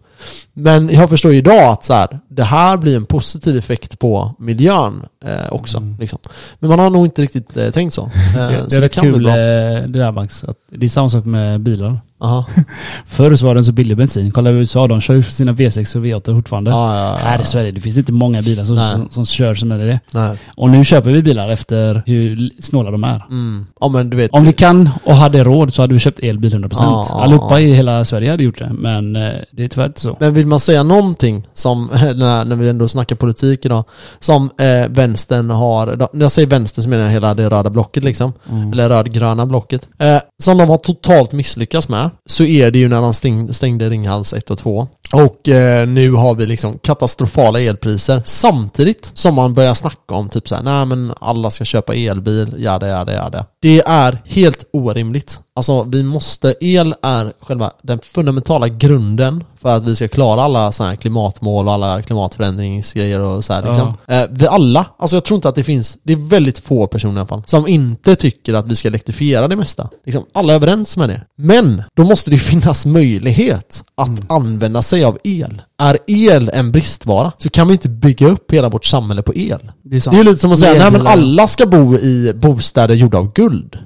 Men 0.52 0.88
jag 0.88 1.10
förstår 1.10 1.32
ju 1.32 1.38
idag 1.38 1.64
att 1.72 1.84
så 1.84 1.92
här, 1.94 2.18
det 2.28 2.44
här 2.44 2.76
blir 2.76 2.96
en 2.96 3.04
positiv 3.04 3.56
effekt 3.56 3.98
på 3.98 4.34
miljön 4.38 5.02
eh, 5.24 5.52
också. 5.52 5.78
Mm. 5.78 5.96
Liksom. 6.00 6.18
Men 6.58 6.70
man 6.70 6.78
har 6.78 6.90
nog 6.90 7.06
inte 7.06 7.22
riktigt 7.22 7.56
eh, 7.56 7.70
tänkt 7.70 7.94
så. 7.94 8.02
Eh, 8.02 8.10
Det, 8.48 8.62
så 8.62 8.68
det 8.70 8.76
är 8.76 8.80
rätt 8.80 8.92
kan 8.94 9.02
bli 9.04 9.12
kul 9.12 9.22
bra. 9.22 9.32
eh, 9.32 9.82
det 9.82 9.98
där 9.98 10.12
Max. 10.12 10.44
Att 10.44 10.56
det 10.72 10.86
är 10.86 10.90
samma 10.90 11.08
sak 11.10 11.24
med 11.24 11.60
bilar. 11.60 12.00
Aha. 12.20 12.46
Förr 13.06 13.36
så 13.36 13.46
var 13.46 13.54
den 13.54 13.64
så 13.64 13.72
billig 13.72 13.96
bensin. 13.96 14.30
Kolla 14.32 14.50
USA, 14.50 14.86
de 14.86 15.00
kör 15.00 15.14
ju 15.14 15.22
sina 15.22 15.52
V6 15.52 15.96
och 15.96 16.04
V8 16.04 16.34
fortfarande. 16.34 16.70
Ja, 16.70 16.96
ja, 16.96 17.04
ja. 17.04 17.16
Här 17.16 17.40
i 17.40 17.44
Sverige, 17.44 17.70
det 17.70 17.80
finns 17.80 17.96
inte 17.98 18.12
många 18.12 18.42
bilar 18.42 18.64
som, 18.64 18.76
som, 18.76 19.10
som 19.10 19.24
kör 19.26 19.54
som 19.54 19.72
är 19.72 19.78
det. 19.78 20.00
Nej. 20.10 20.38
Och 20.56 20.70
nu 20.70 20.84
köper 20.84 21.10
vi 21.10 21.22
bilar 21.22 21.48
efter 21.48 22.02
hur 22.06 22.50
snåla 22.60 22.90
de 22.90 23.04
är. 23.04 23.24
Mm. 23.30 23.66
Ja 23.80 23.88
men 23.88 24.10
du 24.10 24.16
vet. 24.16 24.30
Om 24.30 24.44
vi 24.44 24.52
kan 24.52 24.90
och 25.04 25.16
hade 25.16 25.44
råd 25.44 25.74
så 25.74 25.82
hade 25.82 25.94
vi 25.94 26.00
köpt 26.00 26.18
elbil 26.18 26.54
100%. 26.54 26.68
Ja, 26.72 27.06
Allihopa 27.12 27.60
i 27.60 27.74
hela 27.74 28.04
Sverige 28.04 28.30
hade 28.30 28.42
gjort 28.42 28.58
det. 28.58 28.70
Men 28.72 29.16
eh, 29.16 29.30
det 29.50 29.64
är 29.64 29.68
tyvärr 29.68 29.86
inte 29.86 30.00
så. 30.00 30.16
Men 30.20 30.34
vill 30.34 30.46
man 30.46 30.60
säga 30.60 30.82
någonting 30.82 31.46
som, 31.52 31.90
när, 31.92 32.44
när 32.44 32.56
vi 32.56 32.68
ändå 32.68 32.88
snackar 32.88 33.16
politik 33.16 33.64
idag, 33.64 33.84
som 34.20 34.50
eh, 34.58 34.88
vänstern 34.90 35.50
har, 35.50 35.86
när 36.12 36.24
jag 36.24 36.32
säger 36.32 36.48
vänster 36.48 36.82
så 36.82 36.88
menar 36.88 37.04
jag 37.04 37.10
hela 37.10 37.34
det 37.34 37.50
röda 37.50 37.70
blocket 37.70 38.04
liksom, 38.04 38.32
Mm. 38.50 38.72
eller 38.72 38.88
rödgröna 38.88 39.46
blocket, 39.46 39.88
eh, 39.98 40.18
som 40.42 40.58
de 40.58 40.68
har 40.68 40.76
totalt 40.78 41.32
misslyckats 41.32 41.88
med, 41.88 42.07
så 42.26 42.44
är 42.44 42.70
det 42.70 42.78
ju 42.78 42.88
när 42.88 43.00
de 43.00 43.54
stängde 43.54 43.88
Ringhals 43.88 44.32
1 44.32 44.50
och 44.50 44.58
2. 44.58 44.88
Och 45.12 45.48
eh, 45.48 45.88
nu 45.88 46.10
har 46.10 46.34
vi 46.34 46.46
liksom 46.46 46.78
katastrofala 46.78 47.60
elpriser 47.60 48.22
samtidigt 48.24 49.10
som 49.14 49.34
man 49.34 49.54
börjar 49.54 49.74
snacka 49.74 50.14
om 50.14 50.28
typ 50.28 50.48
såhär, 50.48 50.62
nej 50.62 50.86
men 50.86 51.12
alla 51.20 51.50
ska 51.50 51.64
köpa 51.64 51.94
elbil, 51.94 52.54
ja 52.58 52.78
det 52.78 52.86
är 52.86 53.04
det, 53.04 53.12
ja 53.12 53.30
det. 53.30 53.44
Det 53.62 53.80
är 53.80 54.22
helt 54.24 54.64
orimligt. 54.72 55.40
Alltså 55.54 55.82
vi 55.82 56.02
måste, 56.02 56.54
el 56.60 56.94
är 57.02 57.32
själva 57.40 57.72
den 57.82 57.98
fundamentala 58.02 58.68
grunden 58.68 59.44
för 59.60 59.76
att 59.76 59.84
vi 59.84 59.96
ska 59.96 60.08
klara 60.08 60.42
alla 60.42 60.72
sådana 60.72 60.90
här 60.90 60.96
klimatmål 60.96 61.66
och 61.66 61.72
alla 61.72 62.02
klimatförändringsgrejer 62.02 63.20
och 63.20 63.44
så 63.44 63.52
här 63.52 63.62
liksom. 63.62 63.94
Eh, 64.06 64.22
vi 64.30 64.46
alla, 64.46 64.86
alltså 64.98 65.16
jag 65.16 65.24
tror 65.24 65.36
inte 65.36 65.48
att 65.48 65.54
det 65.54 65.64
finns, 65.64 65.98
det 66.02 66.12
är 66.12 66.16
väldigt 66.16 66.58
få 66.58 66.86
personer 66.86 67.14
i 67.14 67.18
alla 67.18 67.26
fall, 67.26 67.42
som 67.46 67.68
inte 67.68 68.16
tycker 68.16 68.54
att 68.54 68.66
vi 68.66 68.76
ska 68.76 68.88
elektrifiera 68.88 69.48
det 69.48 69.56
mesta. 69.56 69.88
Liksom, 70.06 70.24
alla 70.34 70.52
är 70.52 70.56
överens 70.56 70.96
med 70.96 71.08
det. 71.08 71.20
Men, 71.36 71.82
då 71.96 72.04
måste 72.04 72.30
det 72.30 72.38
finnas 72.50 72.86
möjlighet 72.86 73.84
att 73.94 74.30
använda 74.32 74.82
sig 74.82 75.04
av 75.04 75.18
el. 75.24 75.62
Är 75.82 75.98
el 76.06 76.50
en 76.54 76.72
bristvara 76.72 77.32
så 77.38 77.50
kan 77.50 77.66
vi 77.68 77.72
inte 77.72 77.88
bygga 77.88 78.28
upp 78.28 78.52
hela 78.52 78.68
vårt 78.68 78.84
samhälle 78.84 79.22
på 79.22 79.34
el. 79.36 79.72
Det 79.84 79.96
är 79.96 80.00
sant. 80.00 80.16
Det 80.16 80.20
är 80.20 80.24
lite 80.24 80.38
som 80.38 80.52
att 80.52 80.58
säga, 80.58 80.78
nej 80.78 80.92
men 80.92 81.06
alla 81.06 81.48
ska 81.48 81.66
bo 81.66 81.94
i 81.94 82.32
bostäder 82.34 82.94
gjorda 82.94 83.18
av 83.18 83.32
guld. 83.32 83.78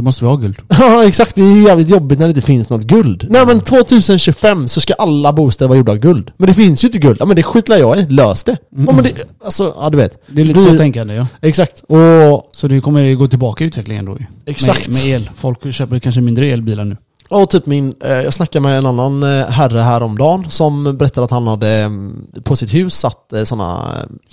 Då 0.00 0.04
måste 0.04 0.24
vi 0.24 0.28
ha 0.28 0.36
guld. 0.36 0.56
Ja 0.68 1.04
exakt, 1.04 1.34
det 1.34 1.42
är 1.42 1.54
ju 1.54 1.62
jävligt 1.62 1.88
jobbigt 1.88 2.18
när 2.18 2.26
det 2.26 2.30
inte 2.30 2.42
finns 2.46 2.70
något 2.70 2.82
guld. 2.82 3.26
Nej 3.30 3.46
men 3.46 3.60
2025 3.60 4.68
så 4.68 4.80
ska 4.80 4.94
alla 4.94 5.32
bostäder 5.32 5.68
vara 5.68 5.78
gjorda 5.78 5.92
av 5.92 5.98
guld. 5.98 6.30
Men 6.36 6.46
det 6.46 6.54
finns 6.54 6.84
ju 6.84 6.88
inte 6.88 6.98
guld. 6.98 7.16
Ja 7.20 7.26
men 7.26 7.36
det 7.36 7.42
skitlar 7.42 7.76
jag 7.76 7.98
i, 7.98 8.06
lös 8.06 8.44
det. 8.44 8.56
Ja 8.86 8.92
men 8.92 9.02
det, 9.04 9.12
alltså, 9.44 9.74
ja 9.76 9.90
du 9.90 9.96
vet. 9.98 10.18
Det 10.26 10.40
är 10.42 10.46
lite 10.46 10.62
så 10.62 10.76
tänkande 10.76 11.14
ja. 11.14 11.26
Exakt. 11.42 11.82
Och, 11.88 12.50
Så 12.52 12.68
det 12.68 12.80
kommer 12.80 13.00
ju 13.00 13.16
gå 13.16 13.26
tillbaka 13.28 13.64
i 13.64 13.66
utvecklingen 13.66 14.04
då 14.04 14.16
ju. 14.18 14.24
exakt. 14.46 14.88
Med, 14.88 14.96
med 14.96 15.06
el. 15.06 15.30
Folk 15.36 15.74
köper 15.74 15.98
kanske 15.98 16.20
mindre 16.20 16.46
elbilar 16.46 16.84
nu. 16.84 16.96
Och 17.30 17.50
typ 17.50 17.66
min, 17.66 17.94
eh, 18.04 18.10
jag 18.12 18.34
snackade 18.34 18.62
med 18.62 18.78
en 18.78 18.86
annan 18.86 19.22
eh, 19.22 19.46
herre 19.46 19.80
häromdagen 19.80 20.50
som 20.50 20.96
berättade 20.96 21.24
att 21.24 21.30
han 21.30 21.46
hade 21.46 21.68
mm, 21.70 22.26
på 22.44 22.56
sitt 22.56 22.74
hus 22.74 22.94
satt 22.94 23.32
eh, 23.32 23.44
sådana, 23.44 23.78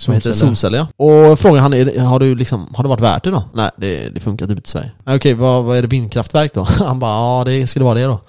vad 0.06 0.16
heter 0.16 0.32
Solceller. 0.32 0.86
Och 0.96 1.38
frågade 1.38 1.60
han, 1.60 1.72
har 2.06 2.18
du 2.18 2.34
liksom, 2.34 2.66
har 2.74 2.82
det 2.84 2.88
varit 2.88 3.00
värt 3.00 3.24
det 3.24 3.30
då? 3.30 3.42
Nej, 3.54 3.70
det, 3.76 4.08
det 4.08 4.20
funkar 4.20 4.46
typ 4.46 4.56
inte 4.56 4.68
i 4.68 4.70
Sverige. 4.70 4.90
"Ja, 5.04 5.16
Okej, 5.16 5.34
vad, 5.34 5.64
vad 5.64 5.76
är 5.78 5.82
det 5.82 5.88
vindkraftverk 5.88 6.54
då? 6.54 6.62
Han 6.78 6.98
bara, 6.98 7.10
ja 7.38 7.44
det 7.44 7.66
skulle 7.66 7.84
vara 7.84 7.94
det 7.94 8.04
då. 8.04 8.20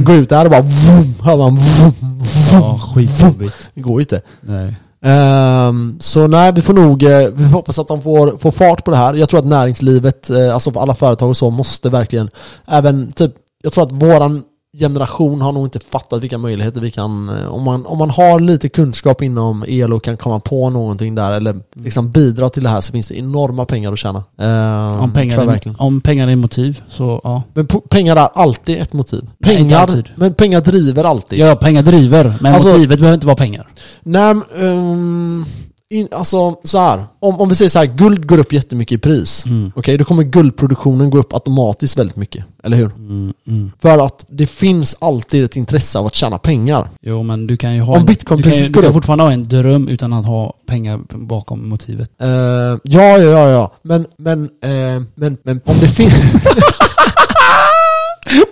Går 0.00 0.16
ut 0.16 0.28
där 0.28 0.44
och 0.44 0.50
bara 0.50 0.60
vroom, 0.60 1.14
hör 1.22 1.36
man 1.36 1.56
vroom, 1.56 1.94
vroom. 2.00 2.22
Ja, 2.52 2.80
skitjobbigt. 2.94 3.54
Det 3.74 3.80
går 3.80 4.00
ju 4.00 4.02
inte. 4.02 4.20
Nej. 4.40 4.76
Ehm, 5.02 5.96
så 6.00 6.26
nej, 6.26 6.52
vi 6.52 6.62
får 6.62 6.72
nog, 6.74 7.04
vi 7.34 7.44
hoppas 7.52 7.78
att 7.78 7.88
de 7.88 8.02
får, 8.02 8.38
får 8.38 8.50
fart 8.50 8.84
på 8.84 8.90
det 8.90 8.96
här. 8.96 9.14
Jag 9.14 9.28
tror 9.28 9.40
att 9.40 9.46
näringslivet, 9.46 10.30
alltså 10.52 10.78
alla 10.78 10.94
företag 10.94 11.28
och 11.28 11.36
så, 11.36 11.50
måste 11.50 11.90
verkligen, 11.90 12.30
även 12.66 13.12
typ, 13.12 13.32
jag 13.64 13.72
tror 13.72 13.84
att 13.84 13.92
våran 13.92 14.42
generation 14.78 15.40
har 15.40 15.52
nog 15.52 15.66
inte 15.66 15.80
fattat 15.80 16.22
vilka 16.22 16.38
möjligheter 16.38 16.80
vi 16.80 16.90
kan, 16.90 17.28
eh, 17.28 17.46
om 17.54 17.62
man, 17.62 17.86
om 17.86 17.98
man 17.98 18.10
har 18.10 18.40
lite 18.40 18.68
kunskap 18.68 19.22
inom 19.22 19.64
el 19.68 19.92
och 19.92 20.04
kan 20.04 20.16
komma 20.16 20.40
på 20.40 20.70
någonting 20.70 21.14
där 21.14 21.32
eller 21.32 21.56
liksom 21.76 22.10
bidra 22.10 22.48
till 22.48 22.62
det 22.62 22.68
här 22.68 22.80
så 22.80 22.92
finns 22.92 23.08
det 23.08 23.18
enorma 23.18 23.64
pengar 23.66 23.92
att 23.92 23.98
tjäna. 23.98 24.24
Ehm, 24.38 25.00
Om 25.00 25.12
pengar, 25.12 25.38
är, 25.52 25.74
om 25.78 26.00
pengar 26.00 26.28
är 26.28 26.36
motiv 26.36 26.82
så 26.88 27.20
ja. 27.24 27.42
Men 27.54 27.66
pengar 27.66 28.16
är 28.16 28.28
alltid 28.34 28.78
ett 28.82 28.92
motiv. 28.92 29.28
Nej, 29.38 29.56
Pengar, 29.56 29.78
alltid. 29.78 30.04
men 30.16 30.34
pengar 30.34 30.60
driver 30.60 31.04
alltid. 31.04 31.38
Ja, 31.38 31.56
pengar 31.56 31.82
driver. 31.82 32.34
Men 32.40 32.54
Alltså- 32.54 32.68
motivet 32.68 32.98
behöver 32.98 33.14
inte 33.14 33.26
vara 33.26 33.36
pengar. 33.36 33.68
Nej, 34.02 34.34
ehm, 34.60 35.44
in, 35.90 36.08
alltså 36.12 36.56
så 36.64 36.78
här. 36.78 37.04
Om, 37.20 37.40
om 37.40 37.48
vi 37.48 37.54
säger 37.54 37.68
så 37.68 37.78
här, 37.78 37.86
guld 37.86 38.26
går 38.26 38.38
upp 38.38 38.52
jättemycket 38.52 38.96
i 38.96 38.98
pris. 38.98 39.44
Mm. 39.46 39.72
Okej, 39.76 39.98
då 39.98 40.04
kommer 40.04 40.22
guldproduktionen 40.22 41.10
gå 41.10 41.18
upp 41.18 41.32
automatiskt 41.32 41.98
väldigt 41.98 42.16
mycket. 42.16 42.44
Eller 42.62 42.76
hur? 42.76 42.86
Mm, 42.96 43.32
mm. 43.46 43.72
För 43.82 43.98
att 43.98 44.26
det 44.28 44.46
finns 44.46 44.96
alltid 45.00 45.44
ett 45.44 45.56
intresse 45.56 45.98
av 45.98 46.06
att 46.06 46.14
tjäna 46.14 46.38
pengar. 46.38 46.90
Jo 47.02 47.22
men 47.22 47.46
du 47.46 47.56
kan 47.56 47.74
ju 47.74 47.80
ha 47.80 47.96
Om 47.96 48.04
bitcoinpriset 48.04 48.54
du 48.54 48.60
kan, 48.60 48.66
ju- 48.68 48.72
går 48.72 48.80
du 48.82 48.86
kan 48.86 48.88
upp. 48.88 48.94
fortfarande 48.94 49.24
ha 49.24 49.32
en 49.32 49.48
dröm 49.48 49.88
utan 49.88 50.12
att 50.12 50.26
ha 50.26 50.54
pengar 50.66 51.00
bakom 51.08 51.68
motivet. 51.68 52.10
Eh, 52.22 52.28
ja, 52.28 52.78
ja, 52.82 53.18
ja, 53.18 53.48
ja. 53.48 53.72
Men, 53.82 54.06
men, 54.18 54.44
eh, 54.44 55.02
men, 55.14 55.36
men 55.44 55.60
om 55.64 55.74
det 55.80 55.88
finns... 55.88 56.14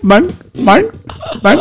Men, 0.00 0.32
men, 0.52 0.84
men. 1.42 1.58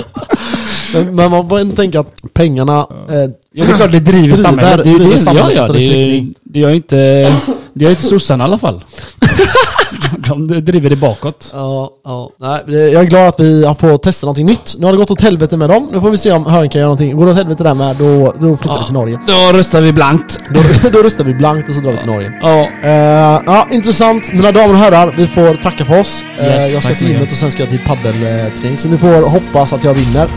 men, 0.94 1.16
men 1.16 1.32
man 1.32 1.50
får 1.50 1.60
ändå 1.60 1.76
tänka 1.76 2.00
att 2.00 2.14
pengarna, 2.34 2.80
eh, 3.10 3.30
Ja, 3.54 3.66
det 3.66 3.72
är 3.72 3.76
klart 3.76 3.92
det 3.92 4.00
driver, 4.00 4.38
samhället. 4.38 4.84
Det, 4.84 4.90
är 4.90 5.00
ju 5.00 5.12
det, 5.12 5.18
samhället 5.18 5.58
ja, 5.58 5.68
ja, 5.68 5.74
det, 6.44 6.60
gör 6.60 6.70
inte, 6.70 6.96
det 7.74 7.84
gör 7.84 7.90
inte 7.90 8.04
sossarna 8.04 8.44
i 8.44 8.46
alla 8.48 8.58
fall. 8.58 8.84
De 10.28 10.48
driver 10.48 10.90
det 10.90 10.96
bakåt. 10.96 11.50
Ja, 11.54 11.90
ja. 12.06 12.30
Nej, 12.40 12.62
jag 12.68 13.02
är 13.04 13.06
glad 13.06 13.28
att 13.28 13.40
vi 13.40 13.66
har 13.66 13.76
fått 13.76 14.04
testa 14.04 14.26
någonting 14.26 14.46
nytt. 14.46 14.76
Nu 14.80 14.86
har 14.86 14.92
det 14.94 14.98
gått 14.98 15.12
åt 15.12 15.22
helvete 15.22 15.58
med 15.58 15.70
dem. 15.70 15.90
Nu 15.94 16.02
får 16.02 16.10
vi 16.10 16.18
se 16.18 16.32
om 16.32 16.46
Hörn 16.46 16.70
kan 16.70 16.80
göra 16.80 16.88
någonting. 16.88 17.18
Går 17.18 17.26
det 17.26 17.32
åt 17.32 17.38
helvete 17.38 17.64
där 17.64 17.74
med, 17.74 17.96
då, 17.96 18.34
då 18.40 18.58
flyttar 18.58 18.80
vi 18.80 18.86
till 18.86 18.94
Norge. 18.94 19.20
Då 19.28 19.58
röstar 19.58 19.82
vi 19.82 19.94
blankt. 19.94 20.40
Då, 20.50 20.90
då 20.90 21.00
röstar 21.00 21.24
vi 21.24 21.34
blankt 21.34 21.70
och 21.70 21.76
så 21.76 21.82
drar 21.82 21.92
vi 21.92 21.98
till 21.98 22.08
Norge. 22.08 22.32
Ja. 22.42 22.68
Eh, 22.84 23.42
ja, 23.46 23.68
intressant. 23.72 24.34
Mina 24.34 24.52
damer 24.52 24.70
och 24.70 24.76
herrar, 24.76 25.14
vi 25.18 25.28
får 25.28 25.56
tacka 25.56 25.86
för 25.86 26.00
oss. 26.00 26.24
Eh, 26.40 26.46
Yes, 26.46 26.74
jag 26.74 26.84
ska 26.84 26.96
till 26.96 27.08
gymmet 27.08 27.32
och 27.32 27.38
sen 27.38 27.52
ska 27.52 27.62
jag 27.62 27.70
till 27.70 27.82
paddelträning. 27.88 28.78
Så 28.78 28.88
ni 28.88 28.98
får 28.98 29.30
hoppas 29.30 29.74
att 29.74 29.84
jag 29.84 29.94
vinner. 29.94 30.28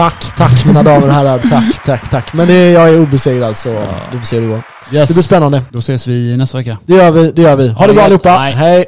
Tack, 0.00 0.36
tack 0.36 0.66
mina 0.66 0.82
damer 0.82 1.06
och 1.06 1.12
herrar. 1.12 1.38
Tack, 1.50 1.84
tack, 1.84 2.10
tack. 2.10 2.32
Men 2.32 2.48
det, 2.48 2.70
jag 2.70 2.88
är 2.88 3.00
obesegrad 3.00 3.56
så 3.56 3.84
vi 4.12 4.18
får 4.18 4.26
se 4.26 4.36
hur 4.36 4.42
det 4.42 4.48
går. 4.48 4.62
Yes. 4.92 5.08
Det 5.08 5.14
blir 5.14 5.22
spännande. 5.22 5.62
Då 5.70 5.78
ses 5.78 6.06
vi 6.06 6.36
nästa 6.36 6.58
vecka. 6.58 6.78
Det 6.86 6.94
gör 6.94 7.10
vi, 7.10 7.32
det 7.32 7.42
gör 7.42 7.56
vi. 7.56 7.68
Ha 7.68 7.86
det 7.86 7.94
bra 7.94 8.02
allihopa. 8.02 8.30
Hej. 8.30 8.86